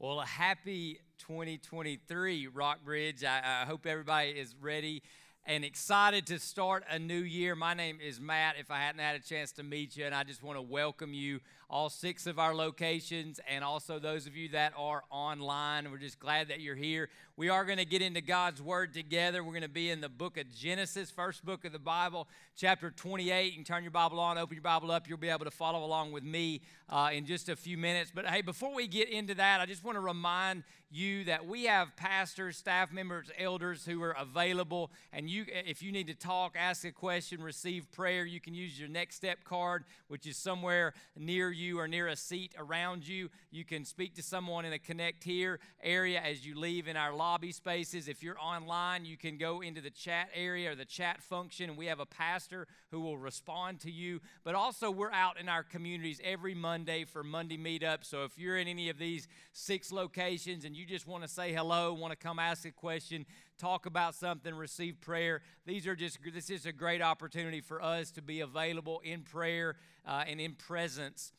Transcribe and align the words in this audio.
Well, 0.00 0.20
a 0.20 0.26
happy 0.26 1.00
2023, 1.18 2.46
Rockbridge. 2.46 3.24
I, 3.24 3.62
I 3.62 3.66
hope 3.66 3.84
everybody 3.84 4.28
is 4.30 4.54
ready 4.60 5.02
and 5.48 5.64
excited 5.64 6.26
to 6.26 6.38
start 6.38 6.84
a 6.90 6.98
new 6.98 7.20
year. 7.20 7.56
My 7.56 7.72
name 7.72 8.00
is 8.06 8.20
Matt, 8.20 8.56
if 8.60 8.70
I 8.70 8.80
hadn't 8.80 9.00
had 9.00 9.16
a 9.16 9.18
chance 9.18 9.50
to 9.52 9.62
meet 9.62 9.96
you, 9.96 10.04
and 10.04 10.14
I 10.14 10.22
just 10.22 10.42
want 10.42 10.58
to 10.58 10.62
welcome 10.62 11.14
you, 11.14 11.40
all 11.70 11.88
six 11.88 12.26
of 12.26 12.38
our 12.38 12.54
locations, 12.54 13.40
and 13.48 13.64
also 13.64 13.98
those 13.98 14.26
of 14.26 14.36
you 14.36 14.50
that 14.50 14.74
are 14.76 15.04
online. 15.10 15.90
We're 15.90 15.96
just 15.96 16.20
glad 16.20 16.48
that 16.48 16.60
you're 16.60 16.74
here. 16.74 17.08
We 17.38 17.48
are 17.48 17.64
going 17.64 17.78
to 17.78 17.86
get 17.86 18.02
into 18.02 18.20
God's 18.20 18.60
Word 18.60 18.92
together. 18.92 19.42
We're 19.42 19.52
going 19.52 19.62
to 19.62 19.68
be 19.68 19.90
in 19.90 20.02
the 20.02 20.08
book 20.10 20.36
of 20.36 20.54
Genesis, 20.54 21.10
first 21.10 21.44
book 21.44 21.64
of 21.64 21.72
the 21.72 21.78
Bible, 21.78 22.28
chapter 22.56 22.90
28. 22.90 23.46
You 23.46 23.52
can 23.52 23.64
turn 23.64 23.82
your 23.82 23.90
Bible 23.90 24.20
on, 24.20 24.36
open 24.36 24.54
your 24.54 24.62
Bible 24.62 24.90
up. 24.90 25.08
You'll 25.08 25.16
be 25.16 25.28
able 25.30 25.44
to 25.46 25.50
follow 25.50 25.84
along 25.84 26.12
with 26.12 26.24
me 26.24 26.60
uh, 26.90 27.10
in 27.12 27.24
just 27.24 27.48
a 27.48 27.56
few 27.56 27.78
minutes. 27.78 28.10
But 28.14 28.26
hey, 28.26 28.42
before 28.42 28.74
we 28.74 28.86
get 28.86 29.08
into 29.08 29.34
that, 29.34 29.60
I 29.60 29.66
just 29.66 29.84
want 29.84 29.96
to 29.96 30.00
remind 30.00 30.64
you 30.90 31.24
that 31.24 31.46
we 31.46 31.64
have 31.66 31.94
pastors, 31.96 32.56
staff 32.56 32.90
members, 32.90 33.30
elders 33.38 33.84
who 33.84 34.02
are 34.02 34.16
available. 34.18 34.90
And 35.12 35.28
you, 35.28 35.37
if 35.46 35.82
you 35.82 35.92
need 35.92 36.06
to 36.08 36.14
talk, 36.14 36.54
ask 36.58 36.84
a 36.84 36.92
question, 36.92 37.42
receive 37.42 37.90
prayer, 37.92 38.24
you 38.24 38.40
can 38.40 38.54
use 38.54 38.78
your 38.78 38.88
next 38.88 39.16
step 39.16 39.44
card, 39.44 39.84
which 40.08 40.26
is 40.26 40.36
somewhere 40.36 40.94
near 41.16 41.50
you 41.50 41.78
or 41.78 41.88
near 41.88 42.08
a 42.08 42.16
seat 42.16 42.54
around 42.58 43.06
you. 43.06 43.28
You 43.50 43.64
can 43.64 43.84
speak 43.84 44.14
to 44.16 44.22
someone 44.22 44.64
in 44.64 44.72
a 44.72 44.78
Connect 44.78 45.24
Here 45.24 45.60
area 45.82 46.20
as 46.20 46.46
you 46.46 46.58
leave 46.58 46.88
in 46.88 46.96
our 46.96 47.14
lobby 47.14 47.52
spaces. 47.52 48.08
If 48.08 48.22
you're 48.22 48.38
online, 48.38 49.04
you 49.04 49.16
can 49.16 49.38
go 49.38 49.60
into 49.60 49.80
the 49.80 49.90
chat 49.90 50.28
area 50.34 50.72
or 50.72 50.74
the 50.74 50.84
chat 50.84 51.22
function, 51.22 51.76
we 51.76 51.86
have 51.86 52.00
a 52.00 52.06
pastor 52.06 52.66
who 52.90 53.00
will 53.00 53.18
respond 53.18 53.80
to 53.80 53.90
you. 53.90 54.20
But 54.44 54.54
also, 54.54 54.90
we're 54.90 55.12
out 55.12 55.38
in 55.38 55.48
our 55.48 55.62
communities 55.62 56.20
every 56.24 56.54
Monday 56.54 57.04
for 57.04 57.22
Monday 57.22 57.58
meetup. 57.58 58.04
So 58.04 58.24
if 58.24 58.38
you're 58.38 58.56
in 58.56 58.68
any 58.68 58.88
of 58.88 58.98
these 58.98 59.28
six 59.52 59.92
locations 59.92 60.64
and 60.64 60.76
you 60.76 60.86
just 60.86 61.06
want 61.06 61.22
to 61.22 61.28
say 61.28 61.52
hello, 61.52 61.92
want 61.92 62.12
to 62.12 62.16
come 62.16 62.38
ask 62.38 62.64
a 62.64 62.70
question, 62.70 63.26
talk 63.58 63.86
about 63.86 64.14
something, 64.14 64.54
receive 64.54 65.00
prayer, 65.00 65.42
these 65.66 65.86
are 65.86 65.96
just 65.96 66.18
this 66.32 66.50
is 66.50 66.66
a 66.66 66.72
great 66.72 67.02
opportunity 67.02 67.60
for 67.60 67.82
us 67.82 68.10
to 68.12 68.22
be 68.22 68.40
available 68.40 69.00
in 69.04 69.22
prayer 69.22 69.76
uh, 70.06 70.24
and 70.26 70.40
in 70.40 70.54
presence 70.54 71.32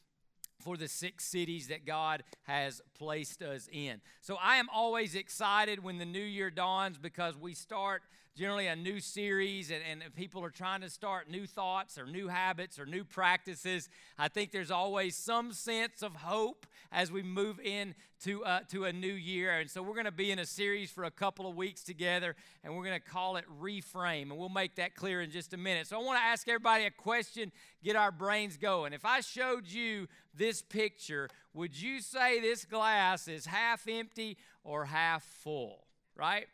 for 0.60 0.76
the 0.76 0.88
six 0.88 1.26
cities 1.26 1.68
that 1.68 1.86
God 1.86 2.24
has 2.44 2.82
placed 2.98 3.42
us 3.42 3.70
in. 3.72 4.02
So 4.22 4.38
I 4.42 4.58
am 4.58 4.68
always 4.74 5.16
excited 5.16 5.84
when 5.84 5.98
the 5.98 6.06
new 6.06 6.20
year 6.20 6.52
dawns 6.52 6.98
because 6.98 7.38
we 7.38 7.54
start 7.54 8.04
generally 8.40 8.68
a 8.68 8.76
new 8.76 9.02
series 9.02 9.70
and, 9.70 9.82
and 9.92 10.16
people 10.16 10.42
are 10.46 10.50
trying 10.50 10.80
to 10.80 10.90
start 10.90 11.30
new 11.30 11.46
thoughts 11.46 11.98
or 11.98 12.06
new 12.06 12.30
habits 12.30 12.80
or 12.80 12.86
new 12.86 13.04
practices. 13.04 13.90
I 14.18 14.30
think 14.30 14.54
there's 14.54 14.72
always 14.72 15.18
some 15.18 15.52
sense 15.52 16.02
of 16.02 16.16
hope 16.16 16.66
as 16.90 17.12
we 17.12 17.22
move 17.22 17.60
into 17.60 18.46
uh, 18.46 18.62
to 18.70 18.86
a 18.86 18.94
new 18.94 19.12
year. 19.12 19.60
And 19.60 19.70
so 19.70 19.84
we're 19.84 19.94
going 19.94 20.06
to 20.06 20.12
be 20.12 20.32
in 20.32 20.40
a 20.40 20.46
series 20.46 20.90
for 20.90 21.04
a 21.04 21.12
couple 21.12 21.50
of 21.50 21.58
weeks 21.58 21.84
together 21.84 22.34
and 22.64 22.74
we're 22.74 22.86
going 22.86 22.98
to 22.98 23.06
call 23.06 23.36
it 23.36 23.44
Reframe. 23.62 24.30
And 24.30 24.38
we'll 24.38 24.48
make 24.48 24.76
that 24.76 24.96
clear 24.96 25.20
in 25.20 25.32
just 25.32 25.54
a 25.54 25.58
minute. 25.58 25.88
So 25.88 26.00
I 26.00 26.02
want 26.02 26.18
to 26.18 26.24
ask 26.24 26.48
everybody 26.48 26.86
a 26.86 26.92
question, 26.92 27.52
get 27.84 27.98
our 27.98 28.12
brains 28.12 28.56
going. 28.56 28.94
If 28.94 29.04
I 29.04 29.20
showed 29.20 29.68
you 29.68 30.08
this 30.34 30.62
picture, 30.62 31.28
would 31.54 31.78
you 31.78 32.00
say 32.00 32.40
this 32.40 32.64
glass 32.64 33.28
is 33.28 33.48
half 33.48 33.86
empty 33.86 34.38
or 34.64 34.86
half 34.86 35.24
full? 35.24 35.84
Right? 36.16 36.48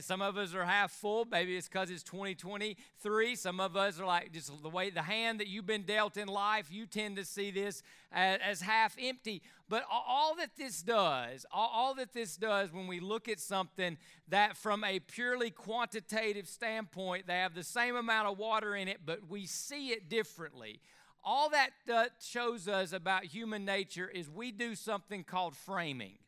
Some 0.00 0.22
of 0.22 0.38
us 0.38 0.54
are 0.54 0.64
half 0.64 0.90
full. 0.90 1.26
Maybe 1.30 1.56
it's 1.56 1.68
because 1.68 1.90
it's 1.90 2.02
2023. 2.02 3.36
Some 3.36 3.60
of 3.60 3.76
us 3.76 4.00
are 4.00 4.06
like 4.06 4.32
just 4.32 4.50
the 4.62 4.70
way 4.70 4.88
the 4.88 5.02
hand 5.02 5.40
that 5.40 5.48
you've 5.48 5.66
been 5.66 5.82
dealt 5.82 6.16
in 6.16 6.28
life, 6.28 6.68
you 6.70 6.86
tend 6.86 7.16
to 7.16 7.24
see 7.26 7.50
this 7.50 7.82
as, 8.10 8.38
as 8.42 8.60
half 8.62 8.96
empty. 8.98 9.42
But 9.68 9.84
all 9.90 10.34
that 10.36 10.56
this 10.56 10.80
does, 10.80 11.44
all 11.52 11.94
that 11.96 12.14
this 12.14 12.36
does 12.36 12.72
when 12.72 12.86
we 12.86 13.00
look 13.00 13.28
at 13.28 13.38
something 13.38 13.98
that 14.28 14.56
from 14.56 14.82
a 14.82 14.98
purely 15.00 15.50
quantitative 15.50 16.48
standpoint, 16.48 17.26
they 17.26 17.34
have 17.34 17.54
the 17.54 17.64
same 17.64 17.96
amount 17.96 18.28
of 18.28 18.38
water 18.38 18.74
in 18.74 18.88
it, 18.88 19.00
but 19.04 19.28
we 19.28 19.44
see 19.44 19.88
it 19.88 20.08
differently. 20.08 20.80
All 21.22 21.50
that 21.50 21.70
uh, 21.92 22.04
shows 22.20 22.68
us 22.68 22.92
about 22.92 23.24
human 23.24 23.64
nature 23.64 24.08
is 24.08 24.30
we 24.30 24.52
do 24.52 24.74
something 24.74 25.24
called 25.24 25.56
framing. 25.56 26.18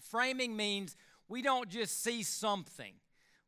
Framing 0.00 0.56
means 0.56 0.96
we 1.28 1.42
don't 1.42 1.68
just 1.68 2.02
see 2.02 2.22
something, 2.22 2.94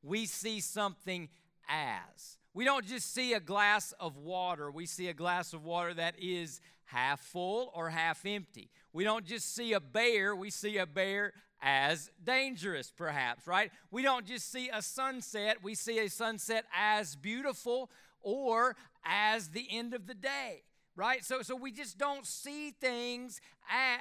we 0.02 0.26
see 0.26 0.60
something 0.60 1.28
as. 1.68 2.38
We 2.54 2.64
don't 2.64 2.86
just 2.86 3.12
see 3.14 3.34
a 3.34 3.40
glass 3.40 3.92
of 4.00 4.16
water, 4.16 4.70
we 4.70 4.86
see 4.86 5.08
a 5.08 5.14
glass 5.14 5.52
of 5.52 5.64
water 5.64 5.94
that 5.94 6.14
is 6.18 6.60
half 6.84 7.20
full 7.20 7.70
or 7.74 7.90
half 7.90 8.24
empty. 8.26 8.70
We 8.92 9.04
don't 9.04 9.24
just 9.24 9.54
see 9.54 9.74
a 9.74 9.80
bear, 9.80 10.34
we 10.34 10.50
see 10.50 10.78
a 10.78 10.86
bear 10.86 11.32
as 11.60 12.10
dangerous, 12.24 12.90
perhaps, 12.90 13.46
right? 13.46 13.70
We 13.90 14.02
don't 14.02 14.26
just 14.26 14.50
see 14.50 14.70
a 14.72 14.82
sunset, 14.82 15.58
we 15.62 15.74
see 15.74 15.98
a 15.98 16.08
sunset 16.08 16.64
as 16.76 17.14
beautiful 17.16 17.90
or 18.20 18.76
as 19.04 19.48
the 19.48 19.66
end 19.70 19.94
of 19.94 20.06
the 20.06 20.14
day 20.14 20.62
right? 20.98 21.24
So, 21.24 21.42
so 21.42 21.54
we 21.54 21.70
just 21.70 21.96
don't 21.96 22.26
see 22.26 22.72
things 22.72 23.40
as, 23.70 24.00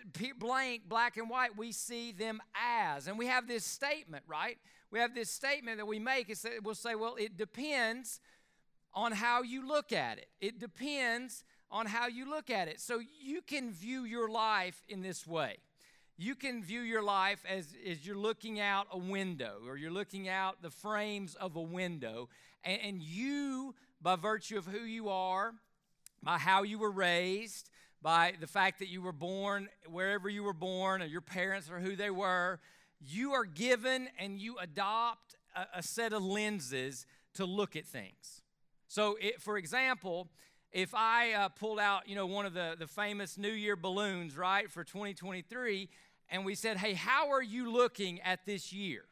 uh, 0.00 0.26
blank, 0.38 0.88
black 0.88 1.18
and 1.18 1.28
white. 1.28 1.54
We 1.54 1.70
see 1.70 2.12
them 2.12 2.40
as. 2.54 3.08
And 3.08 3.18
we 3.18 3.26
have 3.26 3.46
this 3.46 3.62
statement, 3.62 4.24
right? 4.26 4.56
We 4.90 5.00
have 5.00 5.14
this 5.14 5.30
statement 5.30 5.76
that 5.76 5.86
we 5.86 5.98
make. 5.98 6.30
It's, 6.30 6.46
we'll 6.64 6.74
say, 6.74 6.94
well, 6.94 7.16
it 7.16 7.36
depends 7.36 8.20
on 8.94 9.12
how 9.12 9.42
you 9.42 9.68
look 9.68 9.92
at 9.92 10.16
it. 10.16 10.28
It 10.40 10.58
depends 10.58 11.44
on 11.70 11.84
how 11.84 12.06
you 12.06 12.28
look 12.28 12.48
at 12.48 12.68
it. 12.68 12.80
So 12.80 13.00
you 13.22 13.42
can 13.42 13.70
view 13.70 14.04
your 14.04 14.30
life 14.30 14.82
in 14.88 15.02
this 15.02 15.26
way. 15.26 15.58
You 16.16 16.34
can 16.34 16.62
view 16.62 16.80
your 16.80 17.02
life 17.02 17.44
as, 17.48 17.74
as 17.86 18.06
you're 18.06 18.16
looking 18.16 18.60
out 18.60 18.86
a 18.90 18.98
window 18.98 19.58
or 19.66 19.76
you're 19.76 19.90
looking 19.90 20.26
out 20.26 20.62
the 20.62 20.70
frames 20.70 21.34
of 21.34 21.56
a 21.56 21.62
window, 21.62 22.30
and, 22.64 22.80
and 22.82 23.02
you, 23.02 23.74
by 24.00 24.16
virtue 24.16 24.56
of 24.56 24.66
who 24.66 24.84
you 24.84 25.10
are, 25.10 25.52
by 26.22 26.38
how 26.38 26.62
you 26.62 26.78
were 26.78 26.90
raised, 26.90 27.70
by 28.02 28.34
the 28.40 28.46
fact 28.46 28.78
that 28.78 28.88
you 28.88 29.02
were 29.02 29.12
born 29.12 29.68
wherever 29.86 30.28
you 30.28 30.42
were 30.42 30.52
born, 30.52 31.02
or 31.02 31.06
your 31.06 31.20
parents 31.20 31.70
or 31.70 31.80
who 31.80 31.96
they 31.96 32.10
were, 32.10 32.60
you 33.00 33.32
are 33.32 33.44
given 33.44 34.08
and 34.18 34.38
you 34.38 34.58
adopt 34.58 35.36
a, 35.54 35.78
a 35.78 35.82
set 35.82 36.12
of 36.12 36.22
lenses 36.22 37.06
to 37.34 37.44
look 37.44 37.76
at 37.76 37.86
things. 37.86 38.42
So, 38.88 39.16
it, 39.20 39.40
for 39.40 39.56
example, 39.56 40.28
if 40.72 40.94
I 40.94 41.32
uh, 41.32 41.48
pulled 41.48 41.78
out, 41.78 42.08
you 42.08 42.14
know, 42.14 42.26
one 42.26 42.46
of 42.46 42.54
the, 42.54 42.76
the 42.78 42.86
famous 42.86 43.38
New 43.38 43.52
Year 43.52 43.76
balloons, 43.76 44.36
right, 44.36 44.70
for 44.70 44.84
2023, 44.84 45.88
and 46.28 46.44
we 46.44 46.54
said, 46.54 46.76
hey, 46.76 46.94
how 46.94 47.30
are 47.30 47.42
you 47.42 47.72
looking 47.72 48.20
at 48.22 48.46
this 48.46 48.72
year? 48.72 49.04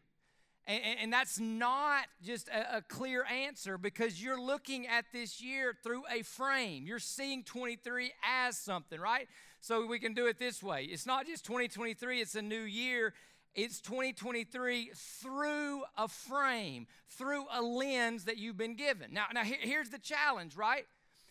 And, 0.68 0.82
and 1.00 1.12
that's 1.12 1.40
not 1.40 2.04
just 2.22 2.48
a, 2.48 2.76
a, 2.76 2.82
clear 2.82 3.24
answer 3.24 3.78
because 3.78 4.22
you're 4.22 4.40
looking 4.40 4.86
at 4.86 5.06
this 5.14 5.42
year 5.42 5.74
through 5.82 6.02
a 6.12 6.22
frame. 6.22 6.86
You're 6.86 6.98
seeing 6.98 7.42
23 7.42 8.12
as 8.22 8.58
something, 8.58 9.00
right? 9.00 9.28
So 9.60 9.86
we 9.86 9.98
can 9.98 10.12
do 10.12 10.26
it 10.26 10.38
this 10.38 10.62
way. 10.62 10.84
It's 10.84 11.06
not 11.06 11.26
just 11.26 11.46
2023, 11.46 12.20
it's 12.20 12.34
a 12.34 12.42
new 12.42 12.60
year. 12.60 13.14
It's 13.54 13.80
2023 13.80 14.90
through 14.94 15.82
a 15.96 16.06
frame, 16.06 16.86
through 17.08 17.46
a 17.50 17.62
lens 17.62 18.26
that 18.26 18.36
you've 18.36 18.58
been 18.58 18.76
given. 18.76 19.14
Now, 19.14 19.24
now 19.32 19.44
here's 19.44 19.88
the 19.88 19.98
challenge, 19.98 20.54
right? 20.54 20.84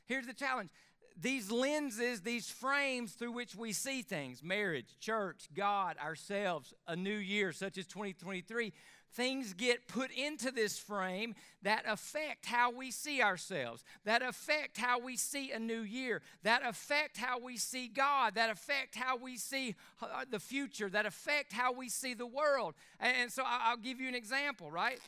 Here's 0.08 0.26
the 0.26 0.34
challenge 0.34 0.72
these 1.20 1.52
lenses, 1.52 2.22
these 2.22 2.50
frames 2.50 3.14
through 3.14 3.32
which 3.32 3.56
we 3.56 3.72
see 3.74 4.02
things 4.02 4.44
marriage, 4.44 5.00
church, 5.00 5.48
God, 5.56 5.98
ourselves, 6.04 6.74
a 6.88 6.96
new 6.96 7.18
year 7.18 7.52
such 7.52 7.78
as 7.78 7.88
2023 7.88 8.74
things 9.18 9.54
get 9.54 9.88
put 9.88 10.12
into 10.12 10.52
this 10.52 10.78
frame 10.78 11.34
that 11.64 11.84
affect 11.88 12.46
how 12.46 12.72
we 12.72 12.92
see 12.92 13.20
ourselves, 13.22 13.84
that 14.06 14.22
affect 14.22 14.78
how 14.78 15.00
we 15.00 15.18
see 15.18 15.52
a 15.52 15.60
new 15.60 15.82
year, 15.82 16.22
that 16.44 16.62
affect 16.64 17.18
how 17.18 17.40
we 17.40 17.58
see 17.58 17.88
God, 17.88 18.36
that 18.36 18.52
affect 18.52 18.96
how 18.96 19.18
we 19.18 19.36
see 19.36 19.76
uh, 20.04 20.24
the 20.30 20.40
future, 20.40 20.88
that 20.92 21.08
affect 21.08 21.52
how 21.52 21.74
we 21.74 21.90
see 21.90 22.14
the 22.14 22.28
world. 22.28 22.76
And 23.00 23.32
so 23.32 23.42
I'll 23.44 23.76
give 23.76 24.00
you 24.00 24.08
an 24.08 24.16
example, 24.16 24.70
right? 24.70 25.00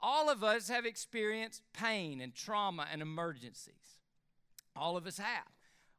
All 0.00 0.30
of 0.30 0.44
us 0.44 0.68
have 0.68 0.86
experienced 0.86 1.62
pain 1.72 2.20
and 2.20 2.32
trauma 2.32 2.86
and 2.90 3.02
emergencies. 3.02 3.98
All 4.76 4.96
of 4.96 5.08
us 5.08 5.18
have. 5.18 5.50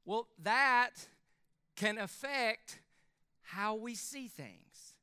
Well, 0.05 0.29
that 0.41 0.91
can 1.75 1.97
affect 1.97 2.79
how 3.41 3.75
we 3.75 3.93
see 3.93 4.29
things 4.29 4.93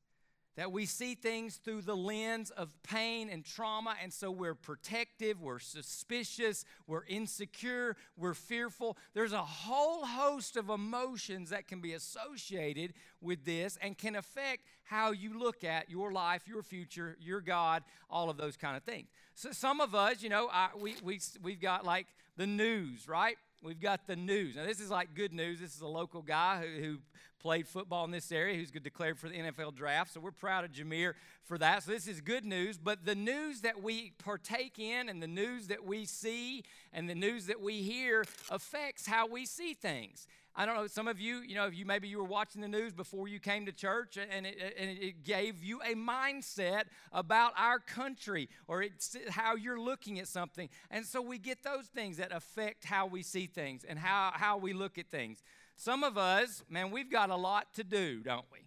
that 0.57 0.71
we 0.71 0.87
see 0.87 1.15
things 1.15 1.57
through 1.57 1.83
the 1.83 1.97
lens 1.97 2.51
of 2.51 2.71
pain 2.83 3.29
and 3.29 3.45
trauma, 3.45 3.95
and 4.03 4.13
so 4.13 4.31
we're 4.31 4.55
protective, 4.55 5.41
we're 5.41 5.59
suspicious, 5.59 6.65
we're 6.87 7.05
insecure, 7.07 7.97
we're 8.17 8.35
fearful. 8.35 8.97
There's 9.15 9.33
a 9.33 9.43
whole 9.43 10.05
host 10.05 10.57
of 10.57 10.71
emotions 10.71 11.51
that 11.51 11.67
can 11.67 11.81
be 11.81 11.93
associated 11.93 12.95
with 13.21 13.45
this 13.45 13.79
and 13.83 13.99
can 13.99 14.15
affect 14.15 14.63
how 14.85 15.11
you 15.11 15.39
look 15.39 15.65
at 15.65 15.91
your 15.91 16.13
life, 16.13 16.47
your 16.47 16.63
future, 16.63 17.17
your 17.21 17.41
God, 17.41 17.83
all 18.09 18.31
of 18.31 18.37
those 18.37 18.57
kind 18.57 18.77
of 18.77 18.83
things. 18.85 19.09
So 19.35 19.51
some 19.53 19.81
of 19.81 19.95
us, 19.95 20.23
you 20.23 20.29
know, 20.29 20.49
I, 20.53 20.69
we, 20.79 20.95
we, 21.03 21.21
we've 21.43 21.61
got 21.61 21.85
like 21.85 22.07
the 22.37 22.47
news, 22.47 23.09
right? 23.09 23.37
We've 23.65 23.81
got 23.81 24.07
the 24.07 24.15
news. 24.15 24.57
Now, 24.57 24.65
this 24.65 24.79
is 24.79 24.91
like 24.91 25.15
good 25.15 25.33
news. 25.33 25.61
This 25.61 25.75
is 25.75 25.81
a 25.81 25.87
local 25.87 26.23
guy 26.23 26.61
who, 26.63 26.83
who 26.83 26.99
played 27.41 27.67
football 27.67 28.05
in 28.05 28.11
this 28.11 28.31
area 28.31 28.57
who's 28.57 28.71
declared 28.71 29.19
for 29.19 29.29
the 29.29 29.37
NFL 29.37 29.75
draft. 29.75 30.13
So 30.13 30.21
we're 30.21 30.31
proud 30.31 30.65
of 30.65 30.73
Jameer 30.73 31.15
for 31.43 31.59
that. 31.59 31.83
So 31.83 31.93
this 31.93 32.07
is 32.07 32.21
good 32.21 32.45
news. 32.45 32.79
But 32.79 33.05
the 33.05 33.15
news 33.15 33.63
that 33.63 33.83
we 33.83 34.13
partake 34.19 34.79
in 34.79 35.09
and 35.09 35.23
the 35.23 35.27
news 35.27 35.69
that 35.69 35.85
we 35.85 36.05
see 36.05 36.63
and 36.93 37.09
the 37.09 37.15
news 37.15 37.47
that 37.47 37.61
we 37.61 37.83
hear 37.83 38.25
affects 38.51 39.07
how 39.07 39.27
we 39.27 39.47
see 39.47 39.75
things. 39.75 40.27
I 40.57 40.67
don't 40.67 40.77
know, 40.77 40.87
some 40.87 41.09
of 41.09 41.21
you, 41.21 41.39
you 41.39 41.57
know, 41.57 41.67
you 41.67 41.85
maybe 41.85 42.07
you 42.07 42.19
were 42.19 42.25
watching 42.25 42.61
the 42.61 42.69
news 42.69 42.93
before 42.93 43.27
you 43.27 43.41
came 43.41 43.67
to 43.67 43.73
church 43.73 44.17
and 44.17 44.47
it, 44.47 44.75
and 44.79 44.91
it 44.91 45.25
gave 45.25 45.65
you 45.65 45.81
a 45.83 45.95
mindset 45.95 46.85
about 47.11 47.53
our 47.57 47.81
country 47.81 48.49
or 48.69 48.81
it's 48.81 49.17
how 49.31 49.57
you're 49.57 49.81
looking 49.81 50.21
at 50.21 50.29
something. 50.29 50.69
And 50.93 51.05
so 51.05 51.21
we 51.21 51.39
get 51.39 51.65
those 51.65 51.87
things 51.87 52.19
that 52.19 52.31
affect 52.31 52.85
how 52.85 53.07
we 53.07 53.23
see 53.23 53.47
things 53.47 53.83
and 53.83 53.99
how, 53.99 54.31
how 54.33 54.57
we 54.57 54.73
look 54.73 54.97
at 54.97 55.11
things. 55.11 55.43
Some 55.77 56.05
of 56.05 56.17
us, 56.17 56.63
man, 56.69 56.93
we've 56.93 57.11
got 57.11 57.31
a 57.31 57.37
lot 57.37 57.75
to 57.75 57.83
do, 57.83 58.21
don't 58.21 58.47
we? 58.53 58.61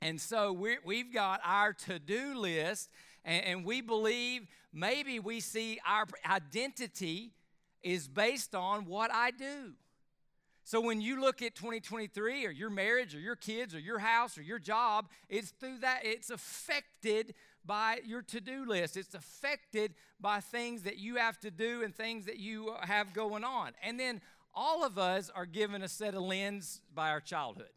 And 0.00 0.20
so 0.20 0.52
we 0.52 0.98
have 0.98 1.12
got 1.12 1.40
our 1.44 1.72
to 1.72 1.98
do 1.98 2.38
list, 2.38 2.90
and, 3.24 3.44
and 3.44 3.64
we 3.64 3.80
believe 3.80 4.46
maybe 4.72 5.18
we 5.18 5.40
see 5.40 5.80
our 5.84 6.06
identity 6.28 7.32
is 7.82 8.06
based 8.06 8.54
on 8.54 8.84
what 8.84 9.10
I 9.12 9.32
do. 9.32 9.72
So 10.66 10.80
when 10.80 11.02
you 11.02 11.20
look 11.20 11.42
at 11.42 11.54
2023 11.54 12.46
or 12.46 12.50
your 12.50 12.70
marriage 12.70 13.14
or 13.14 13.20
your 13.20 13.36
kids 13.36 13.74
or 13.74 13.78
your 13.78 13.98
house 13.98 14.38
or 14.38 14.42
your 14.42 14.58
job, 14.58 15.08
it's 15.28 15.50
through 15.50 15.78
that, 15.80 16.00
it's 16.04 16.30
affected 16.30 17.34
by 17.66 18.00
your 18.06 18.22
to 18.22 18.40
do 18.40 18.64
list. 18.64 18.96
It's 18.96 19.14
affected 19.14 19.94
by 20.18 20.40
things 20.40 20.82
that 20.82 20.96
you 20.96 21.16
have 21.16 21.38
to 21.40 21.50
do 21.50 21.82
and 21.82 21.94
things 21.94 22.24
that 22.24 22.38
you 22.38 22.74
have 22.80 23.12
going 23.12 23.44
on. 23.44 23.72
And 23.82 24.00
then 24.00 24.22
all 24.54 24.84
of 24.84 24.98
us 24.98 25.30
are 25.34 25.44
given 25.44 25.82
a 25.82 25.88
set 25.88 26.14
of 26.14 26.22
lens 26.22 26.80
by 26.94 27.10
our 27.10 27.20
childhood, 27.20 27.72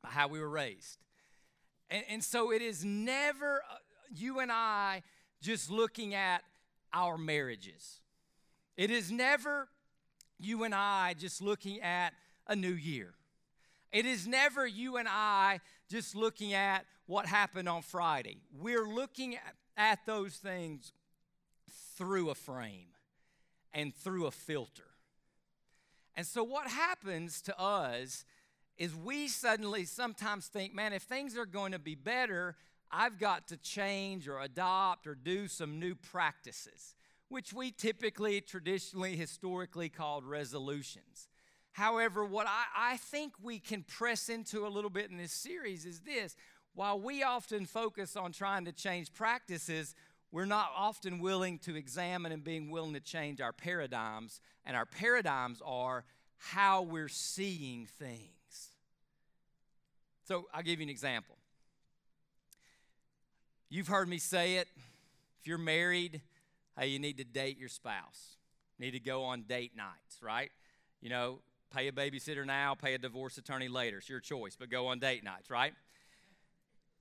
by 0.00 0.10
how 0.10 0.28
we 0.28 0.38
were 0.38 0.48
raised. 0.48 0.98
And, 1.90 2.04
and 2.08 2.24
so 2.24 2.52
it 2.52 2.62
is 2.62 2.84
never 2.84 3.62
uh, 3.68 3.76
you 4.14 4.38
and 4.38 4.52
I 4.52 5.02
just 5.42 5.70
looking 5.70 6.14
at 6.14 6.42
our 6.92 7.18
marriages. 7.18 8.00
It 8.76 8.92
is 8.92 9.10
never 9.10 9.68
you 10.38 10.64
and 10.64 10.74
I 10.74 11.14
just 11.14 11.42
looking 11.42 11.80
at 11.80 12.14
a 12.46 12.56
new 12.56 12.72
year. 12.72 13.14
It 13.92 14.06
is 14.06 14.26
never 14.26 14.66
you 14.66 14.96
and 14.96 15.08
I 15.08 15.60
just 15.88 16.14
looking 16.14 16.52
at 16.52 16.84
what 17.06 17.26
happened 17.26 17.68
on 17.68 17.82
Friday. 17.82 18.38
We're 18.52 18.86
looking 18.86 19.36
at, 19.76 19.98
those 20.06 20.34
things 20.34 20.92
through 21.96 22.30
a 22.30 22.34
frame 22.34 22.88
and 23.72 23.94
through 23.94 24.26
a 24.26 24.30
filter. 24.32 24.82
And 26.16 26.26
so, 26.26 26.42
what 26.42 26.66
happens 26.66 27.40
to 27.42 27.56
us 27.58 28.24
is 28.76 28.92
we 28.94 29.28
suddenly 29.28 29.84
sometimes 29.84 30.48
think, 30.48 30.74
man, 30.74 30.92
if 30.92 31.02
things 31.02 31.36
are 31.38 31.46
going 31.46 31.72
to 31.72 31.78
be 31.78 31.94
better, 31.94 32.56
I've 32.90 33.18
got 33.18 33.46
to 33.48 33.56
change 33.56 34.26
or 34.26 34.40
adopt 34.40 35.06
or 35.06 35.14
do 35.14 35.46
some 35.46 35.78
new 35.78 35.94
practices 35.94 36.96
which 37.28 37.52
we 37.52 37.70
typically, 37.70 38.40
traditionally, 38.40 39.16
historically 39.16 39.88
called 39.88 40.24
resolutions. 40.24 41.28
However, 41.72 42.24
what 42.24 42.46
I, 42.46 42.92
I, 42.92 42.96
think 42.96 43.34
we 43.40 43.58
can 43.58 43.84
press 43.84 44.28
into 44.28 44.66
a 44.66 44.68
little 44.68 44.90
bit 44.90 45.10
in 45.10 45.16
this 45.16 45.32
series 45.32 45.84
is 45.84 46.00
this 46.00 46.34
while 46.74 46.98
we 46.98 47.22
often 47.22 47.66
focus 47.66 48.16
on 48.16 48.32
trying 48.32 48.64
to 48.64 48.72
change 48.72 49.12
practices, 49.12 49.94
we're 50.30 50.44
not 50.44 50.70
often 50.76 51.18
willing 51.18 51.58
to 51.60 51.76
examine 51.76 52.32
and 52.32 52.42
being 52.42 52.70
willing 52.70 52.94
to 52.94 53.00
change 53.00 53.40
our 53.40 53.52
paradigms. 53.52 54.40
And 54.64 54.76
our 54.76 54.86
paradigms 54.86 55.62
are 55.64 56.04
how 56.36 56.82
we're 56.82 57.08
seeing 57.08 57.86
things. 57.98 58.30
So 60.24 60.46
I'll 60.52 60.62
give 60.62 60.78
you 60.78 60.84
an 60.84 60.90
example. 60.90 61.36
You've 63.70 63.88
heard 63.88 64.08
me 64.08 64.18
say 64.18 64.56
it. 64.56 64.68
If 65.40 65.46
you're 65.46 65.58
married, 65.58 66.22
hey, 66.78 66.88
you 66.88 66.98
need 66.98 67.18
to 67.18 67.24
date 67.24 67.58
your 67.58 67.68
spouse. 67.68 68.36
Need 68.78 68.92
to 68.92 69.00
go 69.00 69.24
on 69.24 69.42
date 69.42 69.72
nights, 69.76 70.22
right? 70.22 70.50
You 71.00 71.10
know, 71.10 71.40
pay 71.74 71.88
a 71.88 71.92
babysitter 71.92 72.46
now, 72.46 72.74
pay 72.74 72.94
a 72.94 72.98
divorce 72.98 73.38
attorney 73.38 73.68
later. 73.68 73.98
It's 73.98 74.08
your 74.08 74.20
choice, 74.20 74.56
but 74.58 74.70
go 74.70 74.86
on 74.86 74.98
date 74.98 75.24
nights, 75.24 75.50
right? 75.50 75.74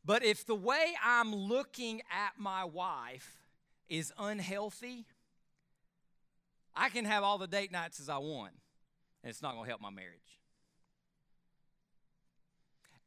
But 0.03 0.24
if 0.24 0.45
the 0.45 0.56
way 0.56 0.95
I'm 1.03 1.35
looking 1.35 2.01
at 2.12 2.33
my 2.38 2.63
wife 2.65 3.44
is 3.89 4.12
unhealthy, 4.18 5.06
I 6.75 6.89
can 6.89 7.06
have 7.06 7.23
all 7.23 7.38
the 7.38 7.47
date 7.47 7.71
nights 7.71 8.00
as 8.00 8.09
I 8.09 8.18
want, 8.18 8.53
and 9.23 9.30
it's 9.30 9.41
not 9.41 9.53
going 9.53 9.65
to 9.65 9.69
help 9.69 9.81
my 9.81 9.89
marriage. 9.89 10.39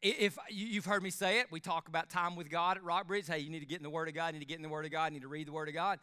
If 0.02 0.38
you've 0.50 0.87
heard 0.87 1.02
me 1.02 1.11
say 1.11 1.40
it, 1.40 1.49
we 1.50 1.61
talk 1.61 1.88
about 1.88 2.08
time 2.08 2.34
with 2.34 2.49
God 2.49 2.78
at 2.78 2.84
Rockbridge. 2.84 3.26
Hey, 3.26 3.40
you 3.40 3.50
need 3.50 3.61
to 3.61 3.66
get 3.66 3.78
in 3.78 3.82
the 3.82 3.90
Word 3.90 4.08
of 4.08 4.14
God, 4.14 4.28
you 4.28 4.40
need 4.40 4.46
to 4.46 4.49
get 4.49 4.56
in 4.56 4.62
the 4.62 4.69
Word 4.69 4.87
of 4.87 4.90
God, 4.90 5.12
you 5.12 5.19
need 5.19 5.23
to 5.23 5.28
read 5.28 5.46
the 5.46 5.52
Word 5.52 5.69
of 5.69 5.75
God. 5.75 5.99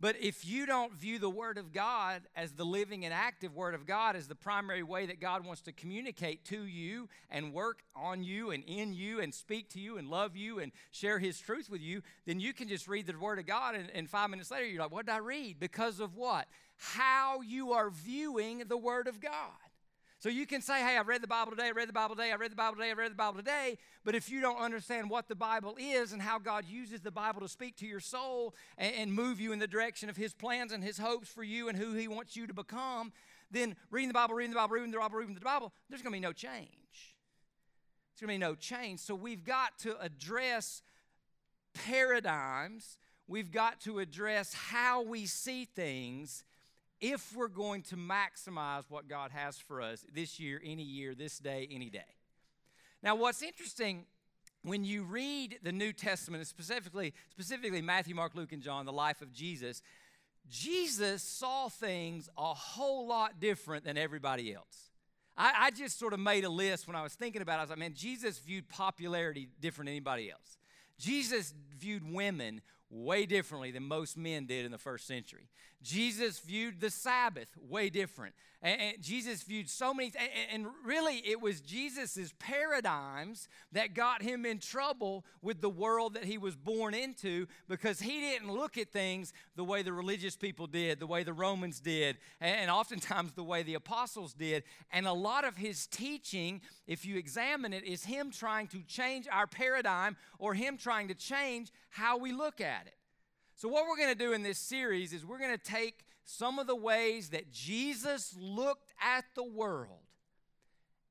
But 0.00 0.14
if 0.20 0.46
you 0.46 0.64
don't 0.64 0.92
view 0.92 1.18
the 1.18 1.28
Word 1.28 1.58
of 1.58 1.72
God 1.72 2.22
as 2.36 2.52
the 2.52 2.64
living 2.64 3.04
and 3.04 3.12
active 3.12 3.56
Word 3.56 3.74
of 3.74 3.84
God 3.84 4.14
as 4.14 4.28
the 4.28 4.36
primary 4.36 4.84
way 4.84 5.06
that 5.06 5.20
God 5.20 5.44
wants 5.44 5.62
to 5.62 5.72
communicate 5.72 6.44
to 6.46 6.62
you 6.62 7.08
and 7.30 7.52
work 7.52 7.82
on 7.96 8.22
you 8.22 8.52
and 8.52 8.62
in 8.64 8.92
you 8.92 9.20
and 9.20 9.34
speak 9.34 9.70
to 9.70 9.80
you 9.80 9.98
and 9.98 10.08
love 10.08 10.36
you 10.36 10.60
and 10.60 10.70
share 10.92 11.18
His 11.18 11.40
truth 11.40 11.68
with 11.68 11.80
you, 11.80 12.02
then 12.26 12.38
you 12.38 12.52
can 12.52 12.68
just 12.68 12.86
read 12.86 13.08
the 13.08 13.18
Word 13.18 13.40
of 13.40 13.46
God 13.46 13.74
and, 13.74 13.90
and 13.90 14.08
five 14.08 14.30
minutes 14.30 14.52
later 14.52 14.66
you're 14.66 14.82
like, 14.82 14.92
what 14.92 15.06
did 15.06 15.12
I 15.12 15.18
read? 15.18 15.58
Because 15.58 15.98
of 15.98 16.14
what? 16.14 16.46
How 16.76 17.40
you 17.40 17.72
are 17.72 17.90
viewing 17.90 18.62
the 18.68 18.76
Word 18.76 19.08
of 19.08 19.20
God. 19.20 19.32
So 20.20 20.28
you 20.28 20.46
can 20.46 20.60
say, 20.62 20.80
hey, 20.80 20.96
I 20.96 21.02
read 21.02 21.22
the 21.22 21.28
Bible 21.28 21.52
today, 21.52 21.68
I 21.68 21.70
read 21.70 21.88
the 21.88 21.92
Bible 21.92 22.16
today, 22.16 22.32
I 22.32 22.34
read 22.34 22.50
the 22.50 22.56
Bible 22.56 22.74
today, 22.76 22.90
I 22.90 22.94
read 22.94 23.12
the 23.12 23.16
Bible 23.16 23.36
today. 23.36 23.78
But 24.04 24.16
if 24.16 24.28
you 24.28 24.40
don't 24.40 24.58
understand 24.58 25.08
what 25.08 25.28
the 25.28 25.36
Bible 25.36 25.76
is 25.78 26.12
and 26.12 26.20
how 26.20 26.40
God 26.40 26.64
uses 26.68 27.02
the 27.02 27.12
Bible 27.12 27.40
to 27.42 27.48
speak 27.48 27.76
to 27.76 27.86
your 27.86 28.00
soul 28.00 28.56
and, 28.76 28.92
and 28.96 29.12
move 29.12 29.40
you 29.40 29.52
in 29.52 29.60
the 29.60 29.68
direction 29.68 30.10
of 30.10 30.16
His 30.16 30.34
plans 30.34 30.72
and 30.72 30.82
His 30.82 30.98
hopes 30.98 31.28
for 31.28 31.44
you 31.44 31.68
and 31.68 31.78
who 31.78 31.92
He 31.92 32.08
wants 32.08 32.36
you 32.36 32.48
to 32.48 32.54
become, 32.54 33.12
then 33.52 33.76
reading 33.92 34.08
the 34.08 34.14
Bible, 34.14 34.34
reading 34.34 34.50
the 34.50 34.56
Bible, 34.56 34.74
reading 34.74 34.90
the 34.90 34.98
Bible, 34.98 35.18
reading 35.18 35.34
the 35.34 35.40
Bible, 35.40 35.72
there's 35.88 36.02
going 36.02 36.12
to 36.12 36.16
be 36.16 36.20
no 36.20 36.32
change. 36.32 36.68
There's 38.10 38.26
going 38.26 38.40
to 38.40 38.44
be 38.44 38.50
no 38.50 38.56
change. 38.56 38.98
So 38.98 39.14
we've 39.14 39.44
got 39.44 39.78
to 39.80 39.96
address 40.00 40.82
paradigms. 41.74 42.98
We've 43.28 43.52
got 43.52 43.80
to 43.82 44.00
address 44.00 44.52
how 44.52 45.02
we 45.02 45.26
see 45.26 45.64
things 45.64 46.42
if 47.00 47.34
we're 47.34 47.48
going 47.48 47.82
to 47.82 47.96
maximize 47.96 48.84
what 48.88 49.08
God 49.08 49.30
has 49.30 49.58
for 49.58 49.80
us 49.80 50.04
this 50.12 50.40
year, 50.40 50.60
any 50.64 50.82
year, 50.82 51.14
this 51.14 51.38
day, 51.38 51.68
any 51.70 51.90
day. 51.90 52.00
Now, 53.02 53.14
what's 53.14 53.42
interesting 53.42 54.04
when 54.62 54.84
you 54.84 55.04
read 55.04 55.58
the 55.62 55.72
New 55.72 55.92
Testament, 55.92 56.46
specifically, 56.46 57.14
specifically 57.30 57.80
Matthew, 57.80 58.14
Mark, 58.14 58.34
Luke, 58.34 58.52
and 58.52 58.62
John, 58.62 58.86
the 58.86 58.92
life 58.92 59.22
of 59.22 59.32
Jesus, 59.32 59.82
Jesus 60.48 61.22
saw 61.22 61.68
things 61.68 62.28
a 62.36 62.54
whole 62.54 63.06
lot 63.06 63.38
different 63.38 63.84
than 63.84 63.96
everybody 63.96 64.52
else. 64.52 64.90
I, 65.36 65.52
I 65.66 65.70
just 65.70 65.98
sort 65.98 66.12
of 66.12 66.20
made 66.20 66.44
a 66.44 66.50
list 66.50 66.86
when 66.86 66.96
I 66.96 67.02
was 67.02 67.14
thinking 67.14 67.42
about 67.42 67.54
it. 67.54 67.58
I 67.58 67.62
was 67.62 67.70
like, 67.70 67.78
man, 67.78 67.94
Jesus 67.94 68.38
viewed 68.38 68.68
popularity 68.68 69.48
different 69.60 69.86
than 69.86 69.92
anybody 69.92 70.30
else. 70.30 70.58
Jesus 70.98 71.54
viewed 71.78 72.02
women 72.12 72.60
way 72.90 73.26
differently 73.26 73.70
than 73.70 73.84
most 73.84 74.16
men 74.16 74.46
did 74.46 74.64
in 74.64 74.72
the 74.72 74.78
first 74.78 75.06
century. 75.06 75.48
Jesus 75.82 76.40
viewed 76.40 76.80
the 76.80 76.90
Sabbath 76.90 77.48
way 77.68 77.88
different. 77.88 78.34
And, 78.60 79.00
Jesus 79.00 79.42
viewed 79.44 79.70
so 79.70 79.94
many, 79.94 80.12
and, 80.52 80.66
really 80.84 81.18
it 81.18 81.40
was 81.40 81.60
Jesus's 81.60 82.32
paradigms 82.40 83.48
that 83.70 83.94
got 83.94 84.20
him 84.20 84.44
in 84.44 84.58
trouble 84.58 85.24
with 85.42 85.60
the 85.60 85.68
world 85.70 86.14
that 86.14 86.24
he 86.24 86.38
was 86.38 86.56
born 86.56 86.92
into 86.92 87.46
because 87.68 88.00
he 88.00 88.20
didn't 88.20 88.52
look 88.52 88.76
at 88.76 88.90
things 88.90 89.32
the 89.54 89.62
way 89.62 89.82
the 89.82 89.92
religious 89.92 90.34
people 90.34 90.66
did, 90.66 90.98
the 90.98 91.06
way 91.06 91.22
the 91.22 91.32
Romans 91.32 91.78
did, 91.78 92.18
and 92.40 92.68
oftentimes 92.68 93.32
the 93.34 93.44
way 93.44 93.62
the 93.62 93.74
apostles 93.74 94.34
did. 94.34 94.64
And 94.90 95.06
a 95.06 95.12
lot 95.12 95.44
of 95.44 95.56
his 95.56 95.86
teaching, 95.86 96.60
if 96.88 97.06
you 97.06 97.16
examine 97.16 97.72
it, 97.72 97.84
is 97.84 98.04
him 98.04 98.32
trying 98.32 98.66
to 98.68 98.82
change 98.82 99.28
our 99.30 99.46
paradigm 99.46 100.16
or 100.40 100.54
him 100.54 100.76
trying 100.78 101.06
to 101.08 101.14
change 101.14 101.70
how 101.90 102.18
we 102.18 102.32
look 102.32 102.60
at 102.60 102.88
it. 102.88 102.97
So, 103.58 103.68
what 103.68 103.88
we're 103.88 103.96
going 103.96 104.16
to 104.16 104.24
do 104.24 104.32
in 104.34 104.44
this 104.44 104.56
series 104.56 105.12
is 105.12 105.26
we're 105.26 105.40
going 105.40 105.50
to 105.50 105.58
take 105.58 106.04
some 106.24 106.60
of 106.60 106.68
the 106.68 106.76
ways 106.76 107.30
that 107.30 107.50
Jesus 107.50 108.32
looked 108.38 108.92
at 109.02 109.24
the 109.34 109.42
world 109.42 109.98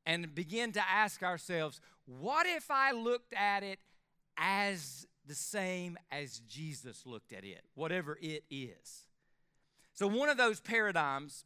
and 0.05 0.33
begin 0.33 0.71
to 0.71 0.81
ask 0.89 1.23
ourselves, 1.23 1.81
what 2.05 2.47
if 2.47 2.71
I 2.71 2.93
looked 2.93 3.33
at 3.33 3.63
it 3.63 3.79
as 4.37 5.05
the 5.25 5.35
same 5.35 5.97
as 6.09 6.39
Jesus 6.47 7.05
looked 7.05 7.33
at 7.33 7.43
it, 7.43 7.65
whatever 7.75 8.17
it 8.21 8.45
is? 8.49 9.07
So, 9.93 10.07
one 10.07 10.29
of 10.29 10.37
those 10.37 10.61
paradigms 10.61 11.43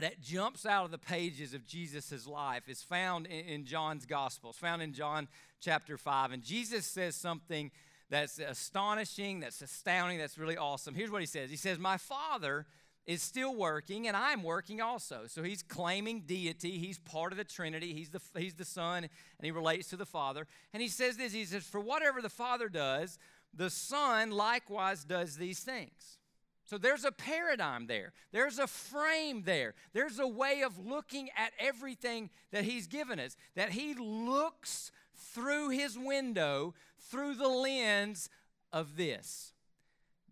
that 0.00 0.20
jumps 0.20 0.66
out 0.66 0.84
of 0.84 0.90
the 0.90 0.98
pages 0.98 1.54
of 1.54 1.64
Jesus' 1.64 2.26
life 2.26 2.68
is 2.68 2.82
found 2.82 3.28
in, 3.28 3.66
John's 3.66 4.04
Gospel. 4.04 4.50
It's 4.50 4.58
found 4.58 4.82
in 4.82 4.94
John 4.94 5.28
chapter 5.60 5.96
5. 5.96 6.32
And 6.32 6.42
Jesus 6.42 6.86
says 6.86 7.14
something 7.14 7.70
that's 8.14 8.38
astonishing, 8.38 9.40
that's 9.40 9.60
astounding, 9.60 10.18
that's 10.18 10.38
really 10.38 10.56
awesome. 10.56 10.94
Here's 10.94 11.10
what 11.10 11.20
he 11.20 11.26
says 11.26 11.50
He 11.50 11.56
says, 11.56 11.78
My 11.78 11.96
Father 11.96 12.66
is 13.06 13.22
still 13.22 13.54
working, 13.54 14.08
and 14.08 14.16
I'm 14.16 14.42
working 14.42 14.80
also. 14.80 15.22
So 15.26 15.42
he's 15.42 15.62
claiming 15.62 16.22
deity. 16.22 16.78
He's 16.78 16.98
part 16.98 17.32
of 17.32 17.38
the 17.38 17.44
Trinity. 17.44 17.92
He's 17.92 18.10
the, 18.10 18.20
he's 18.38 18.54
the 18.54 18.64
Son, 18.64 18.98
and 18.98 19.10
he 19.42 19.50
relates 19.50 19.88
to 19.90 19.96
the 19.96 20.06
Father. 20.06 20.46
And 20.72 20.80
he 20.80 20.88
says 20.88 21.16
this 21.16 21.32
He 21.32 21.44
says, 21.44 21.64
For 21.64 21.80
whatever 21.80 22.22
the 22.22 22.30
Father 22.30 22.68
does, 22.68 23.18
the 23.52 23.70
Son 23.70 24.30
likewise 24.30 25.04
does 25.04 25.36
these 25.36 25.60
things. 25.60 26.18
So 26.66 26.78
there's 26.78 27.04
a 27.04 27.12
paradigm 27.12 27.86
there. 27.88 28.14
There's 28.32 28.58
a 28.58 28.66
frame 28.66 29.42
there. 29.44 29.74
There's 29.92 30.18
a 30.18 30.26
way 30.26 30.62
of 30.62 30.78
looking 30.78 31.28
at 31.36 31.52
everything 31.58 32.30
that 32.52 32.64
He's 32.64 32.86
given 32.86 33.20
us, 33.20 33.36
that 33.54 33.72
He 33.72 33.94
looks 33.94 34.90
through 35.14 35.70
His 35.70 35.98
window, 35.98 36.74
through 37.10 37.34
the 37.34 37.48
lens 37.48 38.28
of 38.72 38.96
this 38.96 39.52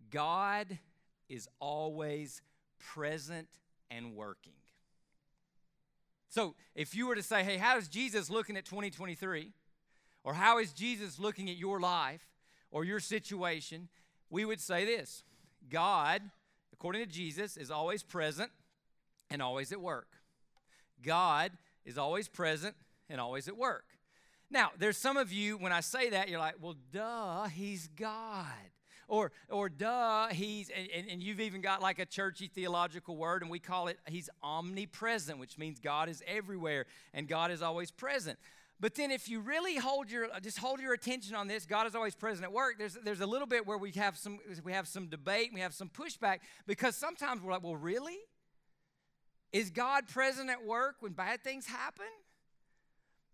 God 0.09 0.77
is 1.29 1.47
always 1.59 2.41
present 2.79 3.47
and 3.89 4.15
working. 4.15 4.53
So 6.29 6.55
if 6.75 6.95
you 6.95 7.07
were 7.07 7.15
to 7.15 7.23
say, 7.23 7.43
hey, 7.43 7.57
how 7.57 7.77
is 7.77 7.87
Jesus 7.87 8.29
looking 8.29 8.57
at 8.57 8.65
2023? 8.65 9.51
Or 10.23 10.33
how 10.33 10.57
is 10.57 10.71
Jesus 10.71 11.19
looking 11.19 11.49
at 11.49 11.57
your 11.57 11.79
life 11.79 12.25
or 12.71 12.85
your 12.85 12.99
situation? 12.99 13.89
We 14.29 14.45
would 14.45 14.59
say 14.59 14.85
this 14.85 15.23
God, 15.69 16.21
according 16.71 17.03
to 17.03 17.09
Jesus, 17.09 17.57
is 17.57 17.69
always 17.69 18.03
present 18.03 18.51
and 19.29 19.41
always 19.41 19.71
at 19.71 19.79
work. 19.79 20.07
God 21.03 21.51
is 21.85 21.97
always 21.97 22.27
present 22.27 22.75
and 23.09 23.19
always 23.19 23.47
at 23.47 23.57
work. 23.57 23.85
Now, 24.53 24.69
there's 24.77 24.97
some 24.97 25.17
of 25.17 25.33
you, 25.33 25.57
when 25.57 25.71
I 25.71 25.79
say 25.79 26.11
that, 26.11 26.29
you're 26.29 26.39
like, 26.39 26.55
well, 26.61 26.75
duh, 26.91 27.45
he's 27.47 27.87
God. 27.87 28.45
Or, 29.07 29.31
or 29.49 29.67
duh, 29.67 30.27
he's, 30.27 30.69
and, 30.69 31.09
and 31.09 31.23
you've 31.23 31.39
even 31.39 31.59
got 31.59 31.81
like 31.81 31.97
a 31.97 32.05
churchy 32.05 32.47
theological 32.47 33.17
word, 33.17 33.41
and 33.41 33.49
we 33.49 33.57
call 33.57 33.87
it, 33.87 33.97
he's 34.07 34.29
omnipresent, 34.43 35.39
which 35.39 35.57
means 35.57 35.79
God 35.79 36.07
is 36.07 36.21
everywhere 36.27 36.85
and 37.15 37.27
God 37.27 37.49
is 37.49 37.63
always 37.63 37.89
present. 37.89 38.37
But 38.79 38.93
then 38.93 39.09
if 39.09 39.27
you 39.27 39.39
really 39.39 39.77
hold 39.77 40.11
your 40.11 40.27
just 40.41 40.57
hold 40.57 40.81
your 40.81 40.93
attention 40.93 41.35
on 41.35 41.47
this, 41.47 41.65
God 41.65 41.87
is 41.87 41.95
always 41.95 42.15
present 42.15 42.43
at 42.43 42.51
work. 42.51 42.75
There's 42.77 42.97
there's 43.05 43.21
a 43.21 43.25
little 43.25 43.47
bit 43.47 43.65
where 43.65 43.77
we 43.77 43.91
have 43.91 44.17
some 44.17 44.39
we 44.63 44.73
have 44.73 44.89
some 44.89 45.07
debate, 45.07 45.51
we 45.53 45.61
have 45.61 45.73
some 45.73 45.89
pushback 45.89 46.39
because 46.67 46.95
sometimes 46.97 47.41
we're 47.41 47.53
like, 47.53 47.63
well, 47.63 47.77
really? 47.77 48.17
Is 49.53 49.69
God 49.69 50.07
present 50.07 50.49
at 50.49 50.65
work 50.65 50.95
when 50.99 51.13
bad 51.13 51.43
things 51.43 51.65
happen? 51.65 52.07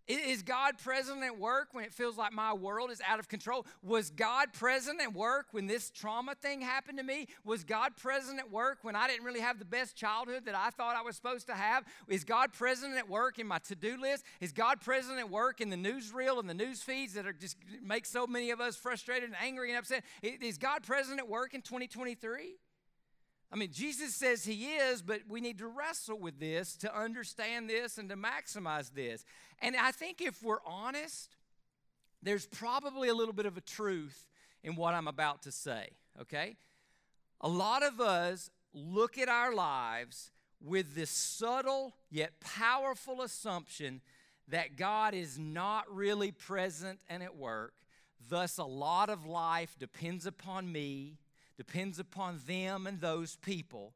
Is 0.09 0.41
God 0.41 0.79
present 0.79 1.23
at 1.23 1.37
work 1.37 1.67
when 1.73 1.85
it 1.85 1.93
feels 1.93 2.17
like 2.17 2.33
my 2.33 2.51
world 2.51 2.89
is 2.89 2.99
out 3.07 3.19
of 3.19 3.27
control? 3.27 3.67
Was 3.83 4.09
God 4.09 4.53
present 4.53 4.99
at 4.99 5.13
work 5.13 5.45
when 5.51 5.67
this 5.67 5.91
trauma 5.91 6.33
thing 6.33 6.61
happened 6.61 6.97
to 6.97 7.03
me? 7.03 7.27
Was 7.45 7.63
God 7.63 7.95
present 7.95 8.39
at 8.39 8.51
work 8.51 8.79
when 8.81 8.95
I 8.95 9.07
didn't 9.07 9.23
really 9.23 9.39
have 9.39 9.59
the 9.59 9.65
best 9.65 9.95
childhood 9.95 10.45
that 10.45 10.55
I 10.55 10.71
thought 10.71 10.95
I 10.95 11.03
was 11.03 11.15
supposed 11.15 11.45
to 11.45 11.53
have? 11.53 11.83
Is 12.07 12.23
God 12.23 12.53
present 12.53 12.97
at 12.97 13.07
work 13.07 13.37
in 13.37 13.45
my 13.45 13.59
to-do 13.59 14.01
list? 14.01 14.23
Is 14.41 14.51
God 14.51 14.81
present 14.81 15.19
at 15.19 15.29
work 15.29 15.61
in 15.61 15.69
the 15.69 15.75
newsreel 15.75 16.39
and 16.39 16.49
the 16.49 16.55
news 16.55 16.81
feeds 16.81 17.13
that 17.13 17.27
are 17.27 17.33
just 17.33 17.57
make 17.83 18.07
so 18.07 18.25
many 18.25 18.49
of 18.49 18.59
us 18.59 18.75
frustrated 18.75 19.29
and 19.29 19.37
angry 19.39 19.69
and 19.69 19.77
upset? 19.77 20.03
Is 20.23 20.57
God 20.57 20.81
present 20.81 21.19
at 21.19 21.29
work 21.29 21.53
in 21.53 21.61
2023? 21.61 22.55
I 23.51 23.55
mean, 23.55 23.69
Jesus 23.71 24.13
says 24.15 24.43
he 24.43 24.75
is, 24.75 25.01
but 25.01 25.21
we 25.27 25.41
need 25.41 25.57
to 25.57 25.67
wrestle 25.67 26.19
with 26.19 26.39
this 26.39 26.75
to 26.77 26.95
understand 26.95 27.69
this 27.69 27.97
and 27.97 28.07
to 28.09 28.15
maximize 28.15 28.93
this. 28.93 29.25
And 29.59 29.75
I 29.75 29.91
think 29.91 30.21
if 30.21 30.43
we're 30.43 30.63
honest, 30.65 31.35
there's 32.21 32.45
probably 32.45 33.09
a 33.09 33.15
little 33.15 33.33
bit 33.33 33.47
of 33.47 33.57
a 33.57 33.61
truth 33.61 34.27
in 34.63 34.75
what 34.75 34.93
I'm 34.93 35.07
about 35.07 35.43
to 35.43 35.51
say, 35.51 35.89
okay? 36.21 36.57
A 37.41 37.49
lot 37.49 37.81
of 37.81 37.99
us 37.99 38.51
look 38.73 39.17
at 39.17 39.29
our 39.29 39.53
lives 39.53 40.31
with 40.61 40.93
this 40.93 41.09
subtle 41.09 41.93
yet 42.11 42.39
powerful 42.41 43.21
assumption 43.21 44.01
that 44.47 44.75
God 44.75 45.13
is 45.13 45.39
not 45.39 45.85
really 45.93 46.31
present 46.31 46.99
and 47.09 47.23
at 47.23 47.35
work. 47.35 47.73
Thus, 48.27 48.57
a 48.57 48.63
lot 48.63 49.09
of 49.09 49.25
life 49.25 49.75
depends 49.79 50.25
upon 50.25 50.71
me 50.71 51.17
depends 51.59 51.99
upon 51.99 52.39
them 52.47 52.87
and 52.87 53.01
those 53.01 53.35
people. 53.35 53.91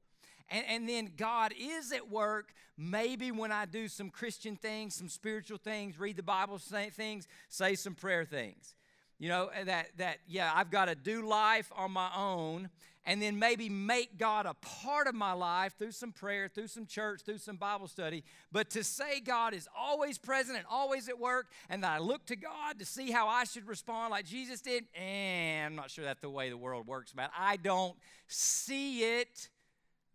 And, 0.49 0.65
and 0.67 0.89
then 0.89 1.13
God 1.15 1.53
is 1.57 1.93
at 1.93 2.11
work 2.11 2.53
maybe 2.77 3.31
when 3.31 3.53
I 3.53 3.63
do 3.63 3.87
some 3.87 4.09
Christian 4.09 4.57
things, 4.57 4.95
some 4.95 5.07
spiritual 5.07 5.57
things, 5.57 5.97
read 5.97 6.17
the 6.17 6.23
Bible 6.23 6.57
things, 6.57 7.25
say 7.47 7.75
some 7.75 7.95
prayer 7.95 8.25
things. 8.25 8.75
You 9.17 9.29
know, 9.29 9.49
that, 9.63 9.91
that 9.97 10.17
yeah, 10.27 10.51
I've 10.53 10.71
got 10.71 10.85
to 10.85 10.95
do 10.95 11.25
life 11.25 11.71
on 11.73 11.91
my 11.91 12.09
own 12.13 12.69
and 13.05 13.21
then 13.21 13.37
maybe 13.37 13.67
make 13.67 14.17
God 14.17 14.45
a 14.45 14.53
part 14.53 15.07
of 15.07 15.15
my 15.15 15.33
life 15.33 15.75
through 15.77 15.91
some 15.91 16.11
prayer, 16.11 16.47
through 16.47 16.67
some 16.67 16.85
church, 16.85 17.21
through 17.21 17.37
some 17.37 17.57
Bible 17.57 17.87
study. 17.87 18.23
But 18.51 18.69
to 18.71 18.83
say 18.83 19.19
God 19.19 19.53
is 19.53 19.67
always 19.77 20.17
present 20.17 20.57
and 20.57 20.65
always 20.69 21.09
at 21.09 21.19
work, 21.19 21.47
and 21.69 21.83
that 21.83 21.91
I 21.91 21.97
look 21.99 22.25
to 22.27 22.35
God 22.35 22.79
to 22.79 22.85
see 22.85 23.11
how 23.11 23.27
I 23.27 23.43
should 23.43 23.67
respond 23.67 24.11
like 24.11 24.25
Jesus 24.25 24.61
did, 24.61 24.85
and 24.95 25.73
I'm 25.73 25.75
not 25.75 25.91
sure 25.91 26.05
that's 26.05 26.21
the 26.21 26.29
way 26.29 26.49
the 26.49 26.57
world 26.57 26.87
works, 26.87 27.13
man. 27.13 27.29
I 27.37 27.57
don't 27.57 27.95
see 28.27 29.19
it 29.19 29.49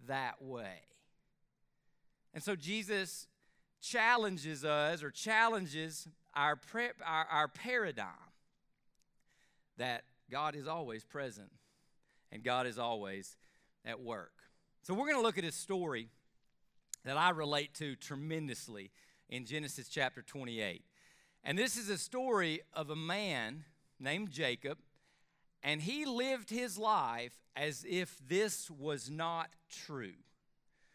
that 0.07 0.41
way. 0.41 0.81
And 2.33 2.43
so 2.43 2.57
Jesus 2.57 3.27
challenges 3.81 4.65
us 4.65 5.03
or 5.03 5.11
challenges 5.11 6.09
our, 6.35 6.57
pre- 6.57 6.91
our, 7.05 7.27
our 7.31 7.49
paradigm 7.49 8.07
that 9.77 10.05
God 10.31 10.55
is 10.57 10.67
always 10.67 11.05
present 11.05 11.51
and 12.33 12.43
God 12.43 12.67
is 12.67 12.79
always 12.79 13.37
at 13.85 14.01
work. 14.01 14.33
So 14.83 14.95
we're 14.95 15.07
going 15.07 15.17
to 15.17 15.23
look 15.23 15.39
at 15.39 15.45
a 15.45 15.53
story 15.53 16.09
that 17.05 17.17
I 17.17 17.31
relate 17.31 17.75
to 17.75 17.97
tremendously 17.97 18.91
in 19.29 19.45
Genesis 19.45 19.89
chapter 19.89 20.23
28. 20.23 20.85
And 21.45 21.59
this 21.59 21.77
is 21.77 21.89
a 21.89 21.99
story 21.99 22.61
of 22.73 22.91
a 22.91 22.97
man 22.97 23.65
named 24.01 24.31
Jacob, 24.31 24.79
and 25.63 25.81
he 25.83 26.05
lived 26.05 26.51
his 26.51 26.79
life 26.79 27.33
as 27.57 27.85
if 27.89 28.17
this 28.27 28.71
was 28.71 29.11
not 29.11 29.51
true. 29.87 30.15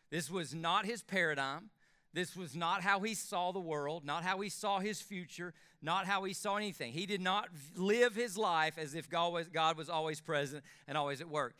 This 0.09 0.29
was 0.29 0.53
not 0.53 0.85
his 0.85 1.01
paradigm. 1.01 1.69
This 2.13 2.35
was 2.35 2.55
not 2.55 2.81
how 2.81 2.99
he 2.99 3.15
saw 3.15 3.51
the 3.51 3.59
world, 3.59 4.05
not 4.05 4.23
how 4.23 4.39
he 4.41 4.49
saw 4.49 4.79
his 4.79 5.01
future, 5.01 5.53
not 5.83 6.05
how 6.05 6.23
he 6.23 6.33
saw 6.33 6.55
anything. 6.55 6.93
He 6.93 7.05
did 7.05 7.21
not 7.21 7.49
live 7.75 8.15
his 8.15 8.37
life 8.37 8.77
as 8.77 8.95
if 8.95 9.09
God 9.09 9.33
was, 9.33 9.47
God 9.49 9.77
was 9.77 9.89
always 9.89 10.21
present 10.21 10.63
and 10.87 10.97
always 10.97 11.21
at 11.21 11.29
work. 11.29 11.55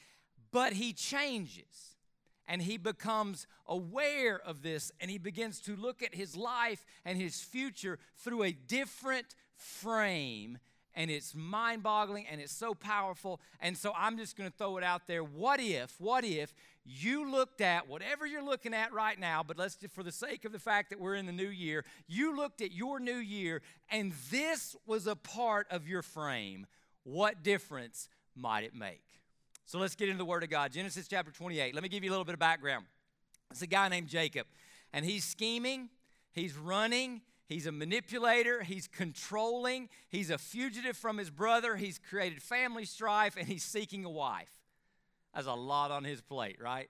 But 0.51 0.73
he 0.73 0.93
changes 0.93 1.97
and 2.47 2.61
he 2.61 2.77
becomes 2.77 3.47
aware 3.67 4.39
of 4.39 4.61
this 4.61 4.91
and 4.99 5.11
he 5.11 5.17
begins 5.17 5.59
to 5.61 5.75
look 5.75 6.01
at 6.01 6.15
his 6.15 6.35
life 6.35 6.85
and 7.05 7.17
his 7.17 7.41
future 7.41 7.99
through 8.15 8.43
a 8.43 8.51
different 8.51 9.35
frame 9.55 10.57
and 10.95 11.09
it's 11.09 11.33
mind 11.35 11.83
boggling 11.83 12.25
and 12.29 12.39
it's 12.39 12.53
so 12.53 12.73
powerful. 12.73 13.39
And 13.59 13.77
so 13.77 13.93
I'm 13.97 14.17
just 14.17 14.37
going 14.37 14.49
to 14.49 14.55
throw 14.55 14.77
it 14.77 14.83
out 14.83 15.07
there. 15.07 15.23
What 15.23 15.59
if, 15.59 15.95
what 15.99 16.23
if 16.23 16.53
you 16.85 17.29
looked 17.29 17.61
at 17.61 17.87
whatever 17.87 18.25
you're 18.25 18.43
looking 18.43 18.73
at 18.73 18.93
right 18.93 19.19
now, 19.19 19.43
but 19.43 19.57
let's 19.57 19.75
just, 19.75 19.93
for 19.93 20.03
the 20.03 20.11
sake 20.11 20.45
of 20.45 20.51
the 20.51 20.59
fact 20.59 20.89
that 20.89 20.99
we're 20.99 21.15
in 21.15 21.25
the 21.25 21.31
new 21.31 21.47
year, 21.47 21.85
you 22.07 22.35
looked 22.35 22.61
at 22.61 22.71
your 22.71 22.99
new 22.99 23.15
year 23.15 23.61
and 23.89 24.13
this 24.29 24.75
was 24.85 25.07
a 25.07 25.15
part 25.15 25.67
of 25.71 25.87
your 25.87 26.01
frame. 26.01 26.67
What 27.03 27.43
difference 27.43 28.09
might 28.35 28.63
it 28.63 28.75
make? 28.75 29.03
So 29.65 29.79
let's 29.79 29.95
get 29.95 30.09
into 30.09 30.17
the 30.17 30.25
Word 30.25 30.43
of 30.43 30.49
God. 30.49 30.71
Genesis 30.71 31.07
chapter 31.07 31.31
28. 31.31 31.73
Let 31.73 31.83
me 31.83 31.89
give 31.89 32.03
you 32.03 32.09
a 32.09 32.13
little 32.13 32.25
bit 32.25 32.33
of 32.33 32.39
background. 32.39 32.85
It's 33.51 33.61
a 33.61 33.67
guy 33.67 33.87
named 33.87 34.07
Jacob, 34.07 34.47
and 34.91 35.05
he's 35.05 35.23
scheming, 35.23 35.89
he's 36.31 36.57
running, 36.57 37.21
He's 37.47 37.67
a 37.67 37.71
manipulator. 37.71 38.63
He's 38.63 38.87
controlling. 38.87 39.89
He's 40.09 40.29
a 40.29 40.37
fugitive 40.37 40.97
from 40.97 41.17
his 41.17 41.29
brother. 41.29 41.75
He's 41.75 41.99
created 41.99 42.41
family 42.41 42.85
strife 42.85 43.35
and 43.37 43.47
he's 43.47 43.63
seeking 43.63 44.05
a 44.05 44.09
wife. 44.09 44.51
That's 45.33 45.47
a 45.47 45.53
lot 45.53 45.91
on 45.91 46.03
his 46.03 46.21
plate, 46.21 46.57
right? 46.61 46.89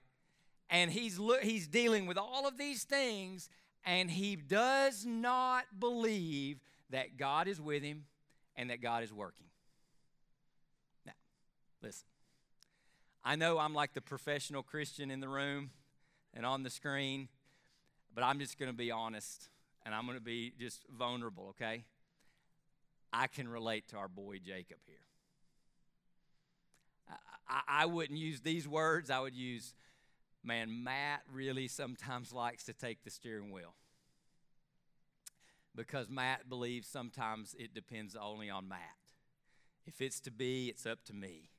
And 0.70 0.92
he's, 0.92 1.20
he's 1.42 1.68
dealing 1.68 2.06
with 2.06 2.18
all 2.18 2.48
of 2.48 2.58
these 2.58 2.84
things 2.84 3.50
and 3.86 4.10
he 4.10 4.36
does 4.36 5.06
not 5.06 5.66
believe 5.80 6.60
that 6.92 7.18
God 7.18 7.48
is 7.48 7.60
with 7.60 7.84
him 7.84 8.06
and 8.56 8.70
that 8.70 8.82
God 8.82 9.04
is 9.04 9.12
working. 9.12 9.48
Now, 11.06 11.14
listen. 11.82 12.06
I 13.26 13.36
know 13.36 13.58
I'm 13.58 13.74
like 13.74 13.94
the 13.94 14.02
professional 14.02 14.64
Christian 14.64 15.10
in 15.10 15.20
the 15.20 15.30
room 15.30 15.72
and 16.34 16.46
on 16.46 16.64
the 16.64 16.70
screen, 16.70 17.30
but 18.14 18.24
I'm 18.24 18.38
just 18.38 18.60
going 18.60 18.70
to 18.70 18.78
be 18.78 18.92
honest 18.92 19.50
and 19.86 19.94
I'm 19.94 20.06
going 20.06 20.18
to 20.18 20.24
be 20.24 20.54
just 20.60 20.86
vulnerable, 20.90 21.50
okay? 21.50 21.84
I 23.12 23.28
can 23.28 23.48
relate 23.48 23.88
to 23.90 23.98
our 23.98 24.08
boy 24.08 24.40
Jacob 24.44 24.78
here. 24.86 24.98
I, 27.48 27.62
I, 27.68 27.86
wouldn't 27.86 28.18
use 28.18 28.42
these 28.42 28.68
words. 28.68 29.10
I 29.10 29.20
would 29.20 29.36
use, 29.36 29.75
man, 30.44 30.84
Matt 30.84 31.22
really 31.32 31.68
sometimes 31.68 32.34
likes 32.34 32.63
to 32.66 32.74
take 32.74 33.04
the 33.04 33.10
steering 33.10 33.52
wheel. 33.52 33.75
Because 35.75 36.10
Matt 36.10 36.50
believes 36.50 36.88
sometimes 36.88 37.56
it 37.60 37.74
depends 37.74 38.16
only 38.16 38.50
on 38.50 38.68
Matt. 38.68 38.80
If 39.86 40.02
it's 40.02 40.20
to 40.22 40.32
be, 40.32 40.68
it's 40.70 40.86
up 40.86 41.04
to 41.06 41.13
me. 41.13 41.50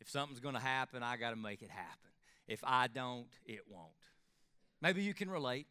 If 0.00 0.08
something's 0.08 0.40
going 0.40 0.54
to 0.54 0.60
happen, 0.60 1.02
I 1.02 1.16
got 1.16 1.30
to 1.30 1.36
make 1.36 1.62
it 1.62 1.70
happen. 1.70 2.10
If 2.46 2.60
I 2.62 2.86
don't, 2.86 3.26
it 3.44 3.60
won't. 3.68 3.90
Maybe 4.80 5.02
you 5.02 5.12
can 5.12 5.28
relate. 5.28 5.66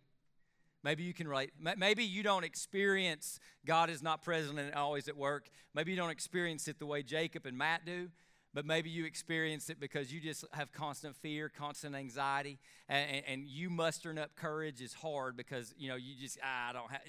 Maybe 0.87 1.03
you 1.03 1.13
can 1.13 1.27
relate. 1.27 1.51
Maybe 1.77 2.05
you 2.05 2.23
don't 2.23 2.45
experience 2.45 3.41
God 3.65 3.89
is 3.89 4.01
not 4.01 4.21
present 4.21 4.57
and 4.57 4.73
always 4.73 5.09
at 5.09 5.17
work. 5.17 5.49
Maybe 5.73 5.91
you 5.91 5.97
don't 5.97 6.11
experience 6.11 6.69
it 6.69 6.79
the 6.79 6.85
way 6.85 7.03
Jacob 7.03 7.45
and 7.45 7.57
Matt 7.57 7.85
do 7.85 8.07
but 8.53 8.65
maybe 8.65 8.89
you 8.89 9.05
experience 9.05 9.69
it 9.69 9.79
because 9.79 10.11
you 10.11 10.21
just 10.21 10.45
have 10.53 10.71
constant 10.71 11.15
fear, 11.17 11.47
constant 11.47 11.93
anxiety, 11.93 12.57
and, 12.89 13.23
and, 13.27 13.47
you 13.47 13.69
mustering 13.69 14.17
up 14.17 14.35
courage 14.35 14.81
is 14.81 14.93
hard 14.93 15.35
because 15.37 15.75
you 15.77 15.89
know 15.89 15.95
you 15.95 16.15
just 16.19 16.39
ah, 16.41 16.69
I 16.69 16.73
don't 16.73 16.89
have 16.89 17.01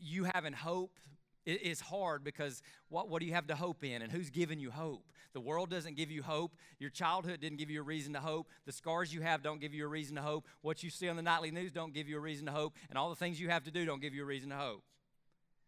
you 0.00 0.26
having 0.34 0.54
hope 0.54 0.98
is 1.46 1.80
hard 1.80 2.24
because 2.24 2.62
what 2.88 3.08
what 3.08 3.20
do 3.20 3.26
you 3.26 3.34
have 3.34 3.46
to 3.46 3.54
hope 3.54 3.84
in, 3.84 4.02
and 4.02 4.12
who's 4.12 4.30
giving 4.30 4.58
you 4.58 4.70
hope? 4.70 5.04
The 5.32 5.40
world 5.40 5.70
doesn't 5.70 5.96
give 5.96 6.10
you 6.10 6.22
hope. 6.22 6.52
Your 6.78 6.90
childhood 6.90 7.40
didn't 7.40 7.58
give 7.58 7.70
you 7.70 7.80
a 7.80 7.84
reason 7.84 8.14
to 8.14 8.20
hope. 8.20 8.48
The 8.64 8.72
scars 8.72 9.12
you 9.12 9.20
have 9.20 9.42
don't 9.42 9.60
give 9.60 9.74
you 9.74 9.84
a 9.84 9.88
reason 9.88 10.16
to 10.16 10.22
hope. 10.22 10.46
What 10.62 10.82
you 10.82 10.90
see 10.90 11.08
on 11.08 11.16
the 11.16 11.22
nightly 11.22 11.50
news 11.50 11.72
don't 11.72 11.92
give 11.92 12.08
you 12.08 12.16
a 12.16 12.20
reason 12.20 12.46
to 12.46 12.52
hope, 12.52 12.74
and 12.88 12.98
all 12.98 13.10
the 13.10 13.16
things 13.16 13.40
you 13.40 13.50
have 13.50 13.64
to 13.64 13.70
do 13.70 13.84
don't 13.84 14.00
give 14.00 14.14
you 14.14 14.22
a 14.22 14.26
reason 14.26 14.50
to 14.50 14.56
hope. 14.56 14.82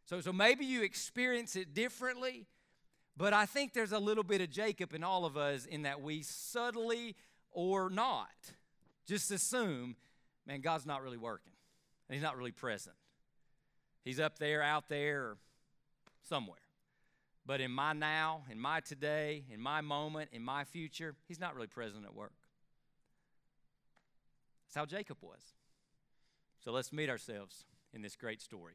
So 0.07 0.21
so 0.21 0.33
maybe 0.33 0.65
you 0.65 0.83
experience 0.83 1.57
it 1.57 1.75
differently 1.75 2.47
but 3.19 3.33
I 3.33 3.47
think 3.47 3.75
there's 3.75 3.91
a 3.91 3.99
little 3.99 4.23
bit 4.23 4.41
of 4.41 4.49
Jacob 4.49 4.95
in 4.95 5.03
all 5.03 5.25
of 5.25 5.37
us 5.37 5.67
in 5.67 5.83
that 5.83 6.01
we 6.01 6.23
subtly 6.23 7.17
or 7.51 7.91
not 7.91 8.29
just 9.09 9.33
assume, 9.33 9.97
man, 10.47 10.61
God's 10.61 10.87
not 10.87 11.03
really 11.03 11.17
working 11.17 11.53
and 12.09 12.15
He's 12.15 12.23
not 12.23 12.37
really 12.37 12.53
present. 12.53 12.95
He's 14.05 14.21
up 14.21 14.39
there, 14.39 14.63
out 14.63 14.89
there, 14.89 15.37
somewhere. 16.29 16.59
But 17.47 17.61
in 17.61 17.71
my 17.71 17.95
now, 17.95 18.43
in 18.51 18.61
my 18.61 18.81
today, 18.81 19.45
in 19.51 19.61
my 19.61 19.81
moment, 19.81 20.31
in 20.33 20.45
my 20.45 20.65
future, 20.65 21.15
He's 21.27 21.41
not 21.41 21.55
really 21.55 21.67
present 21.67 22.05
at 22.05 22.15
work. 22.15 22.35
That's 24.67 24.77
how 24.77 24.85
Jacob 24.85 25.17
was. 25.23 25.41
So 26.63 26.73
let's 26.73 26.93
meet 26.93 27.09
ourselves 27.09 27.65
in 27.95 28.03
this 28.03 28.17
great 28.17 28.43
story. 28.43 28.75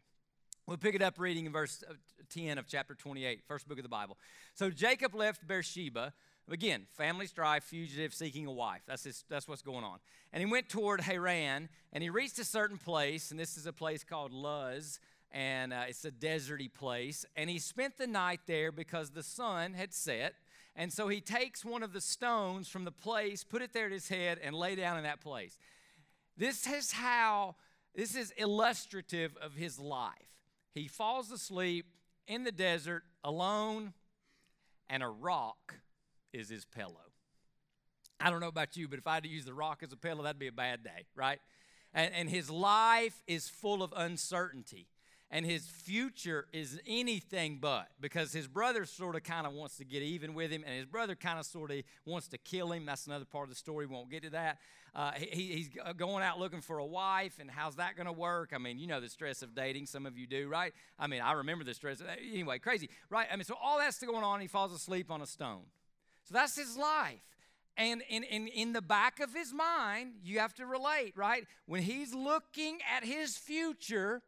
We'll 0.65 0.77
pick 0.77 0.95
it 0.95 1.01
up 1.01 1.19
reading 1.19 1.45
in 1.45 1.51
verse 1.51 1.83
uh, 1.87 1.93
10 2.29 2.57
of 2.57 2.67
chapter 2.67 2.95
28, 2.95 3.43
first 3.47 3.67
book 3.67 3.77
of 3.77 3.83
the 3.83 3.89
Bible. 3.89 4.17
So 4.55 4.69
Jacob 4.69 5.13
left 5.13 5.45
Beersheba. 5.45 6.13
Again, 6.49 6.87
family 6.91 7.27
strife, 7.27 7.63
fugitive, 7.63 8.13
seeking 8.13 8.47
a 8.47 8.51
wife. 8.51 8.81
That's, 8.87 9.03
his, 9.03 9.23
that's 9.29 9.47
what's 9.47 9.61
going 9.61 9.83
on. 9.83 9.99
And 10.31 10.41
he 10.41 10.49
went 10.49 10.67
toward 10.67 11.01
Haran, 11.01 11.69
and 11.93 12.03
he 12.03 12.09
reached 12.09 12.39
a 12.39 12.43
certain 12.43 12.77
place, 12.77 13.31
and 13.31 13.39
this 13.39 13.55
is 13.55 13.65
a 13.65 13.71
place 13.71 14.03
called 14.03 14.33
Luz, 14.33 14.99
and 15.33 15.73
uh, 15.73 15.85
it's 15.87 16.05
a 16.05 16.11
deserty 16.11 16.71
place. 16.71 17.25
And 17.35 17.49
he 17.49 17.57
spent 17.57 17.97
the 17.97 18.07
night 18.07 18.41
there 18.45 18.71
because 18.71 19.09
the 19.09 19.23
sun 19.23 19.73
had 19.73 19.93
set. 19.93 20.35
And 20.75 20.93
so 20.93 21.07
he 21.07 21.21
takes 21.21 21.65
one 21.65 21.83
of 21.83 21.91
the 21.91 22.01
stones 22.01 22.67
from 22.67 22.85
the 22.85 22.91
place, 22.91 23.43
put 23.43 23.61
it 23.61 23.73
there 23.73 23.87
at 23.87 23.91
his 23.91 24.07
head, 24.07 24.39
and 24.43 24.55
lay 24.55 24.75
down 24.75 24.97
in 24.97 25.03
that 25.03 25.21
place. 25.21 25.57
This 26.37 26.67
is 26.67 26.91
how, 26.91 27.55
this 27.95 28.15
is 28.15 28.31
illustrative 28.37 29.35
of 29.41 29.55
his 29.55 29.79
life. 29.79 30.11
He 30.73 30.87
falls 30.87 31.31
asleep 31.31 31.85
in 32.27 32.43
the 32.43 32.51
desert 32.51 33.03
alone, 33.23 33.93
and 34.89 35.03
a 35.03 35.07
rock 35.07 35.75
is 36.31 36.49
his 36.49 36.65
pillow. 36.65 37.11
I 38.19 38.29
don't 38.29 38.39
know 38.39 38.47
about 38.47 38.77
you, 38.77 38.87
but 38.87 38.99
if 38.99 39.05
I 39.05 39.15
had 39.15 39.23
to 39.23 39.29
use 39.29 39.45
the 39.45 39.53
rock 39.53 39.81
as 39.83 39.91
a 39.91 39.97
pillow, 39.97 40.23
that'd 40.23 40.39
be 40.39 40.47
a 40.47 40.51
bad 40.51 40.83
day, 40.83 41.05
right? 41.15 41.39
And, 41.93 42.13
and 42.13 42.29
his 42.29 42.49
life 42.49 43.21
is 43.27 43.49
full 43.49 43.83
of 43.83 43.93
uncertainty 43.95 44.87
and 45.33 45.47
his 45.47 45.65
future 45.65 46.45
is 46.53 46.79
anything 46.85 47.57
but 47.59 47.87
because 47.99 48.31
his 48.31 48.47
brother 48.47 48.85
sort 48.85 49.15
of 49.15 49.23
kind 49.23 49.47
of 49.47 49.53
wants 49.53 49.77
to 49.77 49.83
get 49.83 50.03
even 50.03 50.35
with 50.35 50.51
him 50.51 50.63
and 50.63 50.75
his 50.75 50.85
brother 50.85 51.15
kind 51.15 51.39
of 51.39 51.45
sort 51.47 51.71
of 51.71 51.81
wants 52.05 52.27
to 52.27 52.37
kill 52.37 52.71
him. 52.71 52.85
That's 52.85 53.07
another 53.07 53.25
part 53.25 53.45
of 53.45 53.49
the 53.49 53.55
story 53.55 53.87
we 53.87 53.95
won't 53.95 54.11
get 54.11 54.21
to 54.23 54.29
that. 54.29 54.59
Uh, 54.93 55.11
he, 55.13 55.55
he's 55.55 55.69
going 55.97 56.23
out 56.23 56.39
looking 56.39 56.61
for 56.61 56.77
a 56.77 56.85
wife 56.85 57.39
and 57.39 57.49
how's 57.49 57.77
that 57.77 57.95
going 57.95 58.05
to 58.05 58.13
work? 58.13 58.51
I 58.53 58.59
mean 58.59 58.77
you 58.77 58.85
know 58.85 59.01
the 59.01 59.09
stress 59.09 59.41
of 59.41 59.55
dating 59.55 59.87
some 59.87 60.05
of 60.05 60.19
you 60.19 60.27
do 60.27 60.47
right? 60.47 60.71
I 60.99 61.07
mean 61.07 61.21
i 61.21 61.31
remember 61.31 61.63
the 61.63 61.73
stress 61.73 61.99
anyway 62.31 62.59
crazy 62.59 62.91
right? 63.09 63.27
I 63.31 63.35
mean 63.35 63.45
so 63.45 63.55
all 63.59 63.79
that's 63.79 63.97
going 64.03 64.23
on 64.23 64.39
he 64.39 64.47
falls 64.47 64.71
asleep 64.71 65.09
on 65.09 65.23
a 65.23 65.25
stone. 65.25 65.63
So 66.25 66.35
that's 66.35 66.55
his 66.55 66.77
life. 66.77 67.21
And 67.75 68.03
in, 68.07 68.21
in, 68.21 68.47
in 68.49 68.73
the 68.73 68.83
back 68.83 69.19
of 69.19 69.33
his 69.33 69.51
mind, 69.51 70.13
you 70.23 70.37
have 70.37 70.53
to 70.55 70.65
relate, 70.67 71.13
right? 71.15 71.47
When 71.65 71.81
he's 71.81 72.13
looking 72.13 72.77
at 72.95 73.03
his 73.03 73.35
future, 73.35 74.21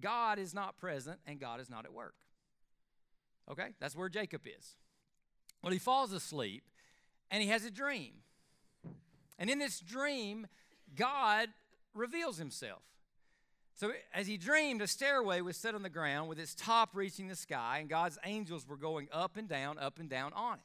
God 0.00 0.38
is 0.38 0.54
not 0.54 0.76
present 0.78 1.18
and 1.26 1.38
God 1.38 1.60
is 1.60 1.70
not 1.70 1.84
at 1.84 1.92
work. 1.92 2.14
Okay? 3.50 3.68
That's 3.80 3.96
where 3.96 4.08
Jacob 4.08 4.42
is. 4.46 4.76
Well, 5.62 5.72
he 5.72 5.78
falls 5.78 6.12
asleep 6.12 6.64
and 7.30 7.42
he 7.42 7.48
has 7.48 7.64
a 7.64 7.70
dream. 7.70 8.12
And 9.38 9.50
in 9.50 9.58
this 9.58 9.80
dream, 9.80 10.46
God 10.94 11.48
reveals 11.94 12.38
himself. 12.38 12.82
So, 13.74 13.92
as 14.14 14.26
he 14.26 14.38
dreamed, 14.38 14.80
a 14.80 14.86
stairway 14.86 15.42
was 15.42 15.56
set 15.58 15.74
on 15.74 15.82
the 15.82 15.90
ground 15.90 16.30
with 16.30 16.38
its 16.38 16.54
top 16.54 16.90
reaching 16.94 17.28
the 17.28 17.36
sky, 17.36 17.76
and 17.80 17.90
God's 17.90 18.18
angels 18.24 18.66
were 18.66 18.78
going 18.78 19.06
up 19.12 19.36
and 19.36 19.46
down, 19.46 19.78
up 19.78 19.98
and 19.98 20.08
down 20.08 20.32
on 20.32 20.54
it. 20.54 20.64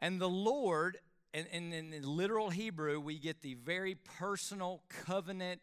And 0.00 0.20
the 0.20 0.28
Lord, 0.28 0.98
and, 1.32 1.46
in 1.52 1.94
literal 2.02 2.50
Hebrew, 2.50 2.98
we 2.98 3.20
get 3.20 3.40
the 3.42 3.54
very 3.54 3.94
personal 3.94 4.82
covenant 4.88 5.60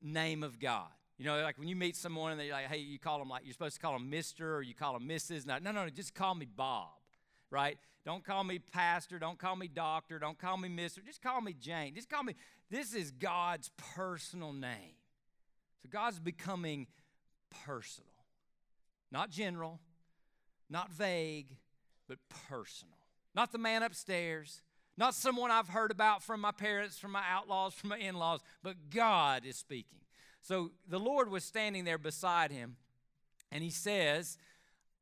name 0.00 0.42
of 0.42 0.58
God. 0.58 0.88
You 1.18 1.24
know, 1.24 1.42
like 1.42 1.58
when 1.58 1.66
you 1.66 1.74
meet 1.74 1.96
someone 1.96 2.30
and 2.30 2.40
they're 2.40 2.52
like, 2.52 2.66
hey, 2.66 2.78
you 2.78 2.98
call 2.98 3.18
them 3.18 3.28
like, 3.28 3.42
you're 3.44 3.52
supposed 3.52 3.74
to 3.74 3.80
call 3.80 3.92
them 3.92 4.10
Mr. 4.10 4.56
or 4.56 4.62
you 4.62 4.74
call 4.74 4.92
them 4.92 5.08
Mrs. 5.08 5.46
No, 5.46 5.58
no, 5.58 5.72
no, 5.72 5.88
just 5.90 6.14
call 6.14 6.34
me 6.34 6.46
Bob, 6.46 6.90
right? 7.50 7.76
Don't 8.04 8.24
call 8.24 8.44
me 8.44 8.60
pastor. 8.60 9.18
Don't 9.18 9.38
call 9.38 9.56
me 9.56 9.66
doctor. 9.66 10.20
Don't 10.20 10.38
call 10.38 10.56
me 10.56 10.68
Mr. 10.68 11.04
Just 11.04 11.20
call 11.20 11.40
me 11.40 11.54
Jane. 11.60 11.94
Just 11.94 12.08
call 12.08 12.22
me, 12.22 12.34
this 12.70 12.94
is 12.94 13.10
God's 13.10 13.70
personal 13.94 14.52
name. 14.52 14.94
So 15.82 15.88
God's 15.90 16.20
becoming 16.20 16.86
personal, 17.64 18.10
not 19.10 19.30
general, 19.30 19.80
not 20.70 20.90
vague, 20.90 21.56
but 22.08 22.18
personal. 22.48 22.94
Not 23.34 23.52
the 23.52 23.58
man 23.58 23.82
upstairs, 23.82 24.62
not 24.96 25.14
someone 25.14 25.50
I've 25.50 25.68
heard 25.68 25.90
about 25.90 26.22
from 26.22 26.40
my 26.40 26.52
parents, 26.52 26.98
from 26.98 27.12
my 27.12 27.22
outlaws, 27.28 27.74
from 27.74 27.90
my 27.90 27.98
in 27.98 28.14
laws, 28.16 28.40
but 28.62 28.90
God 28.90 29.44
is 29.44 29.56
speaking. 29.56 30.00
So 30.42 30.70
the 30.88 31.00
Lord 31.00 31.30
was 31.30 31.44
standing 31.44 31.84
there 31.84 31.98
beside 31.98 32.50
him, 32.50 32.76
and 33.50 33.62
he 33.62 33.70
says, 33.70 34.38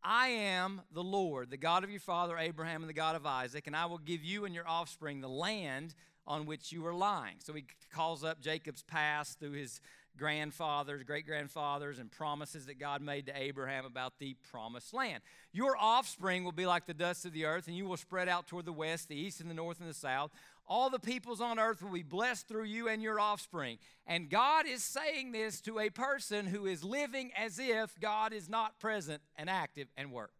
I 0.02 0.28
am 0.28 0.82
the 0.92 1.02
Lord, 1.02 1.50
the 1.50 1.56
God 1.56 1.82
of 1.84 1.90
your 1.90 2.00
father 2.00 2.38
Abraham 2.38 2.82
and 2.82 2.88
the 2.88 2.94
God 2.94 3.16
of 3.16 3.26
Isaac, 3.26 3.66
and 3.66 3.74
I 3.74 3.86
will 3.86 3.98
give 3.98 4.24
you 4.24 4.44
and 4.44 4.54
your 4.54 4.68
offspring 4.68 5.20
the 5.20 5.28
land 5.28 5.94
on 6.26 6.46
which 6.46 6.72
you 6.72 6.84
are 6.86 6.94
lying. 6.94 7.36
So 7.38 7.52
he 7.52 7.64
calls 7.92 8.24
up 8.24 8.40
Jacob's 8.40 8.82
past 8.82 9.38
through 9.38 9.52
his 9.52 9.80
grandfathers, 10.16 11.02
great 11.02 11.26
grandfathers, 11.26 11.98
and 11.98 12.10
promises 12.10 12.66
that 12.66 12.78
God 12.78 13.02
made 13.02 13.26
to 13.26 13.36
Abraham 13.36 13.84
about 13.84 14.18
the 14.18 14.34
promised 14.50 14.94
land. 14.94 15.22
Your 15.52 15.76
offspring 15.76 16.44
will 16.44 16.52
be 16.52 16.66
like 16.66 16.86
the 16.86 16.94
dust 16.94 17.26
of 17.26 17.32
the 17.32 17.44
earth, 17.44 17.66
and 17.66 17.76
you 17.76 17.86
will 17.86 17.96
spread 17.96 18.28
out 18.28 18.46
toward 18.46 18.64
the 18.64 18.72
west, 18.72 19.08
the 19.08 19.16
east, 19.16 19.40
and 19.40 19.50
the 19.50 19.54
north, 19.54 19.80
and 19.80 19.88
the 19.88 19.94
south. 19.94 20.30
All 20.68 20.90
the 20.90 20.98
peoples 20.98 21.40
on 21.40 21.58
earth 21.58 21.82
will 21.82 21.92
be 21.92 22.02
blessed 22.02 22.48
through 22.48 22.64
you 22.64 22.88
and 22.88 23.00
your 23.00 23.20
offspring. 23.20 23.78
And 24.06 24.28
God 24.28 24.66
is 24.66 24.82
saying 24.82 25.32
this 25.32 25.60
to 25.62 25.78
a 25.78 25.90
person 25.90 26.46
who 26.46 26.66
is 26.66 26.82
living 26.82 27.30
as 27.36 27.60
if 27.60 27.98
God 28.00 28.32
is 28.32 28.48
not 28.48 28.80
present 28.80 29.22
and 29.36 29.48
active 29.48 29.88
and 29.96 30.10
work. 30.10 30.32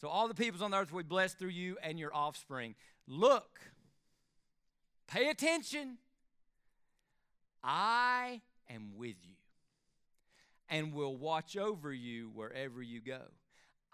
So 0.00 0.08
all 0.08 0.28
the 0.28 0.34
peoples 0.34 0.62
on 0.62 0.70
the 0.70 0.78
earth 0.78 0.92
will 0.92 1.02
be 1.02 1.08
blessed 1.08 1.38
through 1.38 1.50
you 1.50 1.76
and 1.82 1.98
your 1.98 2.14
offspring. 2.14 2.74
Look, 3.06 3.60
pay 5.08 5.28
attention. 5.28 5.98
I 7.62 8.40
am 8.70 8.92
with 8.96 9.16
you 9.22 9.34
and 10.68 10.92
will 10.92 11.16
watch 11.16 11.56
over 11.56 11.92
you 11.92 12.30
wherever 12.34 12.82
you 12.82 13.00
go. 13.00 13.20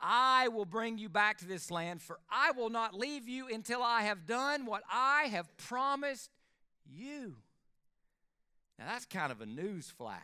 I 0.02 0.48
will 0.48 0.64
bring 0.64 0.98
you 0.98 1.08
back 1.08 1.38
to 1.38 1.46
this 1.46 1.70
land, 1.70 2.02
for 2.02 2.18
I 2.28 2.50
will 2.50 2.70
not 2.70 2.92
leave 2.92 3.28
you 3.28 3.46
until 3.48 3.82
I 3.82 4.02
have 4.02 4.26
done 4.26 4.66
what 4.66 4.82
I 4.90 5.28
have 5.30 5.56
promised 5.56 6.30
you. 6.84 7.36
Now, 8.78 8.86
that's 8.88 9.06
kind 9.06 9.30
of 9.30 9.40
a 9.40 9.46
news 9.46 9.88
flash. 9.96 10.18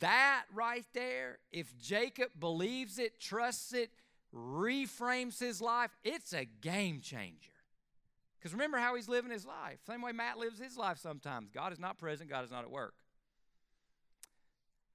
That 0.00 0.44
right 0.52 0.84
there, 0.92 1.38
if 1.50 1.78
Jacob 1.78 2.28
believes 2.38 2.98
it, 2.98 3.18
trusts 3.18 3.72
it, 3.72 3.90
reframes 4.34 5.38
his 5.38 5.62
life, 5.62 5.90
it's 6.04 6.34
a 6.34 6.44
game 6.44 7.00
changer. 7.00 7.50
Because 8.38 8.52
remember 8.52 8.78
how 8.78 8.96
he's 8.96 9.08
living 9.08 9.30
his 9.30 9.46
life. 9.46 9.78
Same 9.86 10.02
way 10.02 10.12
Matt 10.12 10.36
lives 10.36 10.58
his 10.58 10.76
life 10.76 10.98
sometimes. 10.98 11.50
God 11.50 11.72
is 11.72 11.78
not 11.78 11.96
present, 11.96 12.28
God 12.28 12.44
is 12.44 12.50
not 12.50 12.64
at 12.64 12.70
work. 12.70 12.94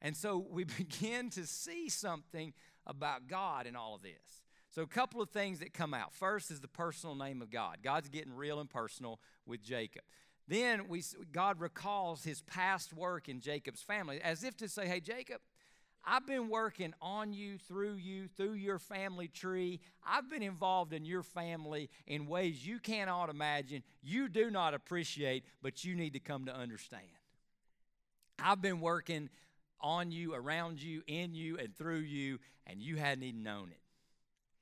And 0.02 0.15
so 0.15 0.46
we 0.50 0.63
begin 0.78 1.30
to 1.32 1.46
see 1.48 1.89
something 1.89 2.54
about 2.88 3.28
God 3.28 3.67
in 3.67 3.76
all 3.76 3.93
of 3.93 4.02
this. 4.02 4.41
So, 4.69 4.82
a 4.82 4.88
couple 4.88 5.21
of 5.21 5.30
things 5.30 5.60
that 5.60 5.73
come 5.73 5.93
out. 5.93 6.13
First 6.13 6.52
is 6.52 6.60
the 6.60 6.67
personal 6.67 7.15
name 7.15 7.41
of 7.41 7.50
God. 7.50 7.78
God's 7.84 8.10
getting 8.10 8.34
real 8.34 8.60
and 8.60 8.69
personal 8.69 9.19
with 9.45 9.63
Jacob. 9.63 10.04
Then 10.47 10.88
we, 10.88 11.04
God 11.32 11.60
recalls 11.60 12.23
his 12.23 12.41
past 12.41 12.93
work 12.93 13.28
in 13.28 13.41
Jacob's 13.41 13.82
family 13.82 14.21
as 14.21 14.43
if 14.43 14.56
to 14.58 14.69
say, 14.69 14.88
Hey, 14.88 15.00
Jacob, 15.00 15.41
I've 16.06 16.26
been 16.26 16.47
working 16.47 16.93
on 17.02 17.34
you, 17.34 17.58
through 17.58 17.95
you, 17.95 18.30
through 18.30 18.54
your 18.54 18.80
family 18.80 19.28
tree. 19.28 19.82
I've 20.06 20.30
been 20.30 20.41
involved 20.41 20.93
in 20.93 21.04
your 21.04 21.23
family 21.23 21.89
in 22.06 22.28
ways 22.28 22.65
you 22.65 22.80
cannot 22.80 23.30
imagine, 23.30 23.84
you 24.02 24.30
do 24.30 24.50
not 24.50 24.73
appreciate, 24.73 25.43
but 25.62 25.84
you 25.84 25.95
need 25.95 26.13
to 26.13 26.19
come 26.19 26.45
to 26.45 26.56
understand. 26.56 27.04
I've 28.39 28.62
been 28.62 28.80
working 28.80 29.30
on 29.82 30.12
you, 30.12 30.34
around 30.34 30.82
you, 30.82 31.02
in 31.08 31.34
you, 31.34 31.58
and 31.58 31.76
through 31.76 32.00
you, 32.00 32.40
and 32.66 32.82
you 32.82 32.96
hadn't 32.96 33.24
even 33.24 33.44
known 33.44 33.70
it. 33.72 33.80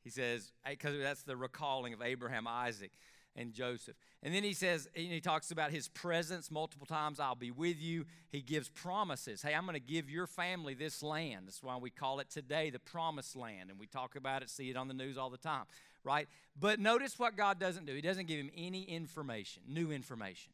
He 0.03 0.09
says, 0.09 0.51
because 0.69 0.99
that's 0.99 1.23
the 1.23 1.35
recalling 1.35 1.93
of 1.93 2.01
Abraham, 2.01 2.47
Isaac, 2.47 2.91
and 3.35 3.53
Joseph. 3.53 3.95
And 4.23 4.33
then 4.33 4.43
he 4.43 4.53
says, 4.53 4.87
and 4.95 5.07
he 5.07 5.19
talks 5.19 5.51
about 5.51 5.71
his 5.71 5.87
presence 5.87 6.49
multiple 6.49 6.85
times. 6.85 7.19
I'll 7.19 7.35
be 7.35 7.51
with 7.51 7.81
you. 7.81 8.05
He 8.29 8.41
gives 8.41 8.69
promises. 8.69 9.41
Hey, 9.41 9.53
I'm 9.53 9.65
going 9.65 9.73
to 9.73 9.79
give 9.79 10.09
your 10.09 10.27
family 10.27 10.73
this 10.73 11.03
land. 11.03 11.47
That's 11.47 11.61
why 11.61 11.75
we 11.77 11.89
call 11.89 12.19
it 12.19 12.29
today 12.29 12.69
the 12.69 12.79
promised 12.79 13.35
land. 13.35 13.69
And 13.69 13.79
we 13.79 13.87
talk 13.87 14.15
about 14.15 14.41
it, 14.41 14.49
see 14.49 14.69
it 14.69 14.77
on 14.77 14.87
the 14.87 14.93
news 14.93 15.17
all 15.17 15.29
the 15.29 15.37
time, 15.37 15.65
right? 16.03 16.27
But 16.57 16.79
notice 16.79 17.19
what 17.19 17.35
God 17.35 17.59
doesn't 17.59 17.85
do. 17.85 17.93
He 17.93 18.01
doesn't 18.01 18.27
give 18.27 18.39
him 18.39 18.51
any 18.55 18.83
information, 18.83 19.63
new 19.67 19.91
information. 19.91 20.53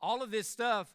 All 0.00 0.22
of 0.22 0.30
this 0.30 0.48
stuff 0.48 0.94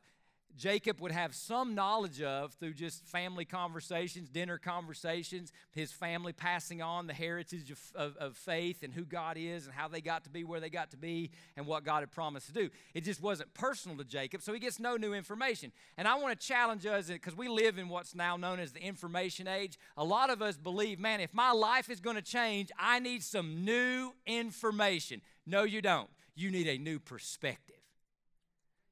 Jacob 0.58 1.00
would 1.02 1.12
have 1.12 1.34
some 1.34 1.74
knowledge 1.74 2.22
of 2.22 2.54
through 2.54 2.74
just 2.74 3.06
family 3.06 3.46
conversations, 3.46 4.30
dinner 4.30 4.58
conversations, 4.58 5.52
his 5.72 5.92
family 5.92 6.34
passing 6.34 6.82
on 6.82 7.08
the 7.08 7.14
heritage 7.14 7.72
of, 7.72 7.80
of, 7.96 8.18
of, 8.18 8.38
faith 8.38 8.84
and 8.84 8.94
who 8.94 9.04
God 9.04 9.38
is 9.38 9.66
and 9.66 9.74
how 9.74 9.88
they 9.88 10.02
got 10.02 10.24
to 10.26 10.30
be 10.30 10.44
where 10.44 10.60
they 10.60 10.70
got 10.70 10.92
to 10.92 10.98
be 10.98 11.32
and 11.56 11.66
what 11.66 11.84
God 11.84 12.02
had 12.02 12.12
promised 12.12 12.48
to 12.48 12.54
do. 12.54 12.70
It 12.94 13.04
just 13.04 13.22
wasn't 13.22 13.54
personal 13.54 13.98
to 13.98 14.04
Jacob, 14.04 14.42
so 14.42 14.54
he 14.54 14.60
gets 14.60 14.80
no 14.80 14.96
new 14.98 15.14
information. 15.14 15.72
And 15.98 16.08
I 16.08 16.16
want 16.16 16.40
to 16.40 16.48
challenge 16.48 16.86
us 16.86 17.08
because 17.08 17.36
we 17.36 17.48
live 17.48 17.78
in 17.78 17.90
what's 17.90 18.14
now 18.14 18.38
known 18.38 18.60
as 18.60 18.74
the 18.74 18.82
information 18.82 19.48
age. 19.48 19.78
A 19.98 20.04
lot 20.04 20.30
of 20.30 20.42
us 20.42 20.58
believe, 20.58 21.00
man, 21.00 21.20
if 21.20 21.34
my 21.34 21.52
life 21.52 21.90
is 21.90 22.00
going 22.00 22.16
to 22.16 22.22
change, 22.22 22.72
I 22.78 23.00
need 23.00 23.24
some 23.24 23.66
new 23.66 24.14
information. 24.26 25.22
No, 25.46 25.64
you 25.64 25.82
don't. 25.82 26.10
You 26.36 26.52
need 26.52 26.68
a 26.68 26.78
new 26.78 27.00
perspective. 27.00 27.73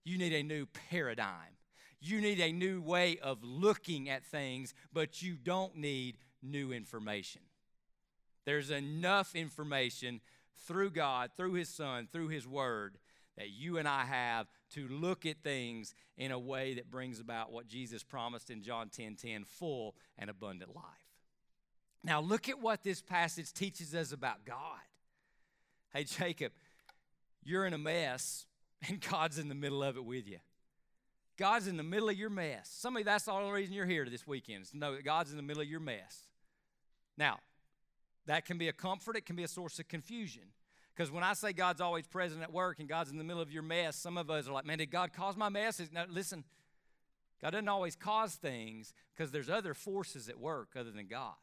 You 0.03 0.17
need 0.17 0.33
a 0.33 0.43
new 0.43 0.65
paradigm. 0.89 1.57
You 1.99 2.19
need 2.19 2.39
a 2.39 2.51
new 2.51 2.81
way 2.81 3.19
of 3.21 3.43
looking 3.43 4.09
at 4.09 4.25
things, 4.25 4.73
but 4.91 5.21
you 5.21 5.35
don't 5.35 5.75
need 5.75 6.17
new 6.41 6.71
information. 6.71 7.41
There's 8.45 8.71
enough 8.71 9.35
information 9.35 10.19
through 10.65 10.91
God, 10.91 11.29
through 11.37 11.53
His 11.53 11.69
Son, 11.69 12.07
through 12.11 12.29
His 12.29 12.47
Word 12.47 12.97
that 13.37 13.49
you 13.49 13.77
and 13.77 13.87
I 13.87 14.05
have 14.05 14.47
to 14.71 14.87
look 14.87 15.25
at 15.25 15.43
things 15.43 15.93
in 16.17 16.31
a 16.31 16.39
way 16.39 16.75
that 16.75 16.91
brings 16.91 17.19
about 17.19 17.51
what 17.51 17.67
Jesus 17.67 18.03
promised 18.03 18.49
in 18.49 18.61
John 18.61 18.89
10 18.89 19.15
10 19.15 19.45
full 19.45 19.95
and 20.17 20.29
abundant 20.29 20.75
life. 20.75 20.85
Now, 22.03 22.19
look 22.19 22.49
at 22.49 22.59
what 22.59 22.83
this 22.83 23.01
passage 23.01 23.53
teaches 23.53 23.93
us 23.93 24.11
about 24.11 24.43
God. 24.45 24.79
Hey, 25.93 26.03
Jacob, 26.03 26.51
you're 27.43 27.65
in 27.65 27.73
a 27.73 27.77
mess, 27.77 28.45
and 28.87 28.99
God's 29.01 29.37
in 29.37 29.49
the 29.49 29.55
middle 29.55 29.83
of 29.83 29.97
it 29.97 30.05
with 30.05 30.27
you. 30.27 30.39
God's 31.37 31.67
in 31.67 31.77
the 31.77 31.83
middle 31.83 32.09
of 32.09 32.17
your 32.17 32.29
mess. 32.29 32.69
Somebody, 32.71 33.03
that's 33.03 33.25
the 33.25 33.31
only 33.31 33.51
reason 33.51 33.73
you're 33.73 33.85
here 33.85 34.07
this 34.09 34.27
weekend 34.27 34.63
is 34.63 34.71
to 34.71 34.77
know 34.77 34.93
that 34.93 35.03
God's 35.03 35.31
in 35.31 35.37
the 35.37 35.43
middle 35.43 35.61
of 35.61 35.67
your 35.67 35.79
mess. 35.79 36.27
Now, 37.17 37.39
that 38.27 38.45
can 38.45 38.57
be 38.57 38.67
a 38.67 38.73
comfort, 38.73 39.15
it 39.15 39.25
can 39.25 39.35
be 39.35 39.43
a 39.43 39.47
source 39.47 39.79
of 39.79 39.87
confusion. 39.87 40.43
Because 40.95 41.11
when 41.11 41.23
I 41.23 41.33
say 41.33 41.53
God's 41.53 41.81
always 41.81 42.05
present 42.05 42.43
at 42.43 42.51
work 42.51 42.79
and 42.79 42.87
God's 42.87 43.11
in 43.11 43.17
the 43.17 43.23
middle 43.23 43.41
of 43.41 43.51
your 43.51 43.63
mess, 43.63 43.95
some 43.95 44.17
of 44.17 44.29
us 44.29 44.47
are 44.47 44.51
like, 44.51 44.65
man, 44.65 44.77
did 44.77 44.91
God 44.91 45.13
cause 45.13 45.35
my 45.35 45.49
mess? 45.49 45.81
Now, 45.91 46.05
listen, 46.09 46.43
God 47.41 47.51
doesn't 47.51 47.69
always 47.69 47.95
cause 47.95 48.35
things 48.35 48.93
because 49.15 49.31
there's 49.31 49.49
other 49.49 49.73
forces 49.73 50.29
at 50.29 50.39
work 50.39 50.69
other 50.77 50.91
than 50.91 51.07
God. 51.07 51.33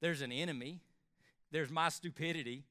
There's 0.00 0.22
an 0.22 0.32
enemy, 0.32 0.80
there's 1.50 1.70
my 1.70 1.90
stupidity, 1.90 2.64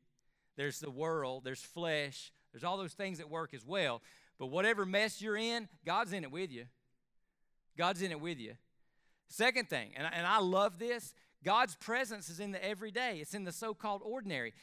there's 0.56 0.80
the 0.80 0.89
world, 0.89 1.44
there's 1.44 1.62
flesh, 1.62 2.32
there's 2.52 2.64
all 2.64 2.78
those 2.78 2.94
things 2.94 3.18
that 3.18 3.30
work 3.30 3.54
as 3.54 3.66
well. 3.66 4.02
But 4.38 4.48
whatever 4.48 4.86
mess 4.86 5.22
you're 5.22 5.38
in, 5.38 5.70
God's 5.86 6.14
in 6.14 6.24
it 6.24 6.32
with 6.32 6.52
you. 6.52 6.66
God's 7.78 8.02
in 8.02 8.12
it 8.12 8.20
with 8.20 8.40
you. 8.40 8.54
Second 9.28 9.70
thing, 9.70 9.92
and, 9.96 10.08
and 10.14 10.28
I 10.28 10.40
love 10.40 10.78
this 10.78 11.14
God's 11.44 11.76
presence 11.76 12.30
is 12.30 12.40
in 12.40 12.52
the 12.52 12.64
everyday, 12.64 13.18
it's 13.18 13.34
in 13.34 13.44
the 13.44 13.52
so 13.52 13.74
called 13.74 14.02
ordinary. 14.04 14.54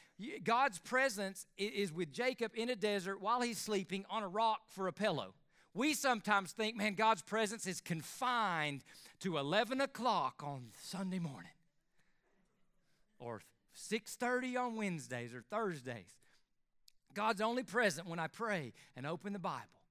God's 0.44 0.79
presence 0.79 1.46
is 1.57 1.92
with 1.92 2.12
Jacob 2.12 2.53
in 2.55 2.68
a 2.70 2.77
desert 2.77 3.20
while 3.20 3.40
he's 3.40 3.59
sleeping 3.59 4.05
on 4.09 4.22
a 4.22 4.29
rock 4.29 4.61
for 4.68 4.87
a 4.87 4.92
pillow. 4.92 5.35
We 5.74 5.94
sometimes 5.94 6.53
think, 6.53 6.77
man, 6.77 6.94
God's 6.94 7.22
presence 7.22 7.66
is 7.66 7.81
confined 7.81 8.85
to 9.20 9.38
11 9.38 9.81
o'clock 9.81 10.42
on 10.44 10.68
Sunday 10.81 11.18
morning 11.18 11.51
or 13.18 13.40
6.30 13.77 14.59
on 14.59 14.77
Wednesdays 14.77 15.35
or 15.35 15.42
Thursdays. 15.42 16.16
God's 17.18 17.40
only 17.40 17.64
present 17.64 18.07
when 18.07 18.20
I 18.20 18.28
pray 18.28 18.72
and 18.94 19.04
open 19.04 19.33
the 19.33 19.40
Bible. 19.40 19.83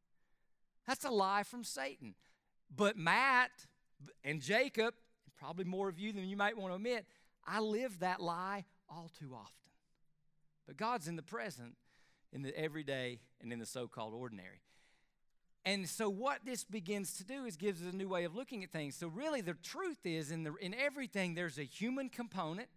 That's 0.88 1.04
a 1.04 1.10
lie 1.10 1.44
from 1.44 1.66
Satan. 1.66 2.16
But 2.74 2.96
Matt 2.96 3.52
and 4.24 4.42
Jacob, 4.42 4.94
probably 5.38 5.66
more 5.66 5.90
of 5.90 6.00
you 6.00 6.14
than 6.14 6.24
you 6.30 6.38
might 6.38 6.58
want 6.58 6.72
to 6.72 6.76
admit, 6.78 7.06
I 7.46 7.60
live 7.60 8.00
that 8.00 8.22
lie 8.22 8.64
all 8.90 9.12
too 9.20 9.34
often. 9.34 9.72
But 10.68 10.78
God's 10.78 11.10
in 11.10 11.18
the 11.18 11.22
present, 11.22 11.76
in 12.32 12.44
the 12.44 12.58
everyday, 12.58 13.20
and 13.42 13.52
in 13.52 13.60
the 13.60 13.66
so 13.66 13.90
called 13.90 14.14
ordinary. 14.14 14.62
And 15.66 15.90
so, 15.90 16.10
what 16.10 16.46
this 16.46 16.64
begins 16.64 17.18
to 17.18 17.26
do 17.26 17.44
is 17.44 17.58
gives 17.58 17.82
us 17.82 17.92
a 17.92 17.96
new 17.96 18.08
way 18.08 18.24
of 18.24 18.38
looking 18.38 18.64
at 18.64 18.72
things. 18.72 18.96
So, 18.96 19.10
really, 19.10 19.42
the 19.42 19.56
truth 19.56 20.06
is 20.06 20.32
in, 20.32 20.46
the, 20.46 20.54
in 20.62 20.74
everything, 20.74 21.36
there's 21.36 21.58
a 21.58 21.64
human 21.64 22.08
component 22.08 22.70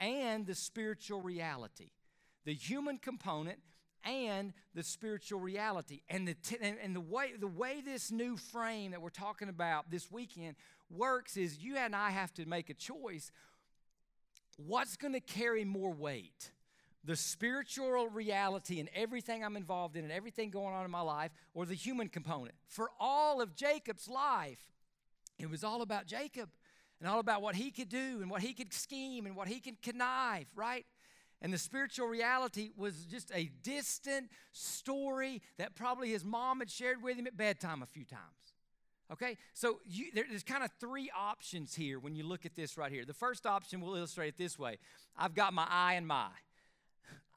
and 0.00 0.48
the 0.48 0.56
spiritual 0.56 1.20
reality 1.22 1.90
the 2.48 2.54
human 2.54 2.96
component 2.96 3.58
and 4.04 4.54
the 4.74 4.82
spiritual 4.82 5.38
reality. 5.38 6.00
And 6.08 6.26
the, 6.26 6.32
t- 6.32 6.56
and 6.62 6.96
the, 6.96 7.00
way, 7.00 7.32
the 7.38 7.46
way 7.46 7.82
this 7.84 8.10
new 8.10 8.38
frame 8.38 8.92
that 8.92 9.02
we're 9.02 9.10
talking 9.10 9.50
about 9.50 9.90
this 9.90 10.10
weekend 10.10 10.56
works 10.88 11.36
is 11.36 11.58
you 11.58 11.76
and 11.76 11.94
I 11.94 12.08
have 12.08 12.32
to 12.34 12.46
make 12.46 12.70
a 12.70 12.74
choice. 12.74 13.30
What's 14.56 14.96
going 14.96 15.12
to 15.12 15.20
carry 15.20 15.66
more 15.66 15.92
weight? 15.92 16.52
The 17.04 17.16
spiritual 17.16 18.08
reality 18.08 18.80
and 18.80 18.88
everything 18.94 19.44
I'm 19.44 19.54
involved 19.54 19.94
in 19.94 20.04
and 20.04 20.12
everything 20.12 20.48
going 20.48 20.74
on 20.74 20.86
in 20.86 20.90
my 20.90 21.02
life, 21.02 21.32
or 21.52 21.66
the 21.66 21.74
human 21.74 22.08
component? 22.08 22.54
For 22.66 22.88
all 22.98 23.42
of 23.42 23.56
Jacob's 23.56 24.08
life, 24.08 24.72
it 25.38 25.50
was 25.50 25.62
all 25.62 25.82
about 25.82 26.06
Jacob 26.06 26.48
and 26.98 27.10
all 27.10 27.20
about 27.20 27.42
what 27.42 27.56
he 27.56 27.70
could 27.70 27.90
do 27.90 28.20
and 28.22 28.30
what 28.30 28.40
he 28.40 28.54
could 28.54 28.72
scheme 28.72 29.26
and 29.26 29.36
what 29.36 29.48
he 29.48 29.60
could 29.60 29.82
connive, 29.82 30.46
right? 30.56 30.86
And 31.40 31.52
the 31.52 31.58
spiritual 31.58 32.08
reality 32.08 32.70
was 32.76 33.04
just 33.04 33.30
a 33.32 33.50
distant 33.62 34.28
story 34.52 35.40
that 35.56 35.76
probably 35.76 36.10
his 36.10 36.24
mom 36.24 36.58
had 36.58 36.70
shared 36.70 37.02
with 37.02 37.16
him 37.16 37.26
at 37.26 37.36
bedtime 37.36 37.82
a 37.82 37.86
few 37.86 38.04
times. 38.04 38.22
Okay? 39.12 39.36
So 39.54 39.80
you, 39.86 40.06
there's 40.12 40.42
kind 40.42 40.64
of 40.64 40.70
three 40.80 41.10
options 41.16 41.74
here 41.74 41.98
when 41.98 42.14
you 42.16 42.24
look 42.24 42.44
at 42.44 42.54
this 42.54 42.76
right 42.76 42.90
here. 42.90 43.04
The 43.04 43.14
first 43.14 43.46
option, 43.46 43.80
we'll 43.80 43.94
illustrate 43.94 44.28
it 44.28 44.38
this 44.38 44.58
way 44.58 44.78
I've 45.16 45.34
got 45.34 45.52
my 45.52 45.66
I 45.68 45.94
and 45.94 46.06
my. 46.06 46.28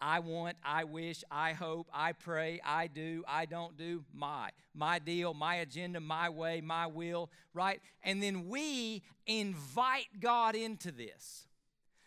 I 0.03 0.19
want, 0.19 0.57
I 0.63 0.83
wish, 0.85 1.23
I 1.29 1.53
hope, 1.53 1.87
I 1.93 2.13
pray, 2.13 2.59
I 2.65 2.87
do, 2.87 3.23
I 3.27 3.45
don't 3.45 3.77
do, 3.77 4.03
my. 4.11 4.49
My 4.73 4.97
deal, 4.97 5.35
my 5.35 5.55
agenda, 5.55 5.99
my 5.99 6.27
way, 6.29 6.59
my 6.59 6.87
will, 6.87 7.29
right? 7.53 7.79
And 8.01 8.21
then 8.21 8.49
we 8.49 9.03
invite 9.27 10.07
God 10.19 10.55
into 10.55 10.91
this. 10.91 11.45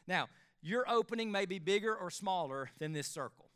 Now, 0.08 0.28
your 0.64 0.90
opening 0.90 1.30
may 1.30 1.44
be 1.44 1.58
bigger 1.58 1.94
or 1.94 2.10
smaller 2.10 2.70
than 2.78 2.94
this 2.94 3.06
circle. 3.06 3.50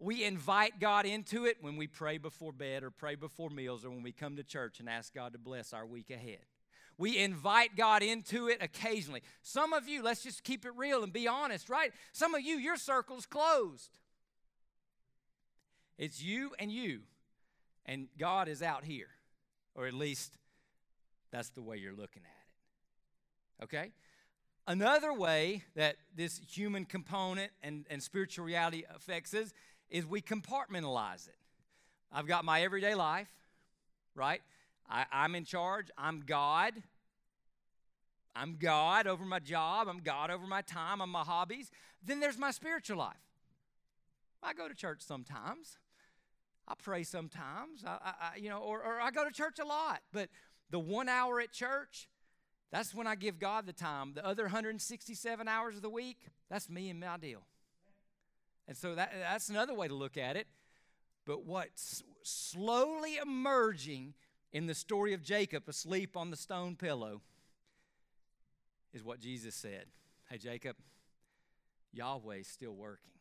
We 0.00 0.24
invite 0.24 0.80
God 0.80 1.06
into 1.06 1.46
it 1.46 1.58
when 1.60 1.76
we 1.76 1.86
pray 1.86 2.18
before 2.18 2.52
bed 2.52 2.82
or 2.82 2.90
pray 2.90 3.14
before 3.14 3.50
meals 3.50 3.84
or 3.84 3.90
when 3.90 4.02
we 4.02 4.12
come 4.12 4.36
to 4.36 4.42
church 4.42 4.80
and 4.80 4.88
ask 4.88 5.14
God 5.14 5.32
to 5.32 5.38
bless 5.38 5.72
our 5.72 5.86
week 5.86 6.10
ahead. 6.10 6.44
We 6.98 7.16
invite 7.16 7.76
God 7.76 8.02
into 8.02 8.48
it 8.48 8.58
occasionally. 8.60 9.22
Some 9.42 9.72
of 9.72 9.88
you, 9.88 10.02
let's 10.02 10.24
just 10.24 10.42
keep 10.42 10.64
it 10.66 10.72
real 10.76 11.04
and 11.04 11.12
be 11.12 11.28
honest, 11.28 11.70
right? 11.70 11.92
Some 12.12 12.34
of 12.34 12.42
you, 12.42 12.56
your 12.56 12.76
circle's 12.76 13.24
closed. 13.24 13.98
It's 15.96 16.20
you 16.20 16.52
and 16.58 16.72
you, 16.72 17.00
and 17.86 18.08
God 18.18 18.48
is 18.48 18.62
out 18.62 18.84
here, 18.84 19.10
or 19.76 19.86
at 19.86 19.94
least 19.94 20.38
that's 21.30 21.50
the 21.50 21.62
way 21.62 21.76
you're 21.76 21.92
looking 21.92 22.22
at 22.24 23.62
it. 23.62 23.64
Okay? 23.64 23.92
Another 24.68 25.14
way 25.14 25.62
that 25.76 25.96
this 26.14 26.42
human 26.46 26.84
component 26.84 27.52
and, 27.62 27.86
and 27.88 28.02
spiritual 28.02 28.44
reality 28.44 28.84
affects 28.94 29.32
us 29.32 29.54
is 29.88 30.04
we 30.04 30.20
compartmentalize 30.20 31.26
it. 31.26 31.38
I've 32.12 32.26
got 32.26 32.44
my 32.44 32.60
everyday 32.60 32.94
life, 32.94 33.30
right? 34.14 34.42
I, 34.86 35.06
I'm 35.10 35.34
in 35.34 35.46
charge. 35.46 35.86
I'm 35.96 36.20
God. 36.20 36.74
I'm 38.36 38.58
God 38.60 39.06
over 39.06 39.24
my 39.24 39.38
job. 39.38 39.88
I'm 39.88 40.00
God 40.00 40.30
over 40.30 40.46
my 40.46 40.60
time. 40.60 41.00
I'm 41.00 41.08
my 41.08 41.24
hobbies. 41.24 41.70
Then 42.04 42.20
there's 42.20 42.36
my 42.36 42.50
spiritual 42.50 42.98
life. 42.98 43.16
I 44.42 44.52
go 44.52 44.68
to 44.68 44.74
church 44.74 45.00
sometimes. 45.00 45.78
I 46.68 46.74
pray 46.74 47.04
sometimes. 47.04 47.84
I, 47.86 47.98
I, 48.04 48.36
you 48.36 48.50
know, 48.50 48.58
or, 48.58 48.82
or 48.82 49.00
I 49.00 49.12
go 49.12 49.24
to 49.24 49.32
church 49.32 49.58
a 49.60 49.66
lot. 49.66 50.02
But 50.12 50.28
the 50.68 50.78
one 50.78 51.08
hour 51.08 51.40
at 51.40 51.52
church 51.52 52.06
That's 52.70 52.94
when 52.94 53.06
I 53.06 53.14
give 53.14 53.38
God 53.38 53.66
the 53.66 53.72
time. 53.72 54.12
The 54.14 54.26
other 54.26 54.44
167 54.44 55.48
hours 55.48 55.76
of 55.76 55.82
the 55.82 55.88
week, 55.88 56.18
that's 56.50 56.68
me 56.68 56.90
and 56.90 57.00
my 57.00 57.16
deal. 57.16 57.42
And 58.66 58.76
so 58.76 58.94
that, 58.94 59.12
that's 59.22 59.48
another 59.48 59.74
way 59.74 59.88
to 59.88 59.94
look 59.94 60.18
at 60.18 60.36
it. 60.36 60.46
But 61.24 61.44
what's 61.44 62.02
slowly 62.22 63.16
emerging 63.16 64.14
in 64.52 64.66
the 64.66 64.74
story 64.74 65.14
of 65.14 65.22
Jacob 65.22 65.68
asleep 65.68 66.16
on 66.16 66.30
the 66.30 66.36
stone 66.36 66.76
pillow 66.76 67.22
is 68.92 69.02
what 69.02 69.20
Jesus 69.20 69.54
said 69.54 69.86
Hey, 70.30 70.36
Jacob, 70.36 70.76
Yahweh's 71.92 72.48
still 72.48 72.74
working. 72.74 73.12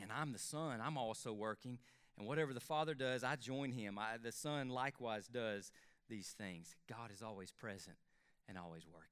And 0.00 0.10
I'm 0.10 0.32
the 0.32 0.38
son, 0.38 0.80
I'm 0.82 0.96
also 0.96 1.32
working. 1.32 1.78
And 2.16 2.26
whatever 2.26 2.54
the 2.54 2.60
Father 2.60 2.94
does, 2.94 3.22
I 3.22 3.36
join 3.36 3.72
him. 3.72 3.98
I, 3.98 4.16
the 4.22 4.32
Son 4.32 4.68
likewise 4.68 5.26
does 5.26 5.72
these 6.08 6.34
things. 6.36 6.76
God 6.88 7.10
is 7.10 7.22
always 7.22 7.50
present 7.50 7.96
and 8.50 8.58
always 8.58 8.82
working. 8.86 9.06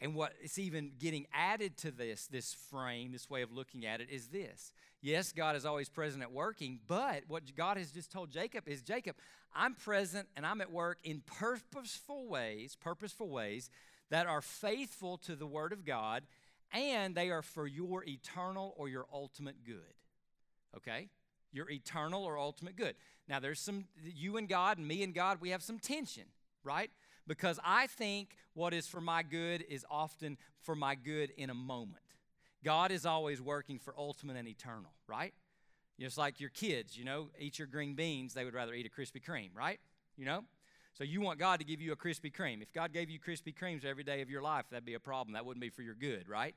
And 0.00 0.14
what 0.14 0.32
is 0.40 0.58
even 0.58 0.92
getting 1.00 1.26
added 1.34 1.76
to 1.78 1.90
this, 1.90 2.28
this 2.28 2.54
frame, 2.70 3.10
this 3.10 3.28
way 3.28 3.42
of 3.42 3.50
looking 3.50 3.84
at 3.84 4.00
it, 4.00 4.10
is 4.10 4.28
this. 4.28 4.70
Yes, 5.00 5.32
God 5.32 5.56
is 5.56 5.66
always 5.66 5.88
present 5.88 6.22
at 6.22 6.30
working, 6.30 6.78
but 6.86 7.24
what 7.26 7.42
God 7.56 7.78
has 7.78 7.90
just 7.90 8.12
told 8.12 8.30
Jacob 8.30 8.68
is 8.68 8.82
Jacob, 8.82 9.16
I'm 9.54 9.74
present 9.74 10.28
and 10.36 10.46
I'm 10.46 10.60
at 10.60 10.70
work 10.70 10.98
in 11.02 11.22
purposeful 11.26 12.28
ways, 12.28 12.76
purposeful 12.78 13.28
ways 13.28 13.70
that 14.10 14.26
are 14.26 14.40
faithful 14.40 15.18
to 15.18 15.34
the 15.34 15.46
Word 15.46 15.72
of 15.72 15.84
God, 15.84 16.22
and 16.72 17.14
they 17.14 17.30
are 17.30 17.42
for 17.42 17.66
your 17.66 18.04
eternal 18.04 18.74
or 18.76 18.88
your 18.88 19.06
ultimate 19.12 19.64
good. 19.64 19.94
Okay? 20.76 21.08
Your 21.52 21.68
eternal 21.70 22.24
or 22.24 22.38
ultimate 22.38 22.76
good. 22.76 22.94
Now, 23.28 23.40
there's 23.40 23.60
some, 23.60 23.86
you 24.02 24.36
and 24.36 24.48
God 24.48 24.78
and 24.78 24.86
me 24.86 25.02
and 25.02 25.12
God, 25.12 25.38
we 25.40 25.50
have 25.50 25.62
some 25.62 25.78
tension, 25.78 26.24
right? 26.62 26.90
Because 27.28 27.60
I 27.62 27.86
think 27.86 28.36
what 28.54 28.74
is 28.74 28.88
for 28.88 29.00
my 29.00 29.22
good 29.22 29.64
is 29.68 29.84
often 29.88 30.36
for 30.62 30.74
my 30.74 30.96
good 30.96 31.30
in 31.36 31.50
a 31.50 31.54
moment. 31.54 32.02
God 32.64 32.90
is 32.90 33.06
always 33.06 33.40
working 33.40 33.78
for 33.78 33.94
ultimate 33.96 34.36
and 34.36 34.48
eternal, 34.48 34.92
right? 35.06 35.32
Just 36.00 36.18
like 36.18 36.40
your 36.40 36.50
kids, 36.50 36.96
you 36.96 37.04
know, 37.04 37.28
eat 37.38 37.58
your 37.58 37.68
green 37.68 37.94
beans, 37.94 38.34
they 38.34 38.44
would 38.44 38.54
rather 38.54 38.74
eat 38.74 38.86
a 38.86 39.00
Krispy 39.00 39.22
Kreme, 39.22 39.50
right? 39.54 39.78
You 40.16 40.24
know? 40.24 40.44
So 40.94 41.04
you 41.04 41.20
want 41.20 41.38
God 41.38 41.60
to 41.60 41.64
give 41.64 41.80
you 41.80 41.92
a 41.92 41.96
Krispy 41.96 42.32
Kreme. 42.32 42.62
If 42.62 42.72
God 42.72 42.92
gave 42.92 43.10
you 43.10 43.20
Krispy 43.20 43.54
Kremes 43.54 43.84
every 43.84 44.02
day 44.02 44.20
of 44.20 44.30
your 44.30 44.42
life, 44.42 44.64
that'd 44.70 44.84
be 44.84 44.94
a 44.94 45.00
problem. 45.00 45.34
That 45.34 45.44
wouldn't 45.44 45.60
be 45.60 45.70
for 45.70 45.82
your 45.82 45.94
good, 45.94 46.28
right? 46.28 46.56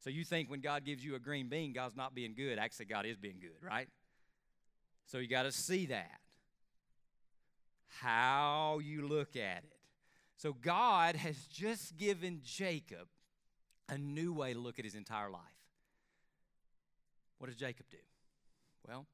So 0.00 0.08
you 0.08 0.24
think 0.24 0.50
when 0.50 0.60
God 0.60 0.84
gives 0.84 1.04
you 1.04 1.14
a 1.14 1.18
green 1.18 1.48
bean, 1.48 1.72
God's 1.72 1.96
not 1.96 2.14
being 2.14 2.34
good. 2.34 2.58
Actually, 2.58 2.86
God 2.86 3.06
is 3.06 3.16
being 3.16 3.38
good, 3.40 3.66
right? 3.66 3.88
So 5.06 5.18
you 5.18 5.28
got 5.28 5.42
to 5.42 5.52
see 5.52 5.86
that. 5.86 6.20
How 8.00 8.80
you 8.82 9.06
look 9.06 9.36
at 9.36 9.58
it. 9.64 9.71
So 10.42 10.52
God 10.52 11.14
has 11.14 11.36
just 11.46 11.96
given 11.96 12.40
Jacob 12.42 13.06
a 13.88 13.96
new 13.96 14.32
way 14.32 14.52
to 14.52 14.58
look 14.58 14.80
at 14.80 14.84
his 14.84 14.96
entire 14.96 15.30
life. 15.30 15.40
What 17.38 17.46
does 17.46 17.54
Jacob 17.54 17.86
do? 17.92 17.98
Well, 18.84 19.06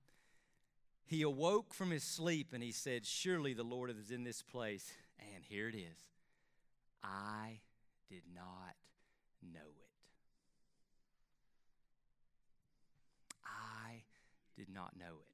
he 1.05 1.21
awoke 1.21 1.75
from 1.75 1.91
his 1.91 2.03
sleep 2.03 2.55
and 2.55 2.63
he 2.63 2.73
said, 2.73 3.05
Surely 3.05 3.53
the 3.53 3.63
Lord 3.63 3.91
is 3.91 4.11
in 4.11 4.25
this 4.25 4.41
place. 4.41 4.91
And 5.35 5.45
here 5.45 5.69
it 5.69 5.75
is 5.75 5.99
I 7.05 7.61
did 8.09 8.23
not 8.35 8.75
know 9.43 9.61
it. 9.61 9.91
I 13.45 14.05
did 14.57 14.71
not 14.71 14.97
know 14.99 15.19
it. 15.21 15.28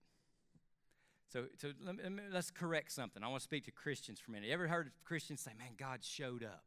So, 1.34 1.46
so 1.60 1.72
let 1.84 1.96
me, 1.96 2.22
let's 2.32 2.52
correct 2.52 2.92
something. 2.92 3.20
I 3.24 3.26
want 3.26 3.40
to 3.40 3.44
speak 3.44 3.64
to 3.64 3.72
Christians 3.72 4.20
for 4.20 4.30
a 4.30 4.34
minute. 4.34 4.46
You 4.46 4.54
ever 4.54 4.68
heard 4.68 4.92
Christians 5.04 5.40
say, 5.40 5.50
man, 5.58 5.70
God 5.76 6.04
showed 6.04 6.44
up? 6.44 6.62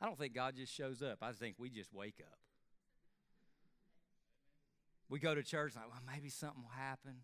I 0.00 0.06
don't 0.06 0.16
think 0.16 0.32
God 0.32 0.54
just 0.54 0.72
shows 0.72 1.02
up. 1.02 1.18
I 1.22 1.32
think 1.32 1.56
we 1.58 1.68
just 1.68 1.92
wake 1.92 2.20
up. 2.20 2.38
We 5.08 5.18
go 5.18 5.34
to 5.34 5.42
church 5.42 5.74
like, 5.74 5.86
well, 5.88 6.00
maybe 6.06 6.28
something 6.28 6.62
will 6.62 6.70
happen. 6.70 7.16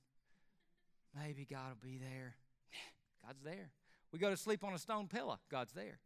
Maybe 1.17 1.47
God 1.49 1.69
will 1.69 1.89
be 1.89 1.99
there. 1.99 2.35
God's 3.25 3.43
there. 3.45 3.71
We 4.11 4.19
go 4.19 4.31
to 4.31 4.37
sleep 4.37 4.65
on 4.65 4.75
a 4.75 4.79
stone 4.79 5.07
pillow. 5.07 5.39
God's 5.53 5.73
there. 5.73 6.01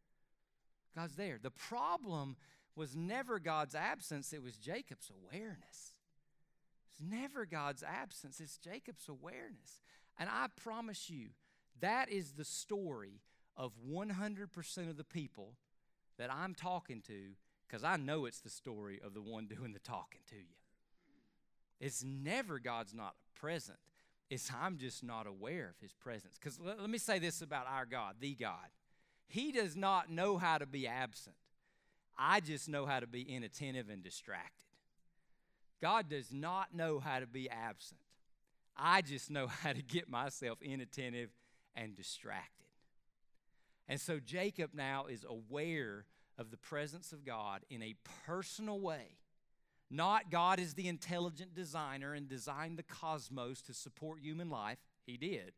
God's 0.94 1.16
there. 1.16 1.38
The 1.42 1.52
problem 1.52 2.36
was 2.76 2.94
never 2.94 3.38
God's 3.38 3.74
absence, 3.74 4.34
it 4.34 4.42
was 4.42 4.58
Jacob's 4.58 5.10
awareness. 5.10 5.94
It's 6.92 7.00
never 7.00 7.46
God's 7.46 7.82
absence, 7.82 8.40
it's 8.40 8.58
Jacob's 8.58 9.08
awareness. 9.08 9.80
And 10.18 10.28
I 10.28 10.46
promise 10.57 11.09
you, 11.09 11.28
that 11.81 12.11
is 12.11 12.33
the 12.33 12.44
story 12.44 13.20
of 13.57 13.72
100% 13.88 14.90
of 14.90 14.96
the 14.96 15.04
people 15.04 15.54
that 16.18 16.33
I'm 16.33 16.54
talking 16.54 17.02
to 17.07 17.35
because 17.66 17.85
I 17.85 17.96
know 17.96 18.24
it's 18.24 18.40
the 18.40 18.50
story 18.50 19.00
of 19.04 19.14
the 19.14 19.20
one 19.20 19.46
doing 19.57 19.72
the 19.72 19.78
talking 19.78 20.22
to 20.31 20.37
you. 20.37 20.57
It's 21.81 22.02
never 22.02 22.59
God's 22.59 22.94
not 22.94 23.14
present, 23.38 23.78
it's 24.31 24.50
I'm 24.52 24.78
just 24.78 25.04
not 25.04 25.26
aware 25.26 25.68
of 25.68 25.81
his 25.81 25.92
presence. 25.92 26.35
Because 26.40 26.59
let, 26.61 26.81
let 26.81 26.90
me 26.90 26.98
say 26.98 27.18
this 27.18 27.40
about 27.40 27.66
our 27.68 27.87
God, 27.87 28.16
the 28.20 28.35
God. 28.35 28.68
He 29.28 29.52
does 29.52 29.76
not 29.76 30.11
know 30.11 30.38
how 30.38 30.59
to 30.59 30.66
be 30.66 30.88
absent. 30.88 31.37
I 32.18 32.40
just 32.40 32.68
know 32.68 32.87
how 32.87 32.98
to 32.98 33.07
be 33.07 33.22
inattentive 33.22 33.90
and 33.90 34.02
distracted. 34.02 34.66
God 35.81 36.09
does 36.09 36.33
not 36.33 36.74
know 36.74 36.98
how 36.98 37.20
to 37.20 37.26
be 37.26 37.48
absent. 37.48 38.00
I 38.78 39.02
just 39.02 39.30
know 39.30 39.46
how 39.62 39.72
to 39.72 39.82
get 39.82 40.08
myself 40.08 40.58
inattentive 40.62 41.30
and 41.74 41.96
distracted. 41.96 42.66
And 43.88 44.00
so 44.00 44.20
Jacob 44.20 44.74
now 44.74 45.06
is 45.06 45.24
aware 45.28 46.04
of 46.36 46.50
the 46.50 46.56
presence 46.56 47.12
of 47.12 47.24
God 47.24 47.64
in 47.70 47.82
a 47.82 47.94
personal 48.26 48.80
way. 48.80 49.16
Not 49.90 50.30
God 50.30 50.60
is 50.60 50.74
the 50.74 50.88
intelligent 50.88 51.54
designer 51.54 52.12
and 52.12 52.28
designed 52.28 52.78
the 52.78 52.82
cosmos 52.82 53.62
to 53.62 53.72
support 53.72 54.20
human 54.20 54.50
life. 54.50 54.78
He 55.06 55.16
did. 55.16 55.52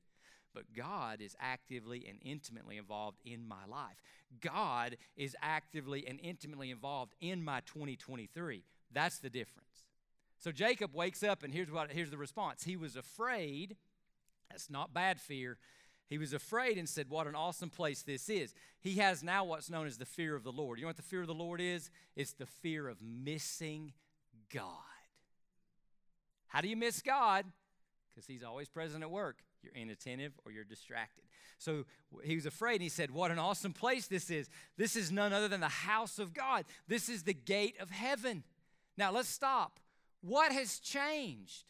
But 0.55 0.73
God 0.75 1.21
is 1.21 1.37
actively 1.41 2.07
and 2.09 2.19
intimately 2.23 2.77
involved 2.77 3.19
in 3.25 3.47
my 3.47 3.67
life. 3.69 4.01
God 4.41 4.97
is 5.17 5.37
actively 5.43 6.07
and 6.07 6.21
intimately 6.23 6.71
involved 6.71 7.15
in 7.21 7.43
my 7.43 7.61
2023. 7.61 8.65
That's 8.93 9.19
the 9.19 9.31
difference. 9.31 9.90
So 10.41 10.51
Jacob 10.51 10.95
wakes 10.95 11.23
up, 11.23 11.43
and 11.43 11.53
here's 11.53 11.71
what 11.71 11.93
here's 11.93 12.11
the 12.11 12.19
response. 12.19 12.65
He 12.65 12.77
was 12.77 12.97
afraid. 12.97 13.77
That's 14.51 14.71
not 14.71 14.93
bad 14.93 15.21
fear. 15.21 15.59
He 16.09 16.19
was 16.19 16.33
afraid 16.33 16.77
and 16.77 16.89
said, 16.89 17.09
What 17.09 17.27
an 17.27 17.37
awesome 17.37 17.71
place 17.71 18.03
this 18.03 18.29
is. 18.29 18.53
He 18.81 18.97
has 18.97 19.23
now 19.23 19.45
what's 19.45 19.71
known 19.71 19.87
as 19.87 19.99
the 19.99 20.07
fear 20.07 20.35
of 20.35 20.43
the 20.43 20.51
Lord. 20.51 20.79
You 20.79 20.85
know 20.85 20.89
what 20.89 20.97
the 20.97 21.03
fear 21.03 21.21
of 21.21 21.29
the 21.29 21.35
Lord 21.35 21.61
is? 21.61 21.91
It's 22.17 22.33
the 22.33 22.47
fear 22.47 22.89
of 22.89 22.99
missing 23.01 23.93
God. 24.53 24.65
How 26.49 26.63
do 26.63 26.69
you 26.69 26.77
miss 26.77 27.01
God? 27.01 27.45
Because 28.13 28.27
He's 28.27 28.43
always 28.43 28.69
present 28.69 29.05
at 29.05 29.11
work. 29.11 29.45
You're 29.63 29.75
inattentive 29.75 30.33
or 30.45 30.53
you're 30.53 30.65
distracted. 30.65 31.25
So 31.59 31.85
he 32.25 32.35
was 32.35 32.47
afraid. 32.47 32.77
And 32.77 32.83
he 32.83 32.89
said, 32.89 33.11
What 33.11 33.31
an 33.31 33.39
awesome 33.39 33.75
place 33.75 34.07
this 34.07 34.31
is. 34.31 34.49
This 34.79 34.97
is 34.97 35.13
none 35.13 35.35
other 35.35 35.49
than 35.49 35.61
the 35.61 35.69
house 35.69 36.19
of 36.19 36.33
God. 36.33 36.65
This 36.89 37.11
is 37.11 37.25
the 37.25 37.35
gate 37.35 37.77
of 37.79 37.91
heaven. 37.91 38.43
Now 38.97 39.13
let's 39.13 39.29
stop. 39.29 39.79
What 40.21 40.53
has 40.53 40.79
changed? 40.79 41.65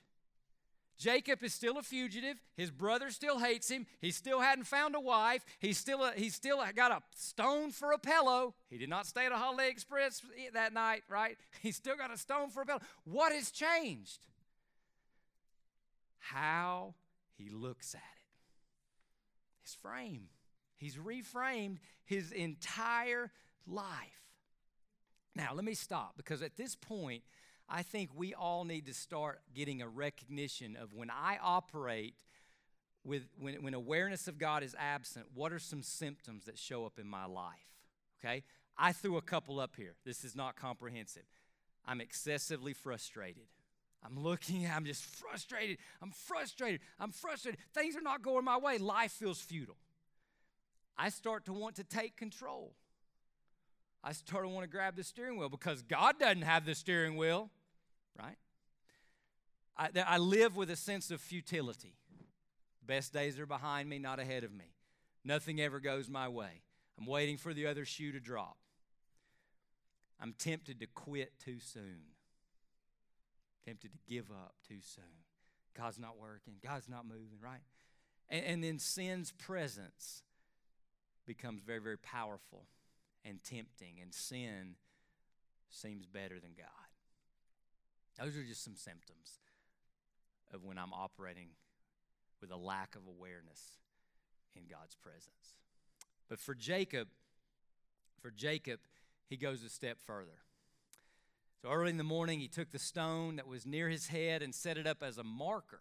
Jacob 1.00 1.42
is 1.42 1.54
still 1.54 1.78
a 1.78 1.82
fugitive. 1.82 2.36
His 2.58 2.70
brother 2.70 3.08
still 3.10 3.38
hates 3.38 3.70
him. 3.70 3.86
He 4.02 4.10
still 4.10 4.40
hadn't 4.40 4.64
found 4.64 4.94
a 4.94 5.00
wife. 5.00 5.46
He's 5.58 5.78
still 5.78 6.04
a, 6.04 6.12
he's 6.14 6.34
still 6.34 6.62
got 6.76 6.92
a 6.92 7.00
stone 7.16 7.70
for 7.70 7.92
a 7.92 7.98
pillow. 7.98 8.54
He 8.68 8.76
did 8.76 8.90
not 8.90 9.06
stay 9.06 9.24
at 9.24 9.32
a 9.32 9.36
Holiday 9.36 9.70
Express 9.70 10.20
that 10.52 10.74
night, 10.74 11.02
right? 11.08 11.38
He's 11.62 11.76
still 11.76 11.96
got 11.96 12.12
a 12.12 12.18
stone 12.18 12.50
for 12.50 12.60
a 12.62 12.66
pillow. 12.66 12.80
What 13.04 13.32
has 13.32 13.50
changed? 13.50 14.26
How 16.18 16.94
he 17.38 17.48
looks 17.48 17.94
at 17.94 17.98
it. 17.98 19.62
His 19.62 19.74
frame. 19.74 20.28
He's 20.76 20.96
reframed 20.96 21.78
his 22.04 22.30
entire 22.30 23.30
life. 23.66 23.86
Now, 25.34 25.54
let 25.54 25.64
me 25.64 25.74
stop 25.74 26.14
because 26.18 26.42
at 26.42 26.58
this 26.58 26.74
point, 26.74 27.22
I 27.70 27.82
think 27.82 28.10
we 28.14 28.34
all 28.34 28.64
need 28.64 28.86
to 28.86 28.94
start 28.94 29.40
getting 29.54 29.80
a 29.80 29.88
recognition 29.88 30.76
of 30.76 30.92
when 30.92 31.08
I 31.08 31.38
operate 31.40 32.16
with 33.04 33.28
when, 33.38 33.62
when 33.62 33.74
awareness 33.74 34.28
of 34.28 34.38
God 34.38 34.62
is 34.62 34.74
absent, 34.78 35.26
what 35.34 35.52
are 35.52 35.58
some 35.58 35.82
symptoms 35.82 36.44
that 36.46 36.58
show 36.58 36.84
up 36.84 36.98
in 36.98 37.06
my 37.06 37.24
life? 37.24 37.54
Okay? 38.22 38.42
I 38.76 38.92
threw 38.92 39.16
a 39.16 39.22
couple 39.22 39.60
up 39.60 39.76
here. 39.76 39.94
This 40.04 40.24
is 40.24 40.34
not 40.34 40.56
comprehensive. 40.56 41.22
I'm 41.86 42.00
excessively 42.00 42.72
frustrated. 42.72 43.44
I'm 44.04 44.18
looking, 44.22 44.66
I'm 44.66 44.84
just 44.84 45.04
frustrated. 45.04 45.78
I'm 46.02 46.10
frustrated. 46.10 46.80
I'm 46.98 47.12
frustrated. 47.12 47.60
Things 47.72 47.96
are 47.96 48.02
not 48.02 48.22
going 48.22 48.44
my 48.44 48.58
way. 48.58 48.78
Life 48.78 49.12
feels 49.12 49.40
futile. 49.40 49.76
I 50.98 51.08
start 51.08 51.44
to 51.46 51.52
want 51.52 51.76
to 51.76 51.84
take 51.84 52.16
control. 52.16 52.74
I 54.02 54.12
start 54.12 54.44
to 54.44 54.48
want 54.48 54.64
to 54.64 54.70
grab 54.70 54.96
the 54.96 55.04
steering 55.04 55.38
wheel 55.38 55.48
because 55.48 55.82
God 55.82 56.18
doesn't 56.18 56.42
have 56.42 56.64
the 56.64 56.74
steering 56.74 57.16
wheel 57.16 57.50
right? 58.20 58.36
I, 59.76 59.88
I 60.06 60.18
live 60.18 60.56
with 60.56 60.70
a 60.70 60.76
sense 60.76 61.10
of 61.10 61.20
futility. 61.20 61.94
Best 62.86 63.12
days 63.12 63.38
are 63.38 63.46
behind 63.46 63.88
me, 63.88 63.98
not 63.98 64.18
ahead 64.18 64.44
of 64.44 64.52
me. 64.52 64.74
Nothing 65.24 65.60
ever 65.60 65.80
goes 65.80 66.08
my 66.08 66.28
way. 66.28 66.62
I'm 66.98 67.06
waiting 67.06 67.36
for 67.36 67.54
the 67.54 67.66
other 67.66 67.84
shoe 67.84 68.12
to 68.12 68.20
drop. 68.20 68.56
I'm 70.20 70.34
tempted 70.38 70.80
to 70.80 70.86
quit 70.86 71.32
too 71.42 71.58
soon. 71.60 72.02
Tempted 73.64 73.92
to 73.92 73.98
give 74.08 74.30
up 74.30 74.54
too 74.68 74.80
soon. 74.82 75.04
God's 75.76 75.98
not 75.98 76.18
working. 76.18 76.54
God's 76.62 76.88
not 76.88 77.06
moving, 77.06 77.38
right? 77.42 77.60
And, 78.28 78.44
and 78.44 78.64
then 78.64 78.78
sin's 78.78 79.32
presence 79.32 80.22
becomes 81.26 81.62
very, 81.62 81.80
very 81.80 81.98
powerful 81.98 82.64
and 83.24 83.42
tempting, 83.44 83.98
and 84.00 84.12
sin 84.12 84.76
seems 85.68 86.06
better 86.06 86.40
than 86.40 86.52
God. 86.56 86.89
Those 88.18 88.36
are 88.36 88.44
just 88.44 88.64
some 88.64 88.76
symptoms 88.76 89.38
of 90.52 90.64
when 90.64 90.78
I'm 90.78 90.92
operating 90.92 91.48
with 92.40 92.50
a 92.50 92.56
lack 92.56 92.96
of 92.96 93.02
awareness 93.06 93.78
in 94.54 94.62
God's 94.68 94.94
presence. 94.96 95.58
But 96.28 96.38
for 96.38 96.54
Jacob, 96.54 97.08
for 98.20 98.30
Jacob, 98.30 98.80
he 99.28 99.36
goes 99.36 99.62
a 99.62 99.68
step 99.68 99.98
further. 100.04 100.42
So 101.62 101.68
early 101.70 101.90
in 101.90 101.98
the 101.98 102.04
morning, 102.04 102.40
he 102.40 102.48
took 102.48 102.72
the 102.72 102.78
stone 102.78 103.36
that 103.36 103.46
was 103.46 103.66
near 103.66 103.88
his 103.88 104.08
head 104.08 104.42
and 104.42 104.54
set 104.54 104.78
it 104.78 104.86
up 104.86 105.02
as 105.02 105.18
a 105.18 105.24
marker. 105.24 105.80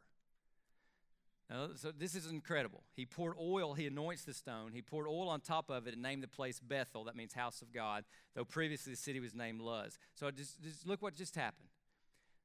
Now, 1.49 1.69
so 1.75 1.91
this 1.91 2.13
is 2.13 2.27
incredible. 2.29 2.83
He 2.95 3.05
poured 3.05 3.33
oil, 3.41 3.73
he 3.73 3.87
anoints 3.87 4.23
the 4.23 4.33
stone. 4.33 4.71
He 4.73 4.81
poured 4.81 5.07
oil 5.07 5.29
on 5.29 5.39
top 5.41 5.69
of 5.71 5.87
it 5.87 5.93
and 5.93 6.03
named 6.03 6.21
the 6.21 6.27
place 6.27 6.59
Bethel. 6.59 7.05
That 7.05 7.15
means 7.15 7.33
house 7.33 7.61
of 7.61 7.73
God, 7.73 8.03
though 8.35 8.45
previously 8.45 8.93
the 8.93 8.97
city 8.97 9.19
was 9.19 9.33
named 9.33 9.61
Luz. 9.61 9.97
So 10.13 10.29
just, 10.29 10.61
just 10.61 10.85
look 10.85 11.01
what 11.01 11.15
just 11.15 11.35
happened. 11.35 11.68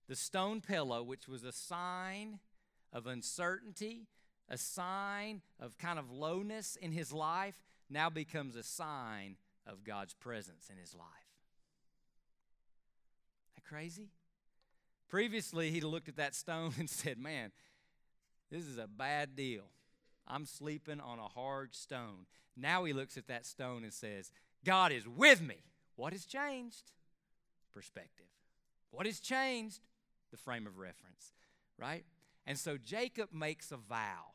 The 0.08 0.16
stone 0.16 0.60
pillow, 0.60 1.02
which 1.02 1.28
was 1.28 1.44
a 1.44 1.52
sign 1.52 2.40
of 2.92 3.06
uncertainty, 3.06 4.08
a 4.48 4.58
sign 4.58 5.40
of 5.58 5.78
kind 5.78 5.98
of 5.98 6.10
lowness 6.10 6.76
in 6.76 6.92
his 6.92 7.12
life, 7.12 7.54
now 7.88 8.10
becomes 8.10 8.56
a 8.56 8.62
sign 8.62 9.36
of 9.66 9.84
God's 9.84 10.14
presence 10.14 10.68
in 10.70 10.78
his 10.78 10.94
life. 10.94 11.08
That 13.54 13.64
crazy? 13.64 14.10
Previously, 15.08 15.70
he'd 15.70 15.84
looked 15.84 16.08
at 16.08 16.16
that 16.16 16.34
stone 16.34 16.74
and 16.78 16.88
said, 16.88 17.18
Man, 17.18 17.52
this 18.50 18.66
is 18.66 18.78
a 18.78 18.86
bad 18.86 19.34
deal. 19.36 19.64
I'm 20.26 20.46
sleeping 20.46 21.00
on 21.00 21.18
a 21.18 21.28
hard 21.28 21.74
stone. 21.74 22.26
Now 22.56 22.84
he 22.84 22.92
looks 22.92 23.16
at 23.16 23.26
that 23.28 23.46
stone 23.46 23.84
and 23.84 23.92
says, 23.92 24.30
God 24.64 24.92
is 24.92 25.06
with 25.06 25.42
me. 25.42 25.56
What 25.96 26.12
has 26.12 26.24
changed? 26.24 26.92
Perspective. 27.72 28.26
What 28.90 29.06
has 29.06 29.20
changed? 29.20 29.80
The 30.34 30.38
frame 30.38 30.66
of 30.66 30.78
reference, 30.78 31.32
right? 31.78 32.04
And 32.44 32.58
so 32.58 32.76
Jacob 32.76 33.28
makes 33.32 33.70
a 33.70 33.76
vow. 33.76 34.32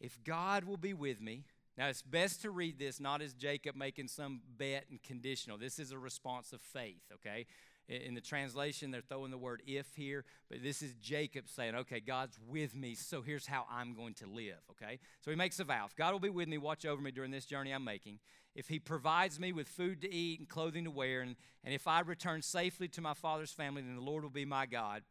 If 0.00 0.18
God 0.24 0.64
will 0.64 0.76
be 0.76 0.92
with 0.92 1.20
me, 1.20 1.44
now 1.78 1.86
it's 1.86 2.02
best 2.02 2.42
to 2.42 2.50
read 2.50 2.80
this 2.80 2.98
not 2.98 3.22
as 3.22 3.32
Jacob 3.32 3.76
making 3.76 4.08
some 4.08 4.40
bet 4.58 4.86
and 4.90 5.00
conditional. 5.00 5.56
This 5.56 5.78
is 5.78 5.92
a 5.92 5.98
response 5.98 6.52
of 6.52 6.60
faith, 6.60 7.04
okay? 7.14 7.46
In 7.88 8.14
the 8.14 8.20
translation, 8.20 8.90
they're 8.90 9.02
throwing 9.02 9.30
the 9.30 9.38
word 9.38 9.62
if 9.68 9.94
here, 9.94 10.24
but 10.48 10.64
this 10.64 10.82
is 10.82 10.94
Jacob 10.94 11.48
saying, 11.48 11.76
okay, 11.76 12.00
God's 12.00 12.36
with 12.48 12.74
me, 12.74 12.96
so 12.96 13.22
here's 13.22 13.46
how 13.46 13.66
I'm 13.70 13.94
going 13.94 14.14
to 14.14 14.26
live, 14.26 14.58
okay? 14.72 14.98
So 15.20 15.30
he 15.30 15.36
makes 15.36 15.60
a 15.60 15.64
vow. 15.64 15.84
If 15.86 15.94
God 15.94 16.12
will 16.12 16.18
be 16.18 16.28
with 16.28 16.48
me, 16.48 16.58
watch 16.58 16.84
over 16.84 17.00
me 17.00 17.12
during 17.12 17.30
this 17.30 17.46
journey 17.46 17.70
I'm 17.70 17.84
making, 17.84 18.18
if 18.56 18.66
he 18.66 18.80
provides 18.80 19.38
me 19.38 19.52
with 19.52 19.68
food 19.68 20.00
to 20.02 20.12
eat 20.12 20.40
and 20.40 20.48
clothing 20.48 20.84
to 20.84 20.90
wear, 20.90 21.20
and, 21.20 21.36
and 21.62 21.72
if 21.72 21.86
I 21.86 22.00
return 22.00 22.42
safely 22.42 22.88
to 22.88 23.00
my 23.00 23.14
father's 23.14 23.52
family, 23.52 23.82
then 23.82 23.94
the 23.94 24.02
Lord 24.02 24.24
will 24.24 24.30
be 24.30 24.44
my 24.44 24.66
God. 24.66 25.02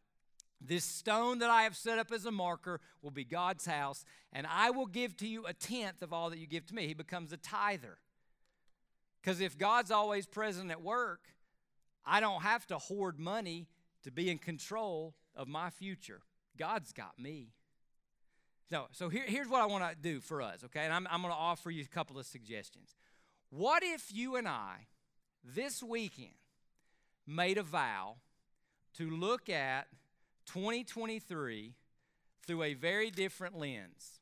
This 0.61 0.83
stone 0.83 1.39
that 1.39 1.49
I 1.49 1.63
have 1.63 1.75
set 1.75 1.99
up 1.99 2.11
as 2.11 2.25
a 2.25 2.31
marker 2.31 2.81
will 3.01 3.11
be 3.11 3.23
God's 3.23 3.65
house, 3.65 4.03
and 4.33 4.45
I 4.45 4.71
will 4.71 4.87
give 4.87 5.15
to 5.17 5.27
you 5.27 5.45
a 5.45 5.53
tenth 5.53 6.01
of 6.01 6.11
all 6.11 6.29
that 6.29 6.37
you 6.39 6.47
give 6.47 6.65
to 6.67 6.75
me. 6.75 6.87
He 6.87 6.93
becomes 6.93 7.31
a 7.31 7.37
tither. 7.37 7.97
Because 9.21 9.39
if 9.39 9.57
God's 9.57 9.91
always 9.91 10.25
present 10.25 10.71
at 10.71 10.81
work, 10.81 11.21
I 12.05 12.19
don't 12.19 12.41
have 12.41 12.65
to 12.67 12.77
hoard 12.77 13.19
money 13.19 13.67
to 14.03 14.11
be 14.11 14.29
in 14.29 14.37
control 14.37 15.15
of 15.35 15.47
my 15.47 15.69
future. 15.69 16.21
God's 16.57 16.91
got 16.91 17.17
me. 17.17 17.53
So, 18.69 18.85
so 18.91 19.09
here, 19.09 19.23
here's 19.25 19.47
what 19.47 19.61
I 19.61 19.65
want 19.65 19.89
to 19.89 19.95
do 19.95 20.19
for 20.19 20.41
us, 20.41 20.63
okay? 20.65 20.81
And 20.81 20.93
I'm, 20.93 21.07
I'm 21.09 21.21
going 21.21 21.33
to 21.33 21.39
offer 21.39 21.71
you 21.71 21.83
a 21.83 21.87
couple 21.87 22.19
of 22.19 22.25
suggestions. 22.25 22.95
What 23.49 23.81
if 23.83 24.13
you 24.13 24.35
and 24.35 24.47
I, 24.47 24.87
this 25.43 25.81
weekend, 25.81 26.35
made 27.25 27.57
a 27.57 27.63
vow 27.63 28.17
to 28.97 29.09
look 29.09 29.49
at 29.49 29.87
2023 30.53 31.73
through 32.45 32.63
a 32.63 32.73
very 32.73 33.11
different 33.11 33.57
lens. 33.57 34.19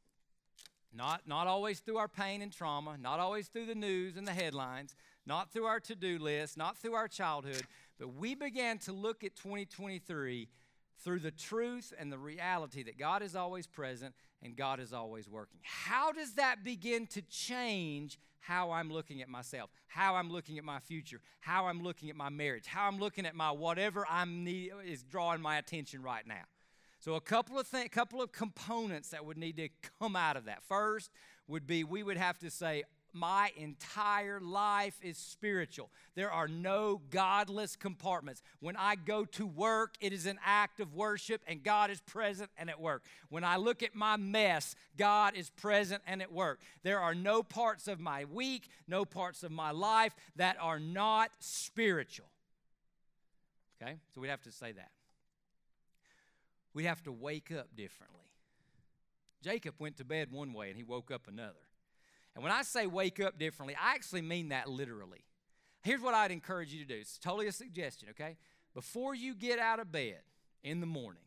Not, 0.94 1.28
not 1.28 1.48
always 1.48 1.80
through 1.80 1.98
our 1.98 2.08
pain 2.08 2.42
and 2.42 2.52
trauma, 2.52 2.98
not 3.00 3.20
always 3.20 3.48
through 3.48 3.68
the 3.68 3.76
news 3.76 4.18
and 4.18 4.28
the 4.28 4.34
headlines, 4.34 4.96
not 5.26 5.52
through 5.52 5.66
our 5.66 5.80
to 5.82 5.96
do 5.96 6.18
list, 6.18 6.58
not 6.58 6.78
through 6.78 6.96
our 6.96 7.08
childhood, 7.08 7.62
but 8.00 8.14
we 8.16 8.36
began 8.36 8.78
to 8.80 8.94
look 8.94 9.24
at 9.24 9.36
2023 9.36 10.48
through 11.04 11.20
the 11.20 11.32
truth 11.32 11.94
and 11.98 12.12
the 12.12 12.18
reality 12.18 12.84
that 12.84 12.98
God 12.98 13.22
is 13.22 13.36
always 13.36 13.68
present 13.68 14.16
and 14.42 14.56
God 14.56 14.80
is 14.80 14.94
always 14.94 15.30
working. 15.30 15.60
How 15.64 16.12
does 16.12 16.34
that 16.34 16.64
begin 16.64 17.08
to 17.08 17.22
change 17.24 18.20
how 18.40 18.72
I'm 18.72 18.92
looking 18.92 19.22
at 19.22 19.30
myself, 19.30 19.70
how 19.88 20.16
I'm 20.16 20.32
looking 20.32 20.58
at 20.58 20.64
my 20.64 20.80
future, 20.80 21.22
how 21.42 21.68
I'm 21.68 21.84
looking 21.84 22.10
at 22.10 22.16
my 22.16 22.30
marriage, 22.30 22.66
how 22.66 22.88
I'm 22.88 22.98
looking 22.98 23.26
at 23.26 23.36
my 23.36 23.52
whatever 23.52 24.06
I'm 24.10 24.44
need, 24.44 24.72
is 24.86 25.04
drawing 25.04 25.42
my 25.42 25.58
attention 25.58 26.02
right 26.02 26.26
now? 26.26 26.46
So 27.00 27.16
a 27.16 27.22
couple 27.22 27.60
of 27.60 27.70
th- 27.70 27.92
couple 27.92 28.22
of 28.22 28.32
components 28.32 29.10
that 29.10 29.26
would 29.26 29.38
need 29.38 29.58
to 29.58 29.70
come 30.00 30.16
out 30.16 30.38
of 30.38 30.46
that. 30.46 30.64
First 30.64 31.12
would 31.48 31.68
be 31.68 31.84
we 31.84 32.04
would 32.04 32.18
have 32.18 32.38
to 32.40 32.50
say 32.50 32.84
my 33.14 33.52
entire 33.58 34.40
life 34.40 34.98
is 35.02 35.18
spiritual. 35.18 35.90
There 36.16 36.32
are 36.32 36.48
no 36.48 37.02
godless 37.10 37.76
compartments. 37.76 38.42
When 38.60 38.76
I 38.76 38.96
go 38.96 39.26
to 39.26 39.46
work, 39.46 39.96
it 40.00 40.14
is 40.14 40.26
an 40.26 40.40
act 40.46 40.80
of 40.80 40.94
worship, 40.94 41.42
and 41.48 41.64
God 41.64 41.90
is 41.90 42.02
present 42.02 42.50
and 42.58 42.70
at 42.70 42.80
work. 42.80 43.04
When 43.30 43.44
I 43.44 43.58
look 43.58 43.84
at 43.84 43.96
my 43.96 44.18
mess, 44.18 44.76
God 44.98 45.36
is 45.36 45.50
present 45.50 46.02
and 46.08 46.22
at 46.22 46.32
work. 46.32 46.60
There 46.84 47.00
are 47.00 47.16
no 47.16 47.44
parts 47.44 47.88
of 47.88 48.00
my 48.00 48.26
week, 48.26 48.70
no 48.88 49.06
parts 49.06 49.44
of 49.44 49.52
my 49.52 49.72
life 49.72 50.16
that 50.36 50.58
are 50.60 50.80
not 50.80 51.32
spiritual. 51.40 52.28
Okay? 53.82 53.98
So 54.14 54.22
we 54.22 54.28
have 54.28 54.42
to 54.44 54.52
say 54.52 54.72
that. 54.72 54.92
We'd 56.74 56.86
have 56.86 57.04
to 57.04 57.12
wake 57.12 57.52
up 57.52 57.76
differently. 57.76 58.18
Jacob 59.44 59.76
went 59.80 59.98
to 59.98 60.06
bed 60.06 60.32
one 60.32 60.54
way 60.54 60.70
and 60.70 60.78
he 60.78 60.84
woke 60.84 61.12
up 61.12 61.28
another. 61.28 61.67
And 62.38 62.44
when 62.44 62.54
I 62.54 62.62
say 62.62 62.86
wake 62.86 63.20
up 63.20 63.40
differently, 63.40 63.76
I 63.76 63.96
actually 63.96 64.22
mean 64.22 64.50
that 64.50 64.70
literally. 64.70 65.26
Here's 65.82 66.02
what 66.02 66.14
I'd 66.14 66.30
encourage 66.30 66.72
you 66.72 66.78
to 66.82 66.86
do 66.86 66.94
it's 66.94 67.18
totally 67.18 67.48
a 67.48 67.52
suggestion, 67.52 68.10
okay? 68.12 68.38
Before 68.76 69.16
you 69.16 69.34
get 69.34 69.58
out 69.58 69.80
of 69.80 69.92
bed 69.92 70.20
in 70.64 70.80
the 70.80 70.86
morning, 70.86 71.24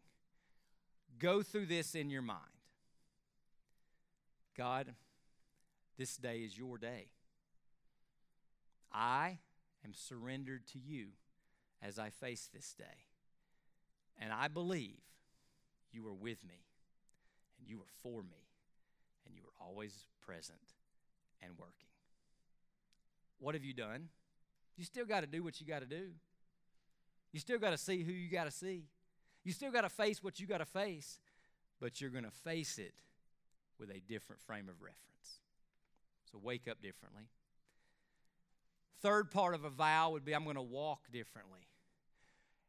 go 1.18 1.42
through 1.42 1.66
this 1.66 1.96
in 1.96 2.10
your 2.10 2.22
mind 2.22 2.38
God, 4.56 4.94
this 5.98 6.16
day 6.16 6.42
is 6.42 6.56
your 6.56 6.78
day. 6.78 7.06
I 8.92 9.38
am 9.84 9.92
surrendered 9.92 10.64
to 10.68 10.78
you 10.78 11.06
as 11.82 11.98
I 11.98 12.10
face 12.10 12.48
this 12.54 12.72
day. 12.74 13.08
And 14.16 14.32
I 14.32 14.46
believe 14.46 15.00
you 15.90 16.06
are 16.06 16.14
with 16.14 16.44
me, 16.46 16.66
and 17.58 17.68
you 17.68 17.78
are 17.78 17.90
for 18.00 18.22
me, 18.22 18.46
and 19.26 19.34
you 19.34 19.42
are 19.42 19.66
always 19.66 20.04
present 20.24 20.60
and 21.42 21.52
working. 21.58 21.88
What 23.38 23.54
have 23.54 23.64
you 23.64 23.72
done? 23.72 24.08
You 24.76 24.84
still 24.84 25.06
got 25.06 25.20
to 25.20 25.26
do 25.26 25.42
what 25.42 25.60
you 25.60 25.66
got 25.66 25.80
to 25.80 25.86
do. 25.86 26.10
You 27.32 27.40
still 27.40 27.58
got 27.58 27.70
to 27.70 27.78
see 27.78 28.02
who 28.02 28.12
you 28.12 28.30
got 28.30 28.44
to 28.44 28.50
see. 28.50 28.84
You 29.44 29.52
still 29.52 29.70
got 29.70 29.82
to 29.82 29.88
face 29.88 30.22
what 30.22 30.40
you 30.40 30.46
got 30.46 30.58
to 30.58 30.64
face, 30.64 31.18
but 31.80 32.00
you're 32.00 32.10
going 32.10 32.24
to 32.24 32.30
face 32.30 32.78
it 32.78 32.94
with 33.78 33.90
a 33.90 34.00
different 34.00 34.42
frame 34.42 34.68
of 34.68 34.82
reference. 34.82 35.40
So 36.30 36.38
wake 36.42 36.68
up 36.68 36.82
differently. 36.82 37.24
Third 39.00 39.30
part 39.30 39.54
of 39.54 39.64
a 39.64 39.70
vow 39.70 40.10
would 40.10 40.24
be 40.24 40.34
I'm 40.34 40.44
going 40.44 40.56
to 40.56 40.62
walk 40.62 41.10
differently. 41.10 41.60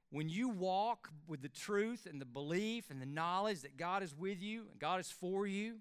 When 0.09 0.29
you 0.29 0.49
walk 0.49 1.09
with 1.27 1.41
the 1.41 1.49
truth 1.49 2.07
and 2.09 2.19
the 2.19 2.25
belief 2.25 2.89
and 2.89 3.01
the 3.01 3.05
knowledge 3.05 3.61
that 3.61 3.77
God 3.77 4.03
is 4.03 4.15
with 4.15 4.41
you 4.41 4.65
and 4.71 4.79
God 4.79 4.99
is 4.99 5.09
for 5.09 5.47
you, 5.47 5.75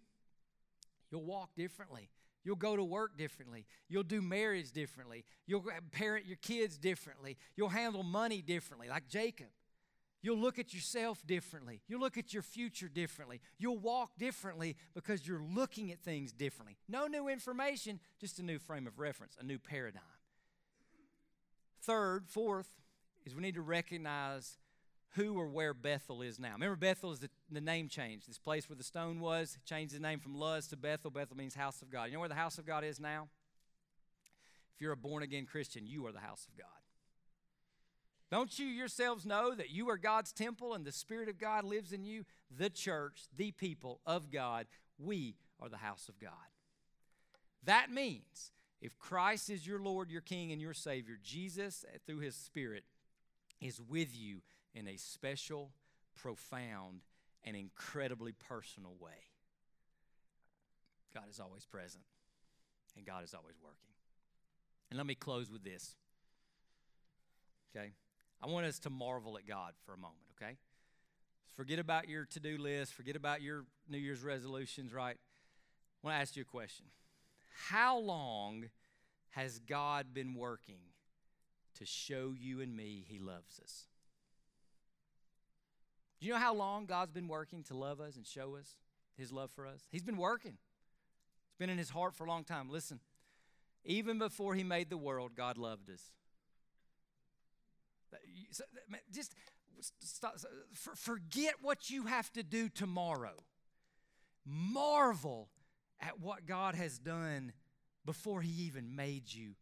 you'll 1.11 1.24
walk 1.24 1.51
differently. 1.57 2.09
You'll 2.45 2.57
go 2.57 2.76
to 2.76 2.84
work 2.84 3.16
differently. 3.18 3.66
You'll 3.88 4.03
do 4.03 4.22
marriage 4.22 4.72
differently. 4.72 5.24
You'll 5.47 5.64
parent 5.93 6.26
your 6.26 6.36
kids 6.36 6.78
differently. 6.78 7.36
You'll 7.57 7.68
handle 7.68 8.03
money 8.03 8.41
differently, 8.43 8.88
like 8.88 9.09
Jacob. 9.09 9.49
You'll 10.22 10.38
look 10.38 10.59
at 10.59 10.74
yourself 10.74 11.26
differently. 11.26 11.80
You'll 11.88 12.01
look 12.01 12.18
at 12.18 12.34
your 12.34 12.43
future 12.43 12.88
differently. 12.88 13.41
You'll 13.59 13.78
walk 13.78 14.11
differently 14.18 14.76
because 14.95 15.26
you're 15.26 15.43
looking 15.43 15.93
at 15.93 16.01
things 16.01 16.32
differently. 16.32 16.76
No 16.88 17.07
new 17.07 17.28
information, 17.28 18.01
just 18.20 18.38
a 18.38 18.43
new 18.43 18.59
frame 18.59 18.86
of 18.86 18.99
reference, 18.99 19.36
a 19.41 19.45
new 19.45 19.59
paradigm. 19.59 20.03
Third, 21.82 22.28
fourth, 22.28 22.68
is 23.24 23.34
we 23.34 23.41
need 23.41 23.55
to 23.55 23.62
recognize 23.62 24.59
who 25.15 25.39
or 25.39 25.49
where 25.49 25.75
Bethel 25.75 26.23
is 26.23 26.39
now. 26.39 26.53
Remember, 26.53 26.77
Bethel 26.77 27.13
is 27.13 27.19
the, 27.19 27.31
the, 27.51 27.61
name 27.61 27.89
change. 27.89 28.27
This 28.27 28.39
place 28.39 28.69
where 28.69 28.77
the 28.77 28.85
stone 28.85 29.21
was 29.21 29.59
changed 29.65 29.95
the 29.95 30.01
name 30.01 30.21
from 30.21 30.35
Luz 30.35 30.69
to 30.69 30.77
Bethel. 30.77 31.11
Bethel 31.11 31.37
means 31.37 31.55
house 31.55 31.83
of 31.83 31.91
God. 31.91 32.05
You 32.05 32.15
know 32.15 32.21
where 32.21 32.29
the 32.29 32.35
house 32.35 32.59
of 32.59 32.67
God 32.67 32.85
is 32.85 33.01
now? 33.01 33.29
If 34.75 34.81
you're 34.81 34.93
a 34.93 34.97
born 34.97 35.23
again 35.23 35.47
Christian, 35.47 35.87
you 35.87 36.07
are 36.07 36.13
the 36.13 36.21
house 36.21 36.47
of 36.49 36.57
God. 36.57 36.67
Don't 38.31 38.57
you 38.59 38.67
yourselves 38.67 39.27
know 39.27 39.55
that 39.57 39.71
you 39.71 39.91
are 39.91 39.97
God's 39.97 40.33
temple 40.33 40.75
and 40.75 40.85
the 40.85 40.93
Spirit 40.93 41.29
of 41.29 41.39
God 41.39 41.65
lives 41.65 41.93
in 41.93 42.05
you? 42.05 42.25
The 42.57 42.71
church, 42.71 43.23
the 43.37 43.51
people 43.51 44.01
of 44.07 44.31
God, 44.31 44.67
we 44.99 45.35
are 45.59 45.69
the 45.69 45.77
house 45.77 46.09
of 46.09 46.21
God. 46.21 46.31
That 47.65 47.91
means 47.91 48.53
if 48.81 48.97
Christ 48.99 49.51
is 49.51 49.67
your 49.67 49.81
Lord, 49.81 50.11
your 50.11 50.21
King, 50.21 50.53
and 50.53 50.61
your 50.61 50.73
Savior, 50.73 51.19
Jesus, 51.23 51.85
through 52.07 52.21
His 52.21 52.37
Spirit, 52.37 52.85
is 53.61 53.81
with 53.81 54.17
you 54.17 54.41
in 54.75 54.89
a 54.89 54.97
special, 54.97 55.73
profound, 56.16 57.01
and 57.45 57.57
incredibly 57.57 58.33
personal 58.33 58.95
way. 59.01 59.29
God 61.14 61.25
is 61.31 61.41
always 61.41 61.64
present, 61.64 62.05
and 62.97 63.05
God 63.05 63.25
is 63.25 63.35
always 63.35 63.57
working. 63.62 63.91
And 64.91 64.97
let 64.97 65.07
me 65.07 65.14
close 65.14 65.51
with 65.51 65.64
this. 65.64 65.95
Okay? 67.75 67.93
I 68.43 68.47
want 68.47 68.66
us 68.66 68.79
to 68.81 68.91
marvel 68.91 69.37
at 69.37 69.47
God 69.47 69.73
for 69.85 69.93
a 69.93 69.97
moment, 69.97 70.16
okay? 70.37 70.57
Forget 71.55 71.79
about 71.79 72.09
your 72.09 72.25
to 72.27 72.41
do 72.41 72.57
list, 72.59 72.95
forget 72.95 73.16
about 73.16 73.43
your 73.43 73.64
New 73.89 73.99
Year's 73.99 74.23
resolutions, 74.23 74.93
right? 74.93 75.16
I 75.16 76.07
want 76.07 76.16
to 76.16 76.21
ask 76.21 76.37
you 76.37 76.43
a 76.43 76.45
question. 76.47 76.87
How 77.68 77.99
long 77.99 78.71
has 79.31 79.59
God 79.59 80.14
been 80.14 80.35
working 80.35 80.81
to 81.79 81.85
show 81.85 82.35
you 82.37 82.61
and 82.61 82.75
me 82.75 83.05
He 83.07 83.18
loves 83.18 83.61
us? 83.62 83.87
Do 86.21 86.27
you 86.27 86.35
know 86.35 86.39
how 86.39 86.55
long 86.55 86.85
God's 86.87 87.12
been 87.12 87.29
working 87.29 87.62
to 87.64 87.77
love 87.77 88.01
us 88.01 88.16
and 88.16 88.27
show 88.27 88.57
us 88.57 88.77
His 89.16 89.33
love 89.33 89.51
for 89.51 89.66
us? 89.66 89.89
He's 89.91 90.03
been 90.03 90.18
working. 90.18 90.59
It's 91.49 91.59
been 91.59 91.71
in 91.71 91.79
His 91.79 91.91
heart 91.91 92.14
for 92.14 92.25
a 92.25 92.29
long 92.29 92.45
time. 92.45 92.68
Listen, 92.68 93.01
even 93.85 94.18
before 94.18 94.55
He 94.55 94.62
made 94.62 94.91
the 94.91 94.99
world, 94.99 95.33
God 95.35 95.57
loved 95.57 95.91
us. 95.91 96.03
Just 99.11 99.35
stop, 100.01 100.37
forget 100.75 101.55
what 101.62 101.89
you 101.89 102.05
have 102.05 102.31
to 102.33 102.43
do 102.43 102.68
tomorrow. 102.68 103.37
Marvel 104.45 105.49
at 106.01 106.21
what 106.21 106.47
God 106.47 106.75
has 106.75 106.99
done 106.99 107.53
before 108.05 108.43
He 108.43 108.64
even 108.64 108.95
made 108.95 109.33
you. 109.33 109.55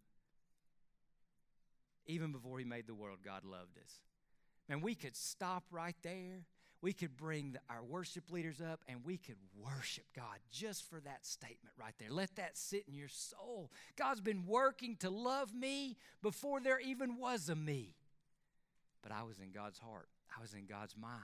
Even 2.07 2.33
before 2.33 2.59
He 2.59 2.65
made 2.65 2.87
the 2.87 2.95
world, 2.95 3.19
God 3.25 3.45
loved 3.45 3.77
us. 3.79 4.01
And 4.69 4.83
we 4.83 4.95
could 4.95 5.17
stop 5.17 5.65
right 5.71 5.97
there. 6.03 6.45
We 6.81 6.93
could 6.93 7.17
bring 7.17 7.53
the, 7.53 7.61
our 7.69 7.83
worship 7.83 8.31
leaders 8.31 8.61
up 8.61 8.81
and 8.87 9.01
we 9.05 9.17
could 9.17 9.37
worship 9.57 10.05
God 10.15 10.39
just 10.51 10.89
for 10.89 11.01
that 11.01 11.27
statement 11.27 11.75
right 11.79 11.95
there. 11.99 12.11
Let 12.11 12.37
that 12.37 12.57
sit 12.57 12.85
in 12.87 12.95
your 12.95 13.09
soul. 13.09 13.73
God's 13.97 14.21
been 14.21 14.47
working 14.47 14.97
to 14.97 15.11
love 15.11 15.53
me 15.53 15.97
before 16.23 16.61
there 16.61 16.79
even 16.79 17.19
was 17.19 17.49
a 17.49 17.57
me. 17.57 17.97
But 19.03 19.11
I 19.11 19.25
was 19.25 19.41
in 19.41 19.51
God's 19.51 19.79
heart, 19.79 20.09
I 20.37 20.41
was 20.41 20.55
in 20.55 20.67
God's 20.67 20.97
mind. 20.97 21.23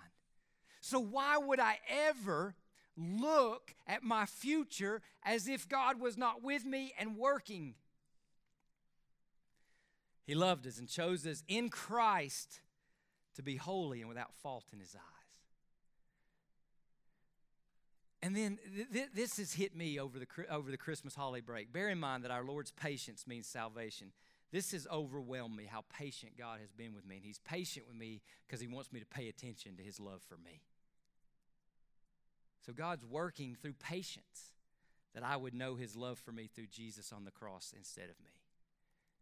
So, 0.81 0.99
why 0.99 1.39
would 1.39 1.61
I 1.61 1.79
ever 1.89 2.57
look 2.97 3.75
at 3.87 4.03
my 4.03 4.27
future 4.27 5.03
as 5.25 5.49
if 5.49 5.69
God 5.69 6.01
was 6.01 6.17
not 6.17 6.43
with 6.43 6.65
me 6.65 6.93
and 6.99 7.17
working. 7.17 7.75
He 10.25 10.35
loved 10.35 10.67
us 10.67 10.79
and 10.79 10.89
chose 10.89 11.27
us 11.27 11.43
in 11.49 11.69
Christ 11.69 12.61
to 13.35 13.43
be 13.43 13.57
holy 13.57 14.01
and 14.01 14.09
without 14.09 14.35
fault 14.43 14.65
in 14.73 14.81
His 14.81 14.95
eyes. 14.95 15.03
And 18.23 18.35
then 18.35 18.59
th- 18.75 18.89
th- 18.93 19.09
this 19.15 19.37
has 19.37 19.53
hit 19.53 19.77
me 19.77 20.01
over 20.01 20.19
the, 20.19 20.27
over 20.51 20.71
the 20.71 20.79
Christmas 20.79 21.15
holiday 21.15 21.45
break. 21.45 21.73
Bear 21.73 21.91
in 21.91 22.01
mind 22.01 22.25
that 22.25 22.31
our 22.31 22.45
Lord's 22.45 22.71
patience 22.71 23.27
means 23.27 23.47
salvation. 23.47 24.13
This 24.51 24.73
has 24.73 24.87
overwhelmed 24.91 25.57
me 25.57 25.65
how 25.71 25.85
patient 25.93 26.39
God 26.39 26.61
has 26.61 26.73
been 26.73 26.95
with 26.95 27.07
me. 27.07 27.17
And 27.17 27.25
He's 27.25 27.41
patient 27.41 27.87
with 27.87 27.97
me 27.97 28.23
because 28.47 28.61
He 28.61 28.67
wants 28.67 28.93
me 28.93 29.01
to 29.01 29.07
pay 29.07 29.29
attention 29.29 29.77
to 29.77 29.83
His 29.83 30.01
love 30.01 30.23
for 30.27 30.37
me. 30.37 30.63
So 32.65 32.73
God's 32.73 33.05
working 33.05 33.57
through 33.61 33.75
patience 33.75 34.53
that 35.15 35.23
I 35.23 35.37
would 35.37 35.55
know 35.55 35.77
his 35.77 35.97
love 35.97 36.19
for 36.19 36.33
me 36.33 36.49
through 36.53 36.67
Jesus 36.67 37.13
on 37.13 37.25
the 37.25 37.31
cross 37.31 37.73
instead 37.77 38.11
of 38.11 38.21
me. 38.23 38.31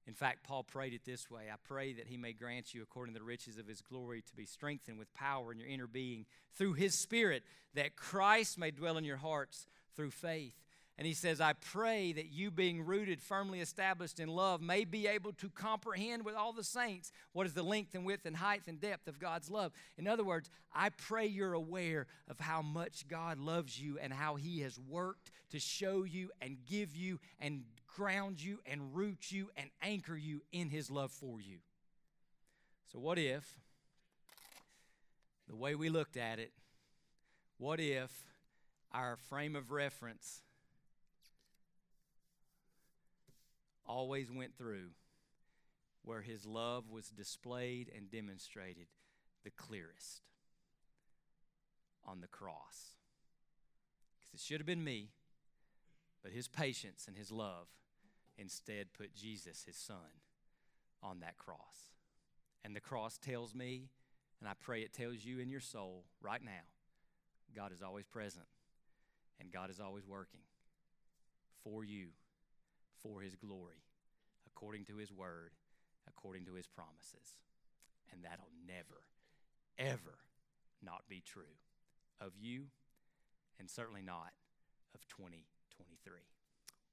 In 0.07 0.15
fact, 0.15 0.45
Paul 0.45 0.65
prayed 0.65 0.95
it 0.95 1.05
this 1.05 1.31
way 1.31 1.45
I 1.53 1.57
pray 1.63 1.93
that 1.95 2.09
he 2.09 2.17
may 2.17 2.33
grant 2.33 2.75
you, 2.75 2.83
according 2.83 3.15
to 3.15 3.21
the 3.21 3.25
riches 3.25 3.59
of 3.59 3.67
his 3.67 3.81
glory, 3.81 4.23
to 4.23 4.37
be 4.37 4.47
strengthened 4.47 4.99
with 4.99 5.13
power 5.15 5.53
in 5.53 5.59
your 5.59 5.69
inner 5.69 5.87
being 5.87 6.27
through 6.55 6.75
his 6.75 6.99
Spirit, 6.99 7.43
that 7.75 7.97
Christ 7.97 8.59
may 8.59 8.71
dwell 8.71 8.97
in 8.97 9.05
your 9.05 9.17
hearts 9.17 9.67
through 9.95 10.11
faith 10.11 10.55
and 10.99 11.07
he 11.07 11.15
says, 11.15 11.41
I 11.41 11.55
pray 11.55 12.13
that 12.13 12.31
you, 12.31 12.51
being 12.51 12.85
rooted, 12.85 13.21
firmly 13.21 13.61
established 13.61 14.21
in 14.21 14.29
love, 14.29 14.61
may 14.61 14.85
be 14.85 15.07
able 15.07 15.33
to 15.35 15.49
comprehend 15.49 16.25
with 16.25 16.35
all 16.35 16.53
the 16.53 16.63
saints 16.63 17.13
what 17.33 17.47
is 17.47 17.55
the 17.55 17.63
length 17.63 17.95
and 17.95 18.05
width 18.05 18.27
and 18.27 18.37
height 18.37 18.63
and 18.69 18.79
depth 18.79 19.09
of 19.09 19.19
God's 19.19 19.51
love. 19.51 19.73
In 19.97 20.07
other 20.07 20.23
words, 20.23 20.51
I 20.73 20.91
pray 20.91 21.27
you're 21.27 21.55
aware 21.55 22.07
of 22.29 22.39
how 22.39 22.61
much 22.61 23.09
God 23.09 23.39
loves 23.39 23.81
you 23.81 23.99
and 23.99 24.13
how 24.13 24.37
he 24.37 24.61
has 24.61 24.79
worked 24.79 25.31
to 25.51 25.59
show 25.59 26.05
you 26.05 26.31
and 26.43 26.59
give 26.69 26.95
you 26.95 27.19
and 27.41 27.65
ground 27.97 28.43
you 28.43 28.61
and 28.67 28.95
root 28.95 29.31
you 29.31 29.51
and 29.57 29.71
anchor 29.83 30.17
you 30.17 30.43
in 30.53 30.71
his 30.71 30.91
love 30.91 31.11
for 31.11 31.41
you. 31.41 31.59
So, 32.93 32.99
what 32.99 33.19
if, 33.19 33.59
the 35.49 35.57
way 35.57 35.75
we 35.75 35.89
looked 35.89 36.17
at 36.17 36.39
it, 36.39 36.53
what 37.59 37.81
if 37.81 38.11
our 38.93 39.17
frame 39.17 39.57
of 39.57 39.71
reference 39.71 40.43
always 43.87 44.31
went 44.31 44.57
through 44.57 44.91
where 46.05 46.23
his 46.23 46.45
love 46.45 46.91
was 46.91 47.09
displayed 47.09 47.91
and 47.95 48.11
demonstrated 48.11 48.87
the 49.45 49.51
clearest 49.51 50.23
on 52.05 52.21
the 52.21 52.27
cross. 52.27 52.97
Because 54.19 54.41
it 54.41 54.45
should 54.45 54.61
have 54.61 54.67
been 54.67 54.85
me, 54.85 55.11
but 56.23 56.33
his 56.33 56.49
patience 56.49 57.05
and 57.07 57.17
his 57.17 57.31
love 57.31 57.69
instead 58.43 58.93
put 58.93 59.15
Jesus, 59.15 59.65
his 59.65 59.77
son, 59.77 60.21
on 61.03 61.21
that 61.21 61.39
cross. 61.39 61.93
And 62.65 62.77
the 62.77 62.81
cross 62.81 63.17
tells 63.17 63.55
me, 63.55 63.89
and 64.41 64.49
I 64.49 64.53
pray 64.61 64.83
it 64.83 64.93
tells 64.93 65.25
you 65.25 65.39
in 65.39 65.49
your 65.49 65.61
soul 65.61 66.05
right 66.21 66.43
now, 66.45 66.67
God 67.55 67.73
is 67.73 67.83
always 67.83 68.07
present 68.07 68.47
and 69.41 69.53
God 69.53 69.71
is 69.71 69.81
always 69.81 70.07
working 70.07 70.41
for 71.65 71.85
you 71.85 72.09
for 73.03 73.21
his 73.21 73.35
glory, 73.35 73.83
according 74.47 74.85
to 74.87 74.97
his 74.97 75.13
word, 75.13 75.53
according 76.09 76.45
to 76.47 76.55
his 76.55 76.67
promises. 76.67 77.39
And 78.13 78.23
that'll 78.25 78.53
never, 78.67 79.03
ever 79.79 80.19
not 80.85 81.03
be 81.09 81.23
true 81.25 81.57
of 82.21 82.33
you, 82.41 82.67
and 83.59 83.71
certainly 83.71 84.03
not 84.03 84.33
of 84.95 85.07
2023. 85.09 86.13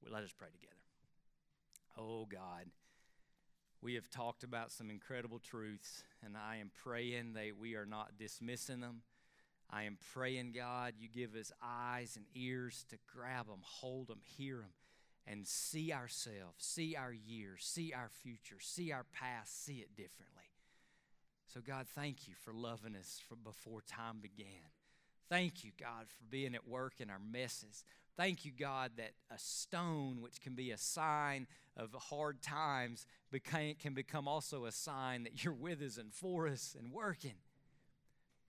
Well, 0.02 0.12
let 0.12 0.24
us 0.24 0.32
pray 0.36 0.48
together. 0.50 0.89
Oh 1.98 2.26
God, 2.26 2.66
we 3.82 3.94
have 3.94 4.10
talked 4.10 4.44
about 4.44 4.72
some 4.72 4.90
incredible 4.90 5.38
truths, 5.38 6.02
and 6.24 6.36
I 6.36 6.56
am 6.56 6.70
praying 6.82 7.34
that 7.34 7.52
we 7.58 7.74
are 7.74 7.86
not 7.86 8.18
dismissing 8.18 8.80
them. 8.80 9.02
I 9.70 9.84
am 9.84 9.98
praying, 10.12 10.52
God, 10.52 10.94
you 10.98 11.08
give 11.08 11.34
us 11.34 11.52
eyes 11.62 12.16
and 12.16 12.26
ears 12.34 12.84
to 12.90 12.96
grab 13.06 13.46
them, 13.46 13.60
hold 13.62 14.08
them, 14.08 14.20
hear 14.36 14.56
them, 14.56 14.72
and 15.26 15.46
see 15.46 15.92
ourselves, 15.92 16.56
see 16.58 16.96
our 16.96 17.12
years, 17.12 17.60
see 17.62 17.92
our 17.92 18.08
future, 18.22 18.56
see 18.58 18.90
our 18.90 19.06
past, 19.12 19.64
see 19.64 19.74
it 19.74 19.94
differently. 19.96 20.44
So, 21.46 21.60
God, 21.60 21.86
thank 21.94 22.28
you 22.28 22.34
for 22.44 22.52
loving 22.52 22.96
us 22.96 23.20
from 23.28 23.38
before 23.44 23.82
time 23.82 24.18
began. 24.20 24.70
Thank 25.28 25.64
you, 25.64 25.70
God, 25.80 26.06
for 26.08 26.24
being 26.28 26.54
at 26.54 26.66
work 26.66 26.94
in 26.98 27.08
our 27.08 27.20
messes. 27.20 27.84
Thank 28.20 28.44
you, 28.44 28.52
God, 28.52 28.90
that 28.98 29.12
a 29.30 29.38
stone, 29.38 30.20
which 30.20 30.42
can 30.42 30.54
be 30.54 30.72
a 30.72 30.76
sign 30.76 31.46
of 31.74 31.94
hard 31.94 32.42
times, 32.42 33.06
became, 33.30 33.76
can 33.76 33.94
become 33.94 34.28
also 34.28 34.66
a 34.66 34.72
sign 34.72 35.22
that 35.22 35.42
you're 35.42 35.54
with 35.54 35.80
us 35.80 35.96
and 35.96 36.12
for 36.12 36.46
us 36.46 36.76
and 36.78 36.92
working. 36.92 37.36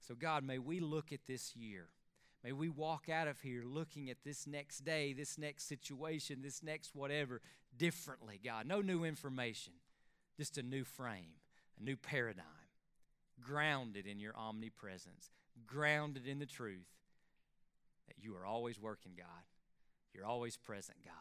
So, 0.05 0.13
God, 0.13 0.43
may 0.43 0.57
we 0.57 0.81
look 0.81 1.13
at 1.13 1.25
this 1.25 1.55
year 1.55 1.87
May 2.43 2.53
we 2.53 2.69
walk 2.69 3.07
out 3.07 3.27
of 3.27 3.39
here 3.41 3.63
looking 3.63 4.09
at 4.09 4.17
this 4.25 4.47
next 4.47 4.79
day, 4.79 5.13
this 5.13 5.37
next 5.37 5.67
situation, 5.67 6.41
this 6.41 6.63
next 6.63 6.95
whatever 6.95 7.39
differently, 7.77 8.39
God. 8.43 8.65
No 8.65 8.81
new 8.81 9.03
information, 9.03 9.73
just 10.35 10.57
a 10.57 10.63
new 10.63 10.83
frame, 10.83 11.35
a 11.79 11.83
new 11.83 11.95
paradigm, 11.95 12.45
grounded 13.39 14.07
in 14.07 14.19
your 14.19 14.35
omnipresence, 14.35 15.29
grounded 15.67 16.25
in 16.25 16.39
the 16.39 16.47
truth 16.47 16.89
that 18.07 18.15
you 18.19 18.35
are 18.35 18.45
always 18.45 18.79
working, 18.79 19.11
God. 19.15 19.27
You're 20.13 20.25
always 20.25 20.57
present, 20.57 20.97
God. 21.03 21.13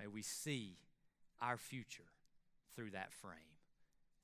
May 0.00 0.06
we 0.06 0.22
see 0.22 0.78
our 1.40 1.56
future 1.56 2.10
through 2.74 2.90
that 2.90 3.12
frame. 3.12 3.54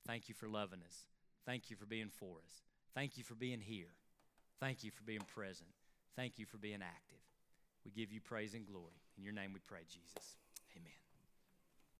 Thank 0.05 0.29
you 0.29 0.35
for 0.35 0.47
loving 0.47 0.81
us. 0.85 1.05
Thank 1.45 1.69
you 1.69 1.75
for 1.75 1.85
being 1.85 2.09
for 2.09 2.37
us. 2.45 2.61
Thank 2.93 3.17
you 3.17 3.23
for 3.23 3.35
being 3.35 3.61
here. 3.61 3.93
Thank 4.59 4.83
you 4.83 4.91
for 4.91 5.03
being 5.03 5.21
present. 5.33 5.69
Thank 6.15 6.37
you 6.37 6.45
for 6.45 6.57
being 6.57 6.81
active. 6.81 7.23
We 7.85 7.91
give 7.91 8.11
you 8.11 8.21
praise 8.21 8.53
and 8.53 8.65
glory. 8.65 9.01
In 9.17 9.23
your 9.23 9.33
name 9.33 9.53
we 9.53 9.59
pray, 9.59 9.81
Jesus. 9.89 10.35
Amen. 10.75 11.00